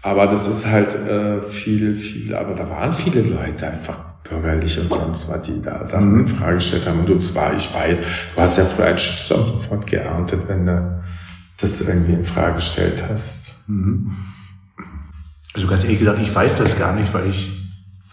Aber 0.02 0.26
das 0.28 0.46
ist 0.46 0.70
halt 0.70 0.94
äh, 0.94 1.42
viel, 1.42 1.94
viel, 1.96 2.34
aber 2.34 2.54
da 2.54 2.70
waren 2.70 2.92
viele 2.92 3.22
Leute 3.22 3.66
einfach 3.68 3.98
bürgerlich 4.22 4.78
und 4.78 4.92
sonst 4.92 5.28
was, 5.28 5.42
die 5.42 5.60
da 5.60 5.84
Sachen 5.84 6.12
mhm. 6.12 6.20
in 6.20 6.28
Frage 6.28 6.56
gestellt 6.56 6.86
haben. 6.86 7.00
Und 7.00 7.08
du 7.08 7.18
zwar, 7.18 7.54
ich 7.54 7.72
weiß, 7.74 8.02
du 8.34 8.40
hast 8.40 8.58
ja 8.58 8.64
früher 8.64 8.86
einen 8.86 8.98
Shitstorm 8.98 9.46
sofort 9.46 9.86
geerntet, 9.86 10.42
wenn 10.46 10.66
du 10.66 11.02
das 11.56 11.80
irgendwie 11.80 12.12
in 12.12 12.24
Frage 12.24 12.56
gestellt 12.56 13.02
hast. 13.08 13.54
Mhm. 13.66 14.10
Also 15.54 15.68
ganz 15.68 15.84
ehrlich 15.84 15.98
gesagt, 15.98 16.20
ich 16.20 16.34
weiß 16.34 16.58
das 16.58 16.78
gar 16.78 16.94
nicht, 16.94 17.12
weil 17.14 17.30
ich, 17.30 17.50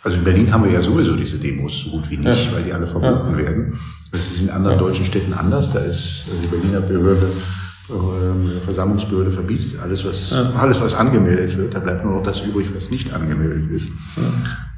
also 0.04 0.18
in 0.18 0.24
Berlin 0.24 0.52
haben 0.52 0.64
wir 0.64 0.72
ja 0.72 0.82
sowieso 0.82 1.16
diese 1.16 1.38
Demos 1.38 1.82
so 1.82 1.92
gut 1.92 2.10
wie 2.10 2.18
nicht, 2.18 2.46
ja. 2.46 2.54
weil 2.54 2.64
die 2.64 2.72
alle 2.72 2.88
verboten 2.88 3.32
ja. 3.32 3.38
werden. 3.38 3.78
Das 4.12 4.32
ist 4.32 4.42
in 4.42 4.50
anderen 4.50 4.78
ja. 4.78 4.84
deutschen 4.84 5.06
Städten 5.06 5.34
anders. 5.34 5.74
Da 5.74 5.80
ist 5.80 6.26
die 6.42 6.48
Berliner 6.48 6.80
Behörde, 6.80 7.28
äh, 7.90 8.62
Versammlungsbehörde 8.62 9.32
verbietet 9.32 9.80
alles, 9.82 10.06
was, 10.06 10.32
alles, 10.32 10.80
was 10.80 10.96
angemeldet 10.96 11.58
wird. 11.58 11.74
Da 11.74 11.80
bleibt 11.80 12.06
nur 12.06 12.16
noch 12.16 12.24
das 12.24 12.40
übrig, 12.42 12.68
was 12.74 12.90
nicht 12.92 13.14
angemeldet 13.14 13.70
ist. 13.72 13.92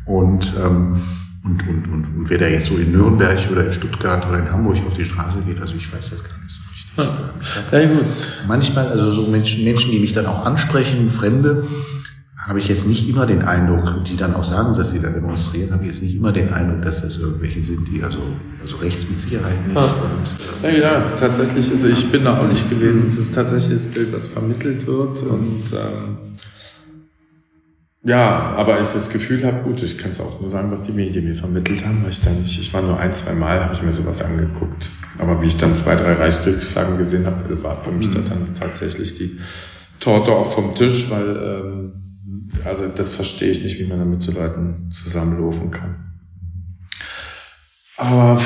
Und, 0.05 0.53
ähm, 0.63 0.99
und, 1.43 1.67
und, 1.67 1.87
und, 1.87 2.17
und 2.17 2.29
wer 2.29 2.39
da 2.39 2.47
jetzt 2.47 2.67
so 2.67 2.77
in 2.77 2.91
Nürnberg 2.91 3.39
oder 3.51 3.67
in 3.67 3.73
Stuttgart 3.73 4.27
oder 4.27 4.39
in 4.39 4.51
Hamburg 4.51 4.77
auf 4.87 4.95
die 4.95 5.05
Straße 5.05 5.39
geht, 5.41 5.61
also 5.61 5.75
ich 5.75 5.91
weiß 5.93 6.09
das 6.09 6.23
gar 6.23 6.37
nicht 6.39 6.49
so. 6.49 6.61
Ja, 6.97 7.85
gut. 7.85 8.05
Manchmal, 8.47 8.87
also 8.87 9.11
so 9.11 9.31
Menschen, 9.31 9.63
Menschen, 9.63 9.91
die 9.91 9.99
mich 9.99 10.13
dann 10.13 10.25
auch 10.25 10.45
ansprechen, 10.45 11.11
Fremde, 11.11 11.63
habe 12.47 12.59
ich 12.59 12.67
jetzt 12.67 12.87
nicht 12.87 13.09
immer 13.09 13.25
den 13.25 13.41
Eindruck, 13.41 14.03
die 14.05 14.15
dann 14.15 14.35
auch 14.35 14.43
sagen, 14.43 14.77
dass 14.77 14.91
sie 14.91 14.99
da 14.99 15.09
demonstrieren, 15.09 15.71
habe 15.71 15.83
ich 15.83 15.89
jetzt 15.89 16.03
nicht 16.03 16.15
immer 16.15 16.31
den 16.31 16.53
Eindruck, 16.53 16.83
dass 16.83 17.01
das 17.01 17.17
irgendwelche 17.17 17.63
sind, 17.63 17.87
die 17.87 18.03
also, 18.03 18.19
also 18.61 18.75
rechts 18.77 19.09
mit 19.09 19.19
Sicherheit 19.19 19.67
nicht. 19.67 19.77
Ah. 19.77 19.95
Und, 19.95 20.69
äh 20.69 20.79
ja, 20.79 20.99
ja, 20.99 21.03
tatsächlich, 21.19 21.71
also 21.71 21.87
ich 21.87 22.11
bin 22.11 22.23
da 22.23 22.37
auch 22.37 22.47
nicht 22.47 22.69
gewesen. 22.69 23.03
Es 23.05 23.17
ist 23.17 23.33
tatsächlich 23.33 23.73
das 23.73 23.85
Bild, 23.87 24.13
was 24.13 24.25
vermittelt 24.25 24.85
wird 24.85 25.23
und 25.23 25.63
ähm, 25.73 26.17
ja, 28.05 28.53
aber 28.55 28.79
ich 28.79 28.93
das 28.93 29.09
Gefühl 29.09 29.43
habe, 29.43 29.63
gut, 29.63 29.81
ich 29.81 29.97
kann 29.97 30.11
es 30.11 30.19
auch 30.19 30.39
nur 30.39 30.49
sagen, 30.49 30.71
was 30.71 30.83
die 30.83 30.91
Medien 30.91 31.25
mir 31.25 31.35
vermittelt 31.35 31.85
haben, 31.85 32.03
weil 32.03 32.11
ich 32.11 32.21
da 32.21 32.29
nicht, 32.29 32.59
ich 32.59 32.73
war 32.73 32.81
nur 32.81 32.99
ein, 32.99 33.11
zwei 33.11 33.33
Mal, 33.33 33.63
habe 33.63 33.73
ich 33.73 33.81
mir 33.81 33.93
sowas 33.93 34.21
angeguckt. 34.21 34.89
Aber 35.17 35.41
wie 35.41 35.47
ich 35.47 35.57
dann 35.57 35.75
zwei, 35.75 35.95
drei 35.95 36.13
Reichskriegsflaggen 36.13 36.97
gesehen 36.97 37.25
habe, 37.25 37.63
war 37.63 37.73
für 37.81 37.91
mich 37.91 38.09
mhm. 38.09 38.23
dann 38.25 38.53
tatsächlich 38.53 39.15
die 39.15 39.39
Torte 39.99 40.31
auch 40.31 40.51
vom 40.51 40.75
Tisch, 40.75 41.09
weil 41.09 41.35
ähm, 41.35 41.93
also 42.63 42.87
das 42.87 43.13
verstehe 43.13 43.49
ich 43.49 43.63
nicht, 43.63 43.79
wie 43.79 43.87
man 43.87 43.99
damit 43.99 44.21
zu 44.21 44.31
Leuten 44.31 44.91
zusammenlaufen 44.91 45.71
kann. 45.71 46.14
Aber 47.97 48.39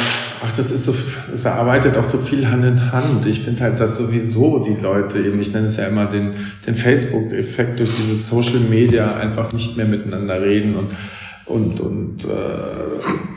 ach, 0.45 0.51
das 0.55 0.71
ist 0.71 0.85
so, 0.85 0.93
es 1.33 1.45
arbeitet 1.45 1.97
auch 1.97 2.03
so 2.03 2.19
viel 2.19 2.47
Hand 2.49 2.65
in 2.65 2.91
Hand. 2.91 3.25
Ich 3.25 3.41
finde 3.41 3.61
halt, 3.61 3.79
dass 3.79 3.95
sowieso 3.95 4.59
die 4.59 4.79
Leute 4.79 5.19
eben, 5.19 5.39
ich 5.39 5.51
nenne 5.53 5.67
es 5.67 5.77
ja 5.77 5.87
immer 5.87 6.05
den, 6.05 6.33
den 6.67 6.75
Facebook-Effekt 6.75 7.79
durch 7.79 7.89
dieses 7.95 8.27
Social 8.27 8.59
Media 8.59 9.15
einfach 9.17 9.51
nicht 9.51 9.75
mehr 9.75 9.87
miteinander 9.87 10.41
reden 10.41 10.75
und 10.75 10.91
und, 11.45 11.79
und 11.79 12.25
äh, 12.25 12.27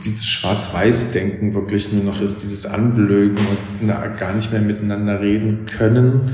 dieses 0.05 0.27
Schwarz-Weiß-Denken 0.27 1.55
wirklich 1.55 1.91
nur 1.91 2.03
noch 2.03 2.21
ist, 2.21 2.43
dieses 2.43 2.67
Anblögen 2.67 3.37
und 3.37 3.57
na, 3.81 4.05
gar 4.05 4.35
nicht 4.35 4.51
mehr 4.51 4.61
miteinander 4.61 5.19
reden 5.19 5.65
können 5.65 6.31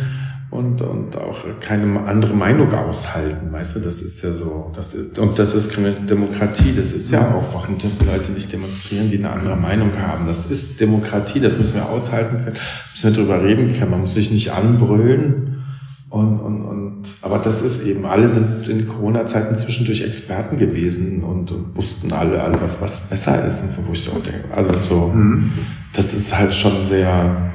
und, 0.52 0.82
und 0.82 1.16
auch 1.16 1.46
keine 1.60 2.02
andere 2.06 2.34
Meinung 2.34 2.74
aushalten, 2.74 3.52
weißt 3.52 3.76
du, 3.76 3.80
das 3.82 4.02
ist 4.02 4.24
ja 4.24 4.32
so, 4.32 4.72
das 4.76 4.96
ist, 4.96 5.20
und 5.20 5.38
das 5.38 5.54
ist 5.54 5.78
Demokratie, 5.78 6.74
das 6.76 6.94
ist 6.94 7.12
ja 7.12 7.36
auch, 7.36 7.54
warum 7.54 7.78
dürfen 7.78 8.08
Leute 8.08 8.32
nicht 8.32 8.52
demonstrieren, 8.52 9.12
die 9.12 9.18
eine 9.18 9.30
andere 9.30 9.56
Meinung 9.56 9.92
haben, 10.00 10.26
das 10.26 10.50
ist 10.50 10.80
Demokratie, 10.80 11.40
das 11.40 11.58
müssen 11.58 11.76
wir 11.76 11.88
aushalten 11.88 12.38
können, 12.44 12.58
müssen 12.94 13.04
wir 13.04 13.12
drüber 13.12 13.44
reden 13.44 13.68
können, 13.68 13.92
man 13.92 14.02
muss 14.02 14.16
sich 14.16 14.32
nicht 14.32 14.52
anbrüllen 14.52 15.64
und, 16.10 16.40
und, 16.40 16.62
und 16.64 17.04
aber 17.22 17.38
das 17.38 17.62
ist 17.62 17.86
eben, 17.86 18.06
alle 18.06 18.28
sind 18.28 18.68
in 18.68 18.88
Corona-Zeiten 18.88 19.56
zwischendurch 19.56 20.02
Experten 20.02 20.58
gewesen 20.58 21.24
und, 21.24 21.52
und, 21.52 21.76
wussten 21.76 22.12
alle, 22.12 22.42
alle 22.42 22.60
was, 22.60 22.82
was 22.82 23.02
besser 23.02 23.46
ist 23.46 23.62
und 23.62 23.72
so, 23.72 23.88
wo 23.88 23.92
ich 23.92 24.04
so 24.04 24.14
denke, 24.14 24.46
also 24.56 24.72
so, 24.80 25.08
mhm. 25.10 25.52
das 25.94 26.16
ist 26.16 26.36
halt 26.36 26.56
schon 26.56 26.88
sehr 26.88 27.52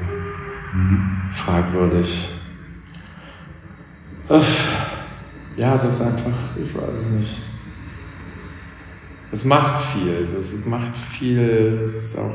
mhm. 0.72 1.11
fragwürdig. 1.32 2.28
Ja, 5.56 5.74
es 5.74 5.84
ist 5.84 6.00
einfach, 6.00 6.56
ich 6.56 6.74
weiß 6.74 6.96
es 6.96 7.06
nicht. 7.08 7.36
Es 9.30 9.44
macht 9.44 9.80
viel, 9.82 10.22
es 10.22 10.64
macht 10.64 10.96
viel, 10.96 11.80
es 11.84 11.94
ist 11.96 12.18
auch 12.18 12.34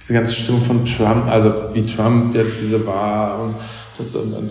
diese 0.00 0.14
ganze 0.14 0.34
Stimmung 0.34 0.62
von 0.62 0.84
Trump, 0.84 1.26
also 1.26 1.74
wie 1.74 1.84
Trump 1.84 2.34
jetzt 2.34 2.60
diese 2.60 2.86
war 2.86 3.42
und 3.42 3.54
das 3.98 4.14
und, 4.14 4.32
und 4.32 4.50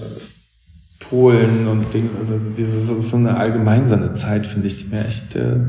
Polen 1.00 1.68
und 1.68 1.94
Dinge, 1.94 2.10
also 2.20 2.34
diese 2.58 2.80
so, 2.80 3.00
so 3.00 3.18
eine 3.18 3.38
allgemein 3.38 3.88
so 3.88 3.96
eine 3.96 4.14
Zeit, 4.14 4.48
finde 4.48 4.68
ich, 4.68 4.78
die 4.78 4.90
mir 4.90 5.06
echt 5.06 5.36
äh, 5.36 5.60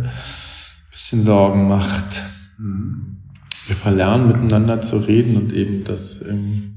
bisschen 0.91 1.23
Sorgen 1.23 1.69
macht. 1.69 2.23
Mhm. 2.59 3.19
Wir 3.67 3.77
verlernen 3.77 4.29
miteinander 4.29 4.81
zu 4.81 4.97
reden 4.97 5.37
und 5.37 5.53
eben 5.53 5.85
das 5.85 6.23
ähm, 6.23 6.76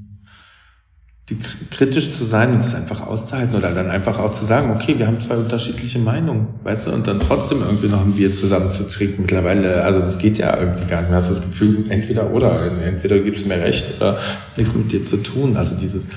die, 1.29 1.37
kritisch 1.69 2.15
zu 2.17 2.25
sein 2.25 2.53
und 2.53 2.63
das 2.63 2.73
einfach 2.75 3.05
auszuhalten 3.05 3.55
oder 3.55 3.71
dann 3.71 3.89
einfach 3.89 4.19
auch 4.19 4.31
zu 4.31 4.45
sagen, 4.45 4.71
okay, 4.71 4.97
wir 4.97 5.07
haben 5.07 5.21
zwei 5.21 5.35
unterschiedliche 5.35 5.99
Meinungen, 5.99 6.47
weißt 6.63 6.87
du, 6.87 6.91
und 6.91 7.07
dann 7.07 7.19
trotzdem 7.19 7.59
irgendwie 7.61 7.87
noch 7.87 8.03
ein 8.03 8.13
Bier 8.13 8.33
zusammen 8.33 8.71
zu 8.71 8.87
trinken. 8.87 9.21
Mittlerweile, 9.21 9.83
also 9.83 9.99
das 9.99 10.17
geht 10.17 10.37
ja 10.39 10.57
irgendwie 10.57 10.87
gar 10.87 11.01
nicht. 11.01 11.11
Du 11.11 11.15
hast 11.15 11.29
das 11.29 11.41
Gefühl, 11.41 11.85
entweder 11.89 12.31
oder, 12.31 12.57
entweder 12.85 13.19
gibst 13.19 13.47
mir 13.47 13.61
recht 13.61 14.01
oder 14.01 14.17
nichts 14.57 14.73
mit 14.75 14.91
dir 14.91 15.05
zu 15.05 15.17
tun. 15.17 15.55
Also 15.55 15.75
dieses, 15.75 16.07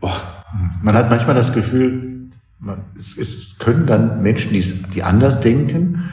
boah. 0.00 0.14
Man 0.82 0.94
hat 0.94 1.10
manchmal 1.10 1.34
das 1.34 1.52
Gefühl, 1.52 2.30
man, 2.58 2.84
es, 2.98 3.18
es 3.18 3.58
können 3.58 3.86
dann 3.86 4.22
Menschen, 4.22 4.52
die, 4.52 4.62
die 4.94 5.02
anders 5.02 5.40
denken, 5.40 6.04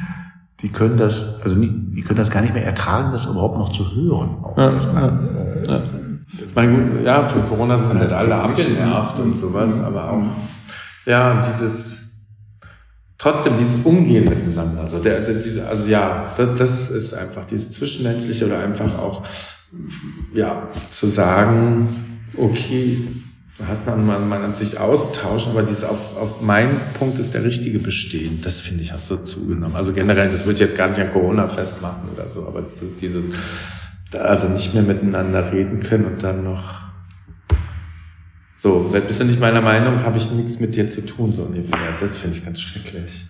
die 0.61 0.69
können 0.69 0.97
das, 0.97 1.36
also 1.43 1.55
nie, 1.55 1.71
die 1.95 2.01
können 2.01 2.19
das 2.19 2.31
gar 2.31 2.41
nicht 2.41 2.53
mehr 2.53 2.65
ertragen, 2.65 3.11
das 3.11 3.25
überhaupt 3.25 3.57
noch 3.57 3.69
zu 3.69 3.95
hören. 3.95 4.43
Auch, 4.43 4.57
ja, 4.57 4.71
man, 4.93 5.29
ja, 5.67 5.73
ja. 5.73 5.83
Ich 6.45 6.55
meine, 6.55 7.01
ja, 7.03 7.27
für 7.27 7.39
Corona 7.41 7.77
sind 7.77 7.97
halt 7.97 8.11
alle 8.11 8.36
abgenervt 8.36 9.19
und 9.19 9.38
sowas, 9.38 9.81
aber 9.81 10.11
auch, 10.11 10.23
ja, 11.05 11.41
dieses, 11.41 12.11
trotzdem 13.17 13.53
dieses 13.57 13.86
Umgehen 13.86 14.25
miteinander, 14.25 14.81
also 14.81 14.99
der, 14.99 15.21
der 15.21 15.36
diese, 15.36 15.67
also 15.67 15.86
ja, 15.88 16.31
das, 16.38 16.55
das 16.55 16.89
ist 16.89 17.13
einfach 17.13 17.45
dieses 17.45 17.71
Zwischenmenschliche 17.71 18.45
oder 18.45 18.59
einfach 18.59 18.97
auch, 18.99 19.23
ja, 20.33 20.67
zu 20.89 21.07
sagen, 21.07 21.88
okay, 22.38 22.99
du 23.57 23.67
hast 23.67 23.88
man, 23.88 24.05
man, 24.05 24.27
man 24.27 24.43
an 24.43 24.53
sich 24.53 24.79
austauschen, 24.79 25.51
aber 25.51 25.63
dieses 25.63 25.83
auf, 25.83 26.17
auf 26.17 26.41
meinen 26.41 26.79
Punkt 26.97 27.19
ist 27.19 27.33
der 27.33 27.43
richtige 27.43 27.79
bestehen. 27.79 28.41
Das 28.41 28.59
finde 28.59 28.83
ich 28.83 28.91
hat 28.91 29.05
so 29.05 29.17
zugenommen. 29.17 29.75
Also 29.75 29.93
generell, 29.93 30.29
das 30.29 30.45
würde 30.45 30.55
ich 30.55 30.59
jetzt 30.59 30.77
gar 30.77 30.89
nicht 30.89 30.99
an 30.99 31.11
Corona 31.11 31.47
festmachen 31.47 32.09
oder 32.13 32.27
so, 32.27 32.45
aber 32.47 32.61
das 32.61 32.81
ist 32.81 33.01
dieses, 33.01 33.31
also 34.18 34.47
nicht 34.49 34.74
mehr 34.74 34.84
miteinander 34.84 35.51
reden 35.51 35.80
können 35.80 36.05
und 36.05 36.24
dann 36.24 36.43
noch 36.43 36.86
so, 38.66 38.91
bist 38.91 39.20
du 39.20 39.26
nicht 39.26 39.39
meiner 39.39 39.61
Meinung, 39.61 40.03
habe 40.03 40.18
ich 40.18 40.32
nichts 40.32 40.59
mit 40.59 40.76
dir 40.76 40.88
zu 40.88 41.05
tun, 41.05 41.32
so 41.32 41.43
ungefähr. 41.43 41.78
Das 41.99 42.18
finde 42.18 42.38
ich 42.38 42.45
ganz 42.45 42.61
schrecklich. 42.61 43.28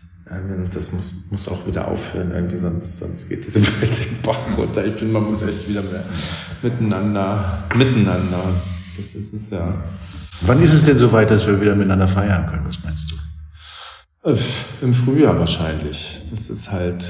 Das 0.74 0.94
muss, 0.94 1.14
muss 1.30 1.50
auch 1.50 1.68
wieder 1.68 1.88
aufhören, 1.88 2.32
irgendwie, 2.32 2.58
sonst, 2.58 2.98
sonst 2.98 3.28
geht 3.28 3.46
diese 3.46 3.62
Welt 3.82 4.00
den 4.00 4.22
Bach 4.22 4.38
runter. 4.58 4.86
Ich 4.86 4.94
finde, 4.94 5.14
man 5.14 5.24
muss 5.24 5.42
echt 5.42 5.68
wieder 5.68 5.82
mehr 5.82 6.04
miteinander, 6.62 7.64
miteinander. 7.76 8.44
Das 8.96 9.14
ist 9.14 9.34
es 9.34 9.50
ja. 9.50 9.84
Wann 10.42 10.62
ist 10.62 10.74
es 10.74 10.86
denn 10.86 10.98
soweit, 10.98 11.30
dass 11.30 11.46
wir 11.46 11.60
wieder 11.60 11.76
miteinander 11.76 12.08
feiern 12.08 12.46
können? 12.48 12.66
Was 12.68 12.82
meinst 12.84 13.12
du? 13.12 14.30
Äh, 14.30 14.38
Im 14.82 14.94
Frühjahr 14.94 15.38
wahrscheinlich. 15.38 16.22
Das 16.32 16.50
ist 16.50 16.72
halt, 16.72 17.06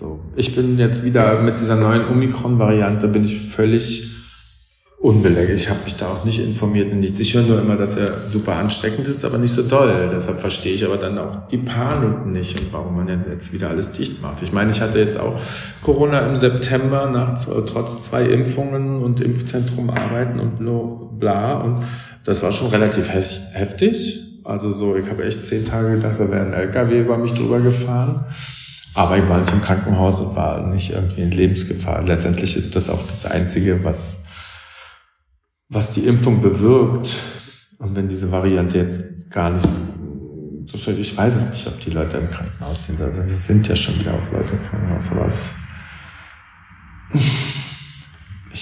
so, 0.00 0.18
ich 0.34 0.56
bin 0.56 0.78
jetzt 0.78 1.04
wieder 1.04 1.42
mit 1.42 1.60
dieser 1.60 1.76
neuen 1.76 2.08
Omikron-Variante 2.08 3.06
bin 3.06 3.22
ich 3.22 3.38
völlig 3.38 4.08
unbeleckt. 4.98 5.50
Ich 5.50 5.68
habe 5.68 5.80
mich 5.84 5.96
da 5.96 6.06
auch 6.06 6.24
nicht 6.24 6.42
informiert 6.42 6.90
in 6.90 7.00
nichts. 7.00 7.18
Ich 7.20 7.34
höre 7.34 7.42
nur 7.42 7.60
immer, 7.60 7.76
dass 7.76 7.96
er 7.96 8.10
super 8.32 8.56
ansteckend 8.56 9.06
ist, 9.06 9.26
aber 9.26 9.36
nicht 9.36 9.52
so 9.52 9.62
doll. 9.62 10.08
Deshalb 10.10 10.40
verstehe 10.40 10.72
ich 10.72 10.86
aber 10.86 10.96
dann 10.96 11.18
auch 11.18 11.48
die 11.48 11.58
Panik 11.58 12.24
nicht 12.24 12.58
und 12.58 12.72
warum 12.72 12.96
man 12.96 13.08
jetzt 13.08 13.52
wieder 13.52 13.68
alles 13.68 13.92
dicht 13.92 14.22
macht. 14.22 14.40
Ich 14.40 14.52
meine, 14.52 14.70
ich 14.70 14.80
hatte 14.80 14.98
jetzt 14.98 15.20
auch 15.20 15.38
Corona 15.82 16.20
im 16.20 16.38
September 16.38 17.10
nach 17.10 17.34
trotz 17.66 18.00
zwei 18.00 18.24
Impfungen 18.24 19.02
und 19.02 19.20
Impfzentrum 19.20 19.90
arbeiten 19.90 20.40
und 20.40 21.18
bla 21.18 21.60
und 21.60 21.84
das 22.24 22.42
war 22.42 22.52
schon 22.52 22.68
relativ 22.68 23.10
heftig. 23.10 24.20
Also 24.44 24.72
so, 24.72 24.96
ich 24.96 25.08
habe 25.10 25.24
echt 25.24 25.44
zehn 25.44 25.66
Tage 25.66 25.96
gedacht, 25.96 26.14
da 26.18 26.30
wäre 26.30 26.46
ein 26.46 26.54
LKW 26.54 27.00
über 27.00 27.18
mich 27.18 27.32
drüber 27.32 27.60
gefahren. 27.60 28.24
Aber 28.94 29.16
ich 29.16 29.28
war 29.28 29.38
nicht 29.38 29.52
im 29.52 29.62
Krankenhaus 29.62 30.20
und 30.20 30.34
war 30.34 30.66
nicht 30.66 30.90
irgendwie 30.90 31.22
in 31.22 31.30
Lebensgefahr. 31.30 32.02
Letztendlich 32.02 32.56
ist 32.56 32.74
das 32.74 32.90
auch 32.90 33.06
das 33.06 33.24
Einzige, 33.26 33.84
was, 33.84 34.24
was 35.68 35.92
die 35.92 36.06
Impfung 36.06 36.42
bewirkt. 36.42 37.14
Und 37.78 37.94
wenn 37.96 38.08
diese 38.08 38.30
Variante 38.30 38.78
jetzt 38.78 39.30
gar 39.30 39.50
nicht, 39.50 39.68
ich 40.72 41.16
weiß 41.16 41.34
es 41.36 41.50
nicht, 41.50 41.66
ob 41.66 41.80
die 41.80 41.90
Leute 41.90 42.18
im 42.18 42.28
Krankenhaus 42.30 42.86
sind. 42.86 43.00
Also 43.00 43.22
es 43.22 43.46
sind 43.46 43.66
ja 43.68 43.76
schon 43.76 43.98
wieder 43.98 44.14
auch 44.14 44.32
Leute 44.32 44.50
im 44.52 44.68
Krankenhaus, 44.68 45.10
aber 45.12 45.26
es 45.26 45.50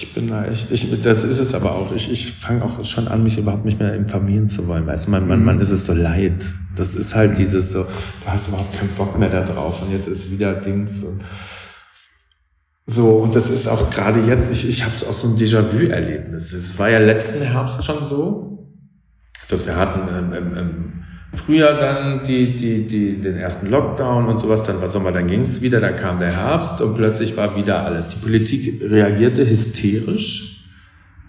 ich 0.01 0.13
bin 0.13 0.27
da 0.27 0.45
echt, 0.45 0.71
ich, 0.71 1.01
das 1.01 1.23
ist 1.23 1.39
es 1.39 1.53
aber 1.53 1.73
auch. 1.73 1.93
Ich, 1.93 2.11
ich 2.11 2.31
fange 2.31 2.63
auch 2.63 2.83
schon 2.85 3.07
an, 3.07 3.23
mich 3.23 3.37
überhaupt 3.37 3.65
nicht 3.65 3.79
mehr 3.79 3.93
informieren 3.93 4.47
zu 4.47 4.67
wollen. 4.67 4.87
Weißt 4.87 5.07
du, 5.07 5.11
man, 5.11 5.27
man, 5.27 5.43
man 5.43 5.59
ist 5.59 5.71
es 5.71 5.85
so 5.85 5.93
leid. 5.93 6.45
Das 6.75 6.95
ist 6.95 7.15
halt 7.15 7.37
dieses 7.37 7.71
so, 7.71 7.83
du 7.83 8.27
hast 8.27 8.47
überhaupt 8.47 8.77
keinen 8.77 8.89
Bock 8.91 9.17
mehr 9.19 9.29
da 9.29 9.43
drauf 9.43 9.81
und 9.81 9.91
jetzt 9.91 10.07
ist 10.07 10.31
wieder 10.31 10.53
Dings 10.53 11.03
und 11.03 11.21
so, 12.85 13.17
und 13.17 13.35
das 13.35 13.51
ist 13.51 13.67
auch 13.67 13.91
gerade 13.91 14.21
jetzt, 14.21 14.51
ich, 14.51 14.67
ich 14.67 14.83
habe 14.83 14.93
auch 15.07 15.13
so 15.13 15.27
ein 15.27 15.35
Déjà-vu-Erlebnis. 15.35 16.53
Es 16.53 16.79
war 16.79 16.89
ja 16.89 16.97
letzten 16.97 17.43
Herbst 17.43 17.83
schon 17.83 18.03
so, 18.03 18.67
dass 19.47 19.63
wir 19.67 19.75
hatten 19.75 20.07
ähm, 20.11 20.33
ähm, 20.33 20.57
ähm 20.57 20.93
Frühjahr 21.33 21.75
dann 21.75 22.23
die, 22.23 22.55
die, 22.55 22.87
die, 22.87 23.21
den 23.21 23.37
ersten 23.37 23.69
Lockdown 23.69 24.27
und 24.27 24.39
sowas, 24.39 24.63
dann 24.63 24.81
war 24.81 24.89
Sommer, 24.89 25.11
dann 25.11 25.27
ging 25.27 25.41
es 25.41 25.61
wieder, 25.61 25.79
dann 25.79 25.95
kam 25.95 26.19
der 26.19 26.35
Herbst 26.35 26.81
und 26.81 26.95
plötzlich 26.95 27.37
war 27.37 27.55
wieder 27.55 27.85
alles. 27.85 28.09
Die 28.09 28.15
Politik 28.17 28.81
reagierte 28.89 29.47
hysterisch 29.47 30.65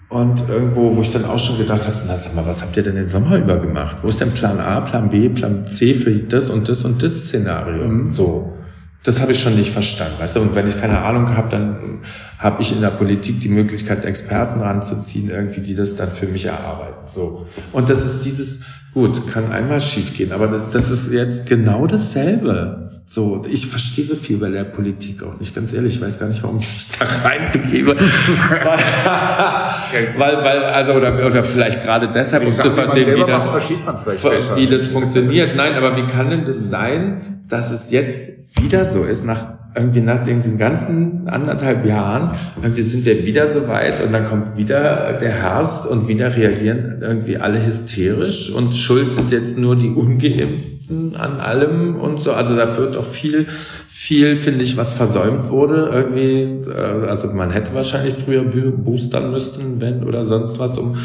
und 0.09 0.49
irgendwo, 0.49 0.95
wo 0.95 1.01
ich 1.01 1.11
dann 1.11 1.23
auch 1.23 1.39
schon 1.39 1.57
gedacht 1.57 1.87
habe, 1.87 1.95
na 2.07 2.17
sag 2.17 2.35
mal, 2.35 2.45
was 2.45 2.61
habt 2.61 2.75
ihr 2.75 2.83
denn 2.83 2.95
den 2.95 3.07
Sommer 3.07 3.37
über 3.37 3.59
gemacht? 3.59 3.99
Wo 4.01 4.07
ist 4.07 4.19
denn 4.19 4.31
Plan 4.31 4.59
A, 4.59 4.81
Plan 4.81 5.09
B, 5.09 5.29
Plan 5.29 5.67
C 5.67 5.93
für 5.93 6.11
das 6.11 6.49
und 6.49 6.67
das 6.67 6.83
und 6.83 7.01
das 7.03 7.27
Szenario? 7.27 7.87
Mhm. 7.87 8.09
So. 8.09 8.57
Das 9.03 9.21
habe 9.21 9.31
ich 9.31 9.39
schon 9.39 9.55
nicht 9.55 9.71
verstanden, 9.71 10.19
weißt 10.19 10.35
du? 10.35 10.41
Und 10.41 10.53
wenn 10.53 10.67
ich 10.67 10.79
keine 10.79 10.99
Ahnung 10.99 11.35
habe, 11.35 11.49
dann 11.49 12.01
habe 12.37 12.61
ich 12.61 12.71
in 12.71 12.81
der 12.81 12.89
Politik 12.89 13.39
die 13.39 13.49
Möglichkeit, 13.49 14.03
Experten 14.05 14.61
ranzuziehen, 14.61 15.29
irgendwie, 15.29 15.61
die 15.61 15.73
das 15.73 15.95
dann 15.95 16.11
für 16.11 16.27
mich 16.27 16.45
erarbeiten. 16.45 17.07
So. 17.07 17.47
Und 17.71 17.89
das 17.89 18.03
ist 18.03 18.25
dieses, 18.25 18.61
Gut, 18.93 19.25
kann 19.31 19.49
einmal 19.53 19.79
schiefgehen, 19.79 20.33
aber 20.33 20.65
das 20.71 20.89
ist 20.89 21.13
jetzt 21.13 21.47
genau 21.47 21.87
dasselbe. 21.87 22.89
So, 23.05 23.41
ich 23.49 23.65
verstehe 23.65 24.03
so 24.03 24.15
viel 24.15 24.37
bei 24.37 24.49
der 24.49 24.65
Politik 24.65 25.23
auch 25.23 25.39
nicht, 25.39 25.55
ganz 25.55 25.71
ehrlich. 25.71 25.95
Ich 25.95 26.01
weiß 26.01 26.19
gar 26.19 26.27
nicht, 26.27 26.43
warum 26.43 26.59
ich 26.59 26.67
mich 26.73 26.89
da 26.99 27.05
reinbegebe. 27.05 27.95
weil, 30.17 30.43
weil, 30.43 30.63
also, 30.65 30.91
oder, 30.93 31.25
oder 31.25 31.41
vielleicht 31.43 31.83
gerade 31.83 32.09
deshalb, 32.09 32.45
um 32.45 32.51
zu 32.51 32.69
verstehen, 32.69 33.15
wie 33.15 33.21
das, 33.21 33.45
macht, 33.45 34.57
wie 34.57 34.67
das 34.67 34.87
funktioniert. 34.87 35.55
Nein, 35.55 35.75
aber 35.75 35.95
wie 35.95 36.05
kann 36.05 36.29
denn 36.29 36.43
das 36.43 36.69
sein, 36.69 37.45
dass 37.47 37.71
es 37.71 37.91
jetzt 37.91 38.61
wieder 38.61 38.83
so 38.83 39.05
ist, 39.05 39.25
nach 39.25 39.60
irgendwie 39.75 40.01
nach 40.01 40.23
den 40.23 40.57
ganzen 40.57 41.29
anderthalb 41.29 41.85
Jahren, 41.85 42.31
irgendwie 42.61 42.81
sind 42.81 43.05
wir 43.05 43.25
wieder 43.25 43.47
so 43.47 43.67
weit 43.67 44.01
und 44.01 44.11
dann 44.11 44.25
kommt 44.25 44.57
wieder 44.57 45.13
der 45.13 45.31
Herbst 45.31 45.87
und 45.87 46.07
wieder 46.07 46.35
reagieren 46.35 46.97
irgendwie 47.01 47.37
alle 47.37 47.65
hysterisch 47.65 48.51
und 48.51 48.75
schuld 48.75 49.11
sind 49.11 49.31
jetzt 49.31 49.57
nur 49.57 49.75
die 49.75 49.89
Ungeimpften 49.89 51.15
an 51.15 51.39
allem 51.39 51.95
und 51.95 52.21
so. 52.21 52.33
Also 52.33 52.55
da 52.55 52.75
wird 52.77 52.97
auch 52.97 53.05
viel, 53.05 53.45
viel, 53.87 54.35
finde 54.35 54.63
ich, 54.63 54.75
was 54.75 54.93
versäumt 54.93 55.49
wurde 55.49 55.89
irgendwie. 55.93 56.69
Äh, 56.69 57.07
also 57.07 57.27
man 57.27 57.51
hätte 57.51 57.73
wahrscheinlich 57.73 58.15
früher 58.15 58.43
boostern 58.43 59.31
müssen, 59.31 59.79
wenn 59.79 60.03
oder 60.03 60.25
sonst 60.25 60.59
was, 60.59 60.77
um 60.77 60.97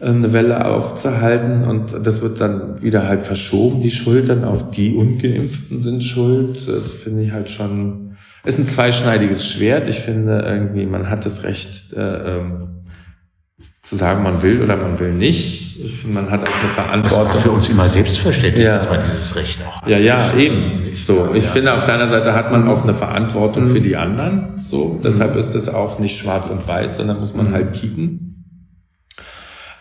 äh, 0.00 0.06
eine 0.06 0.32
Welle 0.32 0.64
aufzuhalten 0.66 1.64
und 1.64 2.06
das 2.06 2.22
wird 2.22 2.40
dann 2.40 2.82
wieder 2.82 3.06
halt 3.06 3.22
verschoben, 3.22 3.82
die 3.82 3.90
Schuld 3.90 4.28
dann 4.28 4.44
auf 4.44 4.70
die 4.70 4.94
Ungeimpften 4.94 5.82
sind 5.82 6.04
schuld. 6.04 6.66
Das 6.66 6.92
finde 6.92 7.22
ich 7.22 7.32
halt 7.32 7.50
schon 7.50 8.03
ist 8.44 8.58
ein 8.58 8.66
zweischneidiges 8.66 9.46
Schwert. 9.46 9.88
Ich 9.88 10.00
finde 10.00 10.40
irgendwie, 10.40 10.86
man 10.86 11.08
hat 11.10 11.24
das 11.24 11.44
Recht, 11.44 11.92
äh, 11.94 12.36
ähm, 12.36 12.84
zu 13.84 13.96
sagen, 13.96 14.22
man 14.22 14.42
will 14.42 14.62
oder 14.62 14.76
man 14.76 14.98
will 14.98 15.12
nicht. 15.12 15.78
Ich 15.78 16.00
finde, 16.00 16.22
man 16.22 16.30
hat 16.30 16.48
auch 16.48 16.60
eine 16.62 16.70
Verantwortung. 16.70 17.26
Das 17.26 17.34
war 17.34 17.42
für 17.42 17.50
uns 17.50 17.68
immer 17.68 17.88
selbstverständlich, 17.88 18.64
ja. 18.64 18.74
dass 18.74 18.88
man 18.88 19.00
dieses 19.04 19.36
Recht 19.36 19.58
auch 19.66 19.82
hat. 19.82 19.88
Ja, 19.88 19.98
ja, 19.98 20.34
eben. 20.38 20.96
So, 20.96 21.30
ich 21.34 21.44
ja. 21.44 21.50
finde, 21.50 21.74
auf 21.74 21.84
deiner 21.84 22.08
Seite 22.08 22.32
hat 22.32 22.50
man 22.50 22.66
auch 22.66 22.82
eine 22.82 22.94
Verantwortung 22.94 23.68
mhm. 23.68 23.74
für 23.74 23.80
die 23.80 23.96
anderen. 23.96 24.58
So, 24.58 25.00
deshalb 25.04 25.36
ist 25.36 25.54
es 25.54 25.68
auch 25.68 25.98
nicht 25.98 26.16
schwarz 26.16 26.48
und 26.48 26.66
weiß, 26.66 26.96
sondern 26.96 27.20
muss 27.20 27.34
man 27.34 27.50
mhm. 27.50 27.54
halt 27.54 27.74
kicken. 27.74 28.30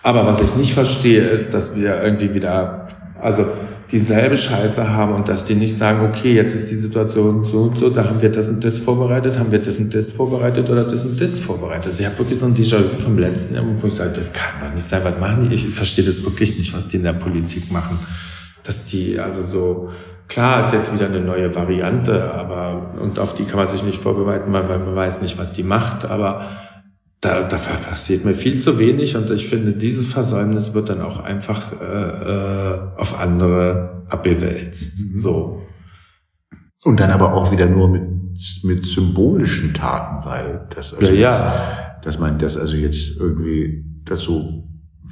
Aber 0.03 0.27
was 0.27 0.41
ich 0.41 0.55
nicht 0.55 0.73
verstehe, 0.73 1.25
ist, 1.29 1.53
dass 1.53 1.77
wir 1.77 2.03
irgendwie 2.03 2.33
wieder, 2.33 2.87
also 3.21 3.51
dieselbe 3.93 4.35
Scheiße 4.35 4.89
haben 4.89 5.13
und 5.13 5.29
dass 5.29 5.43
die 5.43 5.53
nicht 5.53 5.77
sagen, 5.77 6.03
okay, 6.03 6.33
jetzt 6.33 6.55
ist 6.55 6.71
die 6.71 6.75
Situation 6.75 7.43
so 7.43 7.61
und 7.61 7.77
so, 7.77 7.91
da 7.91 8.03
haben 8.05 8.19
wir 8.23 8.31
das 8.31 8.49
und 8.49 8.63
das 8.63 8.79
vorbereitet, 8.79 9.37
haben 9.37 9.51
wir 9.51 9.59
das 9.59 9.77
und 9.77 9.93
das 9.93 10.09
vorbereitet 10.09 10.67
oder 10.67 10.83
das 10.83 11.05
und 11.05 11.21
das 11.21 11.37
vorbereitet. 11.37 11.85
Also 11.85 12.01
ich 12.01 12.07
habe 12.07 12.17
wirklich 12.17 12.39
so 12.39 12.47
ein 12.47 12.55
Déjà-vu 12.55 12.97
vom 13.03 13.19
letzten 13.19 13.53
Jahr, 13.53 13.63
wo 13.63 13.85
ich 13.85 13.93
sage, 13.93 14.09
das 14.15 14.33
kann 14.33 14.61
doch 14.61 14.73
nicht 14.73 14.83
sein, 14.83 15.01
was 15.03 15.19
machen 15.19 15.47
die? 15.47 15.53
Ich 15.53 15.69
verstehe 15.69 16.03
das 16.03 16.25
wirklich 16.25 16.57
nicht, 16.57 16.75
was 16.75 16.87
die 16.87 16.97
in 16.97 17.03
der 17.03 17.13
Politik 17.13 17.71
machen. 17.71 17.99
Dass 18.63 18.85
die, 18.85 19.19
also 19.19 19.43
so, 19.43 19.89
klar 20.27 20.59
ist 20.59 20.73
jetzt 20.73 20.91
wieder 20.91 21.05
eine 21.05 21.19
neue 21.19 21.53
Variante, 21.53 22.33
aber, 22.33 22.95
und 22.99 23.19
auf 23.19 23.35
die 23.35 23.43
kann 23.43 23.57
man 23.57 23.67
sich 23.67 23.83
nicht 23.83 24.01
vorbereiten, 24.01 24.51
weil 24.51 24.63
man 24.63 24.95
weiß 24.95 25.21
nicht, 25.21 25.37
was 25.37 25.53
die 25.53 25.61
macht, 25.61 26.09
aber 26.09 26.47
da, 27.23 27.43
da 27.43 27.57
passiert 27.57 28.25
mir 28.25 28.33
viel 28.33 28.59
zu 28.59 28.79
wenig 28.79 29.15
und 29.15 29.29
ich 29.29 29.47
finde, 29.47 29.71
dieses 29.71 30.11
Versäumnis 30.11 30.73
wird 30.73 30.89
dann 30.89 31.01
auch 31.01 31.19
einfach 31.19 31.71
äh, 31.81 31.85
äh, 31.85 32.79
auf 32.97 33.19
andere 33.19 34.03
abgewälzt. 34.09 34.99
Mhm. 34.99 35.19
So. 35.19 35.61
Und 36.83 36.99
dann 36.99 37.11
aber 37.11 37.33
auch 37.33 37.49
wieder 37.51 37.67
nur 37.67 37.87
mit, 37.87 38.03
mit 38.63 38.85
symbolischen 38.85 39.73
Taten, 39.73 40.25
weil 40.25 40.67
das 40.75 40.93
also 40.93 41.05
ja, 41.05 41.13
ja. 41.13 41.93
Jetzt, 41.95 42.07
dass 42.07 42.19
man 42.19 42.37
das 42.37 42.57
also 42.57 42.75
jetzt 42.75 43.17
irgendwie 43.17 43.85
das 44.03 44.19
so 44.19 44.62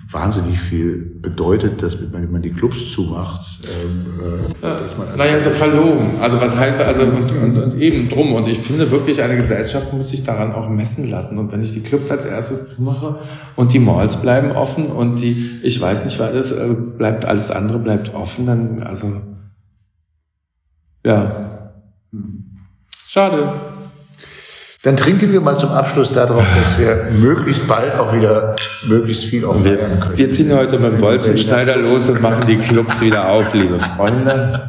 wahnsinnig 0.10 0.60
viel 0.60 0.98
bedeutet, 1.22 1.82
dass 1.82 1.98
wenn 2.00 2.32
man 2.32 2.42
die 2.42 2.52
Clubs 2.52 2.92
zumacht, 2.92 3.60
ähm, 3.66 4.06
äh, 4.20 4.66
ja, 4.66 4.80
dass 4.80 4.98
man 4.98 5.08
naja, 5.18 5.40
so 5.40 5.50
verlogen. 5.50 6.20
Also 6.22 6.40
was 6.40 6.56
heißt 6.56 6.82
also 6.82 7.04
und, 7.04 7.32
und, 7.32 7.58
und 7.58 7.76
eben 7.80 8.10
drum. 8.10 8.34
Und 8.34 8.48
ich 8.48 8.60
finde 8.60 8.90
wirklich, 8.92 9.22
eine 9.22 9.36
Gesellschaft 9.36 9.94
muss 9.94 10.10
sich 10.10 10.24
daran 10.24 10.54
auch 10.54 10.70
messen 10.70 11.10
lassen. 11.10 11.38
Und 11.38 11.52
wenn 11.52 11.62
ich 11.62 11.74
die 11.74 11.82
Clubs 11.82 12.10
als 12.12 12.26
erstes 12.26 12.76
zumache 12.76 13.20
und 13.56 13.74
die 13.74 13.80
Malls 13.80 14.18
bleiben 14.18 14.52
offen 14.52 14.88
und 14.88 15.22
die, 15.22 15.60
ich 15.64 15.80
weiß 15.80 16.06
nicht, 16.06 16.20
weil 16.20 16.36
es 16.36 16.52
äh, 16.52 16.68
bleibt 16.68 17.26
alles 17.26 17.52
andere 17.52 17.80
bleibt 17.80 18.14
offen, 18.14 18.46
dann 18.46 18.84
also 18.84 19.22
ja, 21.04 21.72
schade. 23.08 23.71
Dann 24.84 24.98
trinken 24.98 25.32
wir 25.32 25.42
mal 25.42 25.56
zum 25.56 25.70
Abschluss 25.70 26.12
darauf, 26.12 26.44
dass 26.56 26.80
wir 26.80 27.12
möglichst 27.20 27.68
bald 27.68 27.94
auch 28.00 28.16
wieder 28.16 28.56
möglichst 28.88 29.26
viel 29.26 29.46
auf 29.46 29.64
wir, 29.64 29.78
können. 29.78 30.12
Wir 30.16 30.32
ziehen 30.32 30.52
heute 30.56 30.80
mit 30.80 30.94
dem 30.94 30.98
Bolzenschneider 30.98 31.76
los 31.78 32.10
und 32.10 32.20
machen 32.20 32.46
die 32.48 32.58
Clubs 32.58 33.00
wieder 33.02 33.30
auf, 33.30 33.54
liebe 33.54 33.78
Freunde. 33.78 34.60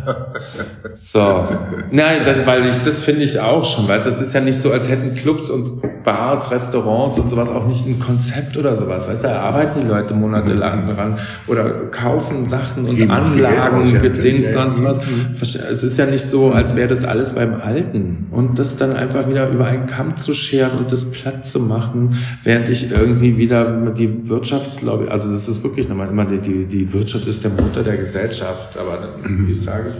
So. 0.95 1.49
Nein, 1.91 2.21
das, 2.27 2.47
weil 2.47 2.67
ich, 2.67 2.77
das 2.83 2.99
finde 2.99 3.23
ich 3.23 3.41
auch 3.41 3.65
schon, 3.65 3.89
weißt 3.89 4.07
es 4.07 4.21
ist 4.21 4.35
ja 4.35 4.41
nicht 4.41 4.59
so, 4.59 4.71
als 4.71 4.91
hätten 4.91 5.15
Clubs 5.15 5.49
und 5.49 5.81
Bars, 6.05 6.51
Restaurants 6.51 7.19
und 7.19 7.31
sowas 7.31 7.51
auch 7.51 7.67
nicht 7.67 7.87
ein 7.87 7.99
Konzept 7.99 8.57
oder 8.57 8.75
sowas, 8.75 9.09
weißt 9.09 9.25
du, 9.25 9.29
da 9.29 9.41
arbeiten 9.41 9.81
die 9.83 9.89
Leute 9.89 10.13
monatelang 10.13 10.95
dran 10.95 11.19
oder 11.47 11.87
kaufen 11.87 12.47
Sachen 12.49 12.87
und 12.87 12.99
Eben 12.99 13.11
Anlagen, 13.11 14.01
Gedings, 14.01 14.53
sonst 14.53 14.85
was. 14.85 14.99
Es 15.41 15.83
ist 15.83 15.97
ja 15.97 16.07
nicht 16.07 16.25
so, 16.25 16.51
als 16.51 16.75
wäre 16.77 16.89
das 16.89 17.05
alles 17.05 17.33
beim 17.33 17.55
Alten 17.55 18.27
und 18.31 18.59
das 18.59 18.77
dann 18.77 18.93
einfach 18.93 19.29
wieder 19.29 19.49
über 19.49 19.67
einen 19.67 19.87
Kampf 19.87 20.02
Kamm 20.03 20.17
zu 20.17 20.35
scheren 20.35 20.79
und 20.79 20.93
das 20.93 21.11
platt 21.11 21.47
zu 21.47 21.61
machen, 21.61 22.19
während 22.43 22.69
ich 22.69 22.91
irgendwie 22.91 23.39
wieder 23.39 23.71
die 23.93 24.29
Wirtschaftslobby, 24.29 25.09
also 25.09 25.31
das 25.31 25.49
ist 25.49 25.63
wirklich 25.63 25.89
nochmal 25.89 26.09
immer 26.09 26.25
die, 26.25 26.39
die, 26.39 26.67
die 26.67 26.93
Wirtschaft 26.93 27.27
ist 27.27 27.45
der 27.45 27.51
Motor 27.53 27.83
der 27.85 27.97
Gesellschaft, 27.97 28.77
aber 28.77 28.99
wie 29.25 29.53
ich 29.53 29.63
sage, 29.63 29.93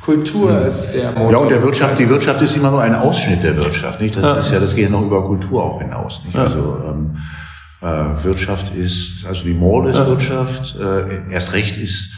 Kultur 0.00 0.60
ist 0.66 0.90
der 0.92 1.12
Motor. 1.12 1.30
Ja, 1.30 1.38
und 1.38 1.50
der 1.50 1.62
Wirtschaft, 1.62 1.98
die 1.98 2.10
Wirtschaft 2.10 2.42
ist 2.42 2.56
immer 2.56 2.70
nur 2.70 2.82
ein 2.82 2.94
Ausschnitt 2.94 3.42
der 3.42 3.56
Wirtschaft, 3.56 4.00
nicht? 4.00 4.16
Das 4.16 4.22
ja. 4.22 4.36
ist 4.36 4.50
ja, 4.52 4.60
das 4.60 4.74
geht 4.74 4.84
ja 4.84 4.90
noch 4.90 5.06
über 5.06 5.24
Kultur 5.24 5.62
auch 5.62 5.80
hinaus, 5.80 6.22
nicht? 6.24 6.36
Ja. 6.36 6.44
Also, 6.44 6.78
ähm, 6.86 7.16
äh, 7.80 8.24
Wirtschaft 8.24 8.74
ist, 8.74 9.24
also 9.26 9.44
die 9.44 9.54
Mall 9.54 9.88
ist 9.88 9.96
ja. 9.96 10.06
Wirtschaft, 10.06 10.76
äh, 10.78 11.32
erst 11.32 11.52
recht 11.52 11.76
ist, 11.78 12.12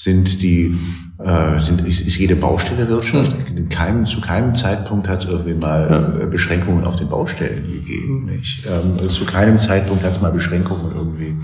sind 0.00 0.40
die 0.40 0.74
äh, 1.22 1.60
sind, 1.60 1.86
ist, 1.86 2.00
ist 2.00 2.16
jede 2.16 2.34
Baustelle 2.34 2.88
Wirtschaft. 2.88 3.36
Mhm. 3.50 3.56
In 3.58 3.68
keinem, 3.68 4.06
zu 4.06 4.22
keinem 4.22 4.54
Zeitpunkt 4.54 5.06
hat 5.06 5.22
es 5.22 5.28
irgendwie 5.28 5.52
mal 5.52 6.14
ja. 6.16 6.22
Äh, 6.22 6.26
Beschränkungen 6.26 6.84
auf 6.84 6.96
den 6.96 7.08
Baustellen 7.10 7.66
gegeben. 7.66 8.24
Nicht? 8.24 8.64
Ähm, 8.66 8.96
also 8.96 9.10
zu 9.10 9.26
keinem 9.26 9.58
Zeitpunkt 9.58 10.02
hat 10.02 10.12
es 10.12 10.20
mal 10.22 10.32
Beschränkungen 10.32 10.92
irgendwie 10.96 11.36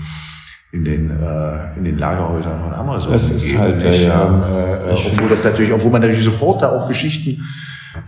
in 0.71 0.83
den, 0.83 1.11
äh, 1.11 1.77
in 1.77 1.83
den 1.83 1.99
Lagerhäusern 1.99 2.59
von 2.63 2.73
Amazon 2.73 3.11
das 3.11 3.27
gegeben. 3.27 3.45
Ist 3.45 3.57
halt, 3.59 3.83
nicht? 3.83 4.01
Ja, 4.01 4.25
ähm, 4.25 4.89
äh, 4.89 5.11
obwohl 5.11 5.29
das 5.29 5.43
natürlich, 5.43 5.71
obwohl 5.71 5.91
man 5.91 6.01
natürlich 6.01 6.25
sofort 6.25 6.63
da 6.63 6.71
auch 6.71 6.87
Geschichten 6.87 7.39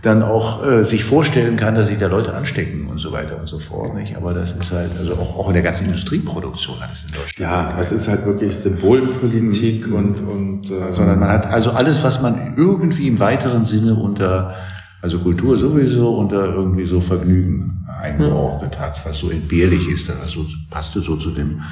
dann 0.02 0.22
auch 0.22 0.64
äh, 0.64 0.84
sich 0.84 1.04
vorstellen 1.04 1.56
kann, 1.56 1.74
dass 1.74 1.88
sich 1.88 1.98
da 1.98 2.06
Leute 2.06 2.34
anstecken 2.34 2.88
und 2.88 2.98
so 2.98 3.12
weiter 3.12 3.38
und 3.38 3.46
so 3.46 3.58
fort. 3.58 3.94
Nicht? 3.94 4.16
Aber 4.16 4.34
das 4.34 4.52
ist 4.52 4.70
halt, 4.70 4.90
also 4.98 5.14
auch, 5.14 5.38
auch 5.38 5.48
in 5.48 5.54
der 5.54 5.62
ganzen 5.62 5.86
Industrieproduktion 5.86 6.80
hat 6.80 6.90
es 6.92 7.04
in 7.04 7.12
Deutschland. 7.12 7.38
Ja, 7.38 7.78
es 7.78 7.92
ist 7.92 8.08
halt 8.08 8.24
wirklich 8.24 8.56
Symbolpolitik 8.56 9.86
mhm. 9.86 9.94
und, 9.94 10.20
und 10.20 10.70
äh, 10.70 10.92
sondern 10.92 11.18
man 11.18 11.28
hat 11.28 11.46
also 11.46 11.70
alles, 11.70 12.02
was 12.02 12.22
man 12.22 12.54
irgendwie 12.56 13.08
im 13.08 13.18
weiteren 13.18 13.64
Sinne 13.64 13.94
unter 13.94 14.54
also 15.02 15.18
Kultur 15.18 15.56
sowieso 15.56 16.16
unter 16.16 16.54
irgendwie 16.54 16.86
so 16.86 17.00
Vergnügen 17.00 17.86
eingeordnet 18.00 18.78
hat, 18.78 19.04
was 19.06 19.18
so 19.18 19.30
entbehrlich 19.30 19.88
ist, 19.88 20.08
das 20.08 20.30
so, 20.30 20.46
passte 20.68 21.00
so 21.00 21.16
zu 21.16 21.30
dem 21.30 21.62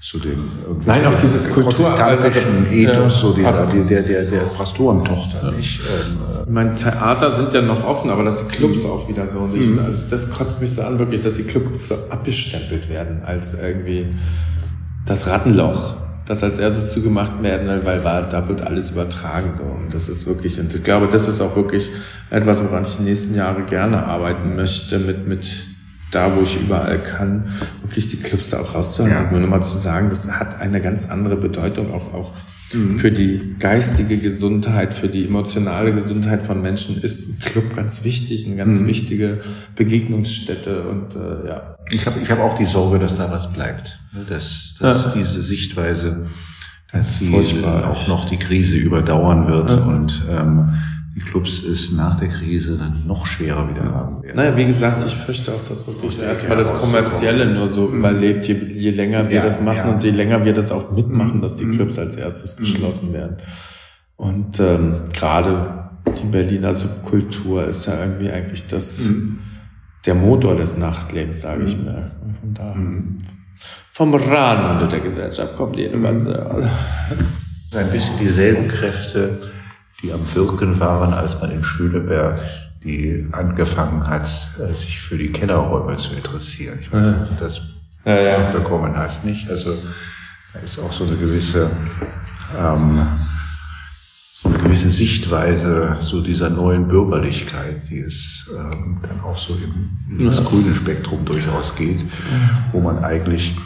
zu 0.00 0.18
dem 0.20 0.48
Nein, 0.86 1.04
auch 1.06 1.14
dieses 1.14 1.48
protestantischen 1.48 2.70
Ethos, 2.70 2.96
ja, 2.96 3.10
so 3.20 3.32
dieser, 3.32 3.48
also, 3.48 3.82
der, 3.82 4.02
der, 4.02 4.24
der 4.24 4.40
Pastorentochter, 4.56 5.48
ja. 5.48 5.50
nicht? 5.50 5.80
Ähm, 5.80 6.18
äh, 6.46 6.50
mein 6.50 6.76
Theater 6.76 7.34
sind 7.34 7.52
ja 7.52 7.62
noch 7.62 7.84
offen, 7.84 8.10
aber 8.10 8.22
dass 8.22 8.46
die 8.46 8.56
Clubs 8.56 8.84
auch 8.84 9.08
wieder 9.08 9.26
so, 9.26 9.40
und 9.40 9.56
ich, 9.56 9.66
mhm. 9.66 9.80
also 9.80 9.98
das 10.08 10.30
kotzt 10.30 10.60
mich 10.60 10.72
so 10.72 10.82
an, 10.82 10.98
wirklich, 11.00 11.22
dass 11.22 11.34
die 11.34 11.42
Clubs 11.42 11.88
so 11.88 11.96
abgestempelt 12.10 12.88
werden, 12.88 13.22
als 13.24 13.60
irgendwie 13.60 14.06
das 15.04 15.26
Rattenloch, 15.26 15.96
das 16.26 16.44
als 16.44 16.58
erstes 16.58 16.92
zugemacht 16.92 17.42
werden, 17.42 17.84
weil 17.84 18.00
da 18.00 18.46
wird 18.46 18.62
alles 18.62 18.90
übertragen, 18.90 19.54
so. 19.56 19.64
Und 19.64 19.92
das 19.92 20.08
ist 20.08 20.26
wirklich, 20.26 20.60
und 20.60 20.72
ich 20.72 20.84
glaube, 20.84 21.08
das 21.08 21.26
ist 21.26 21.40
auch 21.40 21.56
wirklich 21.56 21.88
etwas, 22.30 22.62
woran 22.62 22.82
ich 22.84 22.96
die 22.98 23.02
nächsten 23.02 23.34
Jahre 23.34 23.62
gerne 23.62 24.04
arbeiten 24.04 24.54
möchte, 24.54 24.98
mit, 24.98 25.26
mit, 25.26 25.48
da, 26.10 26.34
wo 26.36 26.42
ich 26.42 26.60
überall 26.60 26.98
kann, 26.98 27.44
wirklich 27.82 28.08
die 28.08 28.16
Clubs 28.16 28.50
da 28.50 28.60
auch 28.60 28.74
rauszuhalten. 28.74 29.26
Ja. 29.26 29.30
Nur 29.30 29.40
nochmal 29.40 29.62
zu 29.62 29.78
sagen, 29.78 30.08
das 30.08 30.30
hat 30.30 30.60
eine 30.60 30.80
ganz 30.80 31.08
andere 31.10 31.36
Bedeutung 31.36 31.92
auch, 31.92 32.14
auch 32.14 32.32
mhm. 32.72 32.98
für 32.98 33.12
die 33.12 33.56
geistige 33.58 34.16
Gesundheit, 34.16 34.94
für 34.94 35.08
die 35.08 35.26
emotionale 35.26 35.94
Gesundheit 35.94 36.42
von 36.42 36.62
Menschen 36.62 37.00
ist 37.02 37.28
ein 37.28 37.38
Club 37.38 37.74
ganz 37.74 38.04
wichtig, 38.04 38.46
eine 38.46 38.56
ganz 38.56 38.80
mhm. 38.80 38.86
wichtige 38.86 39.40
Begegnungsstätte 39.76 40.88
und 40.88 41.14
äh, 41.14 41.48
ja. 41.48 41.76
Ich 41.90 42.06
habe 42.06 42.20
ich 42.20 42.30
hab 42.30 42.40
auch 42.40 42.56
die 42.58 42.66
Sorge, 42.66 42.98
dass 42.98 43.16
da 43.16 43.30
was 43.30 43.52
bleibt, 43.52 43.98
ne, 44.12 44.22
dass, 44.28 44.76
dass 44.80 45.06
ja. 45.06 45.12
diese 45.20 45.42
Sichtweise, 45.42 46.26
dass 46.92 47.18
die 47.18 47.34
auch 47.64 48.08
noch 48.08 48.28
die 48.28 48.38
Krise 48.38 48.76
überdauern 48.76 49.46
wird 49.46 49.70
ja. 49.70 49.76
und 49.76 50.22
ähm, 50.30 50.74
Clubs 51.18 51.62
es 51.64 51.92
nach 51.92 52.18
der 52.18 52.28
Krise 52.28 52.76
dann 52.76 53.06
noch 53.06 53.26
schwerer 53.26 53.68
wieder 53.68 53.84
haben 53.84 54.22
werden. 54.22 54.36
Naja, 54.36 54.56
wie 54.56 54.66
gesagt, 54.66 55.04
ich 55.06 55.14
fürchte 55.14 55.52
auch, 55.52 55.68
dass 55.68 55.86
wirklich 55.86 56.20
erstmal 56.20 56.56
das 56.56 56.76
Kommerzielle 56.78 57.46
nur 57.46 57.66
so 57.66 57.88
mhm. 57.88 57.98
überlebt, 57.98 58.46
je, 58.46 58.54
je 58.54 58.90
länger 58.90 59.28
wir 59.28 59.36
ja, 59.36 59.42
das 59.42 59.60
machen 59.60 59.76
ja. 59.76 59.90
und 59.90 60.02
je 60.02 60.10
länger 60.10 60.44
wir 60.44 60.52
das 60.52 60.72
auch 60.72 60.92
mitmachen, 60.92 61.40
dass 61.40 61.56
die 61.56 61.64
mhm. 61.64 61.72
Clubs 61.72 61.98
als 61.98 62.16
erstes 62.16 62.56
mhm. 62.56 62.64
geschlossen 62.64 63.12
werden. 63.12 63.36
Und 64.16 64.60
ähm, 64.60 65.04
gerade 65.12 65.90
die 66.20 66.26
Berliner 66.26 66.72
Subkultur 66.72 67.66
ist 67.68 67.86
ja 67.86 68.00
irgendwie 68.00 68.30
eigentlich 68.30 68.66
das 68.66 69.04
mhm. 69.04 69.38
der 70.06 70.14
Motor 70.14 70.56
des 70.56 70.76
Nachtlebens, 70.76 71.40
sage 71.40 71.64
ich 71.64 71.76
mir. 71.76 72.10
Von 72.40 72.54
da. 72.54 72.76
Vom 73.92 74.14
Rande 74.14 74.86
der 74.88 75.00
Gesellschaft 75.00 75.56
kommt 75.56 75.76
die 75.76 75.84
Innovation. 75.84 76.68
Ein 77.74 77.90
bisschen 77.90 78.18
dieselben 78.20 78.66
Kräfte 78.68 79.38
die 80.02 80.12
am 80.12 80.20
Wirken 80.34 80.78
waren, 80.78 81.12
als 81.12 81.40
man 81.40 81.50
in 81.50 81.64
Schöneberg 81.64 82.44
die 82.84 83.26
angefangen 83.32 84.06
hat, 84.06 84.28
äh, 84.60 84.72
sich 84.74 85.00
für 85.00 85.18
die 85.18 85.32
Kellerräume 85.32 85.96
zu 85.96 86.14
interessieren. 86.14 86.78
Ich 86.80 86.92
weiß 86.92 87.06
nicht, 87.06 87.20
ob 87.22 87.28
du 87.28 87.44
das 87.44 87.60
ja, 88.04 88.16
ja. 88.20 88.50
bekommen 88.50 88.96
hast, 88.96 89.24
nicht? 89.24 89.50
Also 89.50 89.76
da 90.52 90.60
ist 90.60 90.78
auch 90.78 90.92
so 90.92 91.04
eine 91.04 91.16
gewisse 91.16 91.70
ähm, 92.56 93.06
so 94.40 94.48
eine 94.48 94.58
gewisse 94.58 94.90
Sichtweise 94.90 95.96
so 95.98 96.22
dieser 96.22 96.50
neuen 96.50 96.86
Bürgerlichkeit, 96.86 97.88
die 97.90 97.98
es 97.98 98.48
ähm, 98.56 99.00
dann 99.02 99.20
auch 99.22 99.36
so 99.36 99.54
im, 99.56 100.24
das 100.24 100.42
grüne 100.44 100.74
Spektrum 100.74 101.24
durchaus 101.24 101.74
geht, 101.74 102.04
wo 102.70 102.80
man 102.80 103.02
eigentlich 103.02 103.56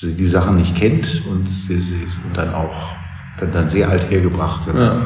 die 0.00 0.26
Sachen 0.26 0.56
nicht 0.56 0.76
kennt 0.76 1.22
und 1.26 1.48
sie, 1.48 1.80
sie 1.80 2.06
und 2.24 2.36
dann 2.36 2.54
auch 2.54 2.92
dann, 3.40 3.50
dann 3.52 3.66
sehr 3.66 3.88
alt 3.88 4.08
hergebracht 4.08 4.66
wird. 4.66 4.76
Ja 4.76 5.00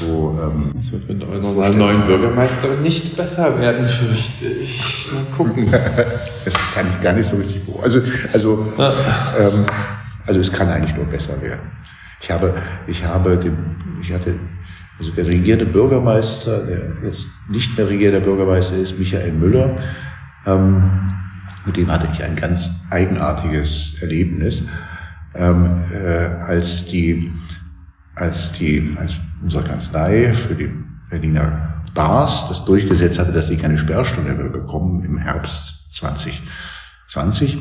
so. 0.00 0.38
Ähm, 0.40 0.72
das 0.74 0.92
wird 0.92 1.08
mit 1.08 1.24
eurer 1.24 1.70
neuen 1.70 2.02
Bürgermeisterin 2.02 2.82
nicht 2.82 3.16
besser 3.16 3.58
werden, 3.58 3.86
fürchte 3.86 4.46
ich. 4.46 5.08
Mal 5.12 5.24
gucken. 5.36 5.70
das 6.44 6.54
kann 6.74 6.88
ich 6.90 7.00
gar 7.00 7.12
nicht 7.12 7.28
so 7.28 7.36
richtig 7.36 7.64
beobachten. 7.64 7.84
Also, 7.84 8.02
also, 8.32 8.72
ja. 8.78 8.92
ähm, 9.38 9.66
also 10.26 10.40
es 10.40 10.52
kann 10.52 10.68
eigentlich 10.68 10.94
nur 10.94 11.06
besser 11.06 11.40
werden. 11.40 11.70
Ich 12.20 12.30
habe, 12.30 12.54
ich 12.86 13.04
habe, 13.04 13.38
ich 14.00 14.12
hatte, 14.12 14.38
also 14.98 15.12
der 15.12 15.26
regierte 15.26 15.66
Bürgermeister, 15.66 16.66
der 16.66 16.92
jetzt 17.04 17.28
nicht 17.48 17.76
mehr 17.76 17.88
regierender 17.88 18.20
Bürgermeister 18.20 18.76
ist, 18.76 18.98
Michael 18.98 19.32
Müller. 19.32 19.78
Ähm, 20.44 20.90
mit 21.64 21.76
dem 21.76 21.90
hatte 21.90 22.08
ich 22.12 22.22
ein 22.22 22.36
ganz 22.36 22.70
eigenartiges 22.90 24.02
Erlebnis, 24.02 24.62
ähm, 25.34 25.82
äh, 25.92 26.42
als 26.42 26.86
die 26.86 27.30
als 28.18 28.52
die, 28.52 28.96
als 28.98 29.16
unsere 29.42 29.64
Kanzlei 29.64 30.32
für 30.32 30.54
die 30.54 30.70
Berliner 31.10 31.82
Bars 31.94 32.48
das 32.48 32.64
durchgesetzt 32.64 33.18
hatte, 33.18 33.32
dass 33.32 33.48
sie 33.48 33.56
keine 33.56 33.78
Sperrstunde 33.78 34.34
mehr 34.34 34.50
bekommen 34.50 35.02
im 35.02 35.18
Herbst 35.18 35.90
2020, 35.90 37.58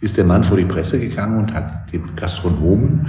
ist 0.00 0.16
der 0.16 0.24
Mann 0.24 0.44
vor 0.44 0.56
die 0.56 0.64
Presse 0.64 1.00
gegangen 1.00 1.38
und 1.38 1.54
hat 1.54 1.92
dem 1.92 2.14
Gastronomen 2.14 3.08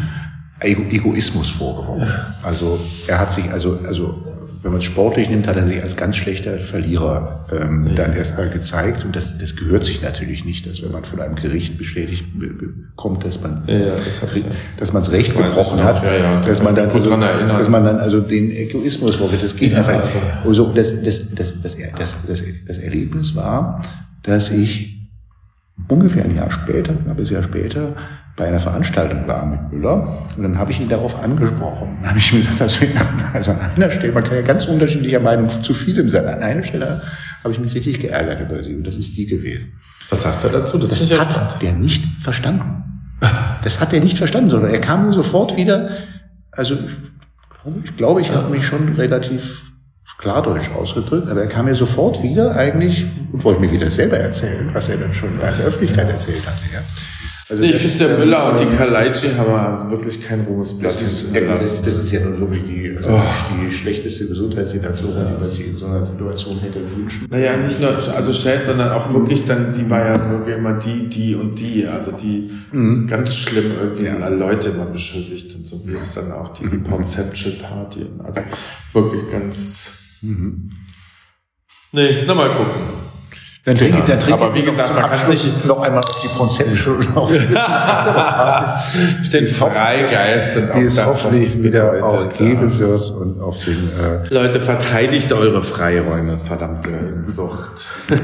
Ego 0.59 0.83
Egoismus 0.83 1.49
vorgeworfen. 1.49 2.21
Also 2.41 2.79
er 3.07 3.19
hat 3.19 3.31
sich, 3.31 3.51
also, 3.51 3.79
also 3.85 4.32
wenn 4.63 4.71
man 4.71 4.79
es 4.79 4.85
sportlich 4.85 5.29
nimmt, 5.29 5.45
hat 5.45 5.57
er 5.57 5.67
sich 5.67 5.83
als 5.83 5.97
ganz 5.97 6.15
schlechter 6.15 6.57
Verlierer 6.59 7.45
ähm, 7.51 7.87
ja. 7.87 7.95
dann 7.95 8.13
erstmal 8.13 8.49
gezeigt. 8.49 9.03
Und 9.03 9.13
das, 9.13 9.37
das 9.37 9.57
gehört 9.57 9.83
sich 9.83 10.01
natürlich 10.01 10.45
nicht, 10.45 10.65
dass 10.65 10.81
wenn 10.81 10.91
man 10.91 11.03
von 11.03 11.19
einem 11.19 11.35
Gericht 11.35 11.77
bestätigt 11.77 12.23
bekommt, 12.33 13.25
dass 13.25 13.41
man 13.41 13.63
ja, 13.67 13.95
das 13.95 14.21
dass 14.77 14.93
man 14.93 15.01
das 15.03 15.11
Recht 15.11 15.35
gebrochen 15.35 15.83
hat, 15.83 16.01
ja, 16.03 16.39
dass 16.39 16.63
man 16.63 16.75
dann 16.75 16.89
also, 16.89 17.09
dass 17.09 17.69
man 17.69 17.83
dann 17.83 17.97
also 17.97 18.21
den 18.21 18.51
Egoismus 18.51 19.15
vorwirft. 19.15 19.43
Das 19.43 19.55
geht 19.55 19.75
einfach. 19.75 20.01
Also, 20.45 20.67
also 20.67 20.73
das, 20.73 21.03
das, 21.03 21.29
das, 21.35 21.61
das, 21.61 21.77
das, 21.97 22.15
das, 22.25 22.43
das 22.65 22.77
Erlebnis 22.77 23.35
war, 23.35 23.81
dass 24.23 24.49
ich 24.49 25.01
ungefähr 25.89 26.23
ein 26.23 26.35
Jahr 26.35 26.51
später, 26.51 26.93
ein 26.93 27.03
knappes 27.03 27.29
Jahr 27.29 27.43
später, 27.43 27.95
bei 28.35 28.47
einer 28.47 28.59
Veranstaltung 28.59 29.27
war 29.27 29.45
mit 29.45 29.71
Müller. 29.71 30.07
Und 30.35 30.43
dann 30.43 30.57
habe 30.57 30.71
ich 30.71 30.79
ihn 30.79 30.89
darauf 30.89 31.21
angesprochen. 31.21 31.97
Dann 32.01 32.09
habe 32.09 32.19
ich 32.19 32.31
ihm 32.33 32.39
gesagt, 32.39 32.61
also, 32.61 32.85
also 33.33 33.51
an 33.51 33.59
einer 33.75 33.91
Stelle, 33.91 34.11
man 34.11 34.23
kann 34.23 34.35
ja 34.35 34.41
ganz 34.41 34.65
unterschiedlicher 34.65 35.19
Meinung 35.19 35.49
zu 35.61 35.73
vielem 35.73 36.09
sein. 36.09 36.25
An 36.25 36.41
einer 36.41 36.63
Stelle 36.63 37.01
habe 37.43 37.53
ich 37.53 37.59
mich 37.59 37.75
richtig 37.75 37.99
geärgert 37.99 38.41
über 38.41 38.63
sie 38.63 38.75
und 38.75 38.87
das 38.87 38.95
ist 38.95 39.15
die 39.17 39.27
gewesen. 39.27 39.73
Was 40.09 40.21
sagt 40.23 40.43
er 40.43 40.49
dazu? 40.49 40.77
Das, 40.77 40.89
das 40.89 41.11
hat 41.19 41.31
spannend. 41.31 41.61
der 41.61 41.73
nicht 41.73 42.03
verstanden. 42.21 42.83
Das 43.63 43.79
hat 43.79 43.93
er 43.93 44.01
nicht 44.01 44.17
verstanden, 44.17 44.49
sondern 44.49 44.73
er 44.73 44.81
kam 44.81 45.13
sofort 45.13 45.55
wieder, 45.55 45.89
also 46.51 46.75
ich 47.85 47.95
glaube, 47.95 48.19
ich 48.19 48.29
habe 48.31 48.49
mich 48.49 48.65
schon 48.65 48.95
relativ 48.95 49.71
klardeutsch 50.17 50.69
ausgedrückt, 50.71 51.29
aber 51.29 51.43
er 51.43 51.47
kam 51.47 51.65
mir 51.65 51.75
sofort 51.75 52.21
wieder 52.21 52.57
eigentlich 52.57 53.05
und 53.31 53.41
wollte 53.45 53.61
mir 53.61 53.71
wieder 53.71 53.89
selber 53.89 54.17
erzählen, 54.17 54.69
was 54.73 54.89
er 54.89 54.97
dann 54.97 55.13
schon 55.13 55.33
in 55.33 55.39
der 55.39 55.49
Öffentlichkeit 55.65 56.09
erzählt 56.09 56.45
hatte. 56.45 56.59
Ja. 56.73 56.81
Also 57.49 57.61
ich 57.61 57.75
finde, 57.75 58.07
der 58.07 58.17
Müller 58.19 58.51
und 58.51 58.59
die 58.59 58.77
Kalaitschi 58.77 59.27
haben 59.37 59.91
wirklich 59.91 60.21
kein 60.21 60.41
ruhiges 60.45 60.79
Blatt. 60.79 60.95
Das, 60.95 61.01
ist, 61.01 61.35
das, 61.35 61.81
das 61.81 61.97
ist 61.97 62.11
ja 62.11 62.21
nun 62.21 62.39
wirklich 62.39 62.63
die, 62.63 62.95
also 62.95 63.09
oh. 63.09 63.21
die 63.53 63.71
schlechteste 63.71 64.27
Gesundheitssituation, 64.27 65.11
die 65.11 65.41
man 65.41 65.51
sich 65.51 65.67
in 65.67 65.75
so 65.75 65.85
einer 65.87 66.03
Situation 66.05 66.59
hätte 66.59 66.79
wünschen. 66.89 67.27
Naja, 67.29 67.57
nicht 67.57 67.81
nur 67.81 67.89
also 67.89 68.31
Shell, 68.31 68.63
sondern 68.63 68.93
auch 68.93 69.13
wirklich 69.13 69.45
dann, 69.45 69.71
die 69.71 69.89
war 69.89 70.05
ja 70.05 70.31
wirklich 70.31 70.55
immer 70.55 70.79
die, 70.79 71.09
die 71.09 71.35
und 71.35 71.59
die, 71.59 71.85
also 71.85 72.13
die 72.13 72.49
mhm. 72.71 73.07
ganz 73.07 73.35
schlimm 73.35 73.71
irgendwie 73.77 74.05
ja. 74.05 74.27
Leute 74.29 74.69
immer 74.69 74.85
beschuldigt 74.85 75.53
und 75.55 75.67
so 75.67 75.85
wie 75.85 75.95
es 75.95 76.13
dann 76.13 76.31
auch 76.31 76.49
die 76.53 76.63
mhm. 76.63 76.85
Conceptual 76.85 77.55
Party. 77.55 78.05
Also 78.23 78.41
wirklich 78.93 79.29
ganz. 79.29 79.91
Mhm. 80.21 80.69
Nee, 81.91 82.25
nochmal 82.25 82.51
gucken. 82.55 83.12
Dann 83.65 83.77
trinke 83.77 83.93
genau. 83.95 84.07
dann 84.07 84.19
trinke 84.19 84.43
Aber 84.43 84.53
wie 84.55 84.63
gesagt, 84.63 84.93
man 84.93 85.09
kann 85.09 85.29
nicht 85.29 85.65
noch 85.65 85.79
einmal 85.81 86.03
auf 86.03 86.21
die 86.21 86.27
Conceptual 86.37 86.97
auf 87.15 87.31
den 89.31 89.47
Freigeist 89.47 90.57
und 90.57 90.71
auf 90.71 90.83
das, 90.83 91.05
hoffentlich 91.05 91.49
was 91.49 91.55
es 91.55 91.63
wieder 91.63 92.03
auch 92.03 92.33
geben 92.33 92.77
wird 92.77 93.09
und 93.11 93.39
auf 93.41 93.63
den 93.63 93.89
äh 93.89 94.33
Leute 94.33 94.59
verteidigt 94.59 95.31
eure 95.31 95.63
Freiräume, 95.63 96.37
verdammte 96.37 96.89
Sucht. 97.27 97.87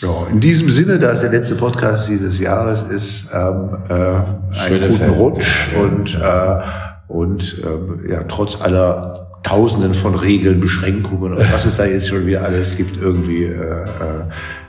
ja, 0.00 0.26
in 0.28 0.40
diesem 0.40 0.68
Sinne, 0.68 0.98
da 0.98 1.12
es 1.12 1.20
der 1.20 1.30
letzte 1.30 1.54
Podcast 1.54 2.08
dieses 2.08 2.40
Jahres 2.40 2.82
ist, 2.90 3.28
ähm, 3.32 3.76
äh, 3.88 3.92
einen 3.92 4.80
guten 4.80 4.92
Fest. 4.92 5.20
Rutsch 5.20 5.72
und 5.76 6.18
äh, 6.20 6.62
und 7.06 7.62
äh, 7.62 8.10
ja 8.10 8.24
trotz 8.24 8.60
aller 8.60 9.31
Tausenden 9.42 9.94
von 9.94 10.14
Regeln, 10.14 10.60
Beschränkungen 10.60 11.34
und 11.34 11.52
was 11.52 11.64
es 11.64 11.76
da 11.76 11.84
jetzt 11.84 12.08
schon 12.08 12.26
wieder 12.26 12.44
alles 12.44 12.76
gibt, 12.76 12.96
irgendwie 12.96 13.44
äh, 13.44 13.50
äh, 13.50 14.20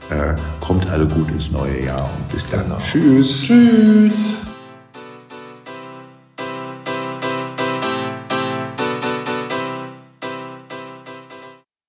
äh 0.09 0.35
kommt 0.59 0.89
alle 0.89 1.05
gut 1.05 1.29
ins 1.31 1.51
neue 1.51 1.85
Jahr 1.85 2.09
und 2.17 2.33
bis 2.33 2.49
dann. 2.49 2.63
Genau. 2.63 2.77
Tschüss. 2.79 3.43
Tschüss. 3.43 4.42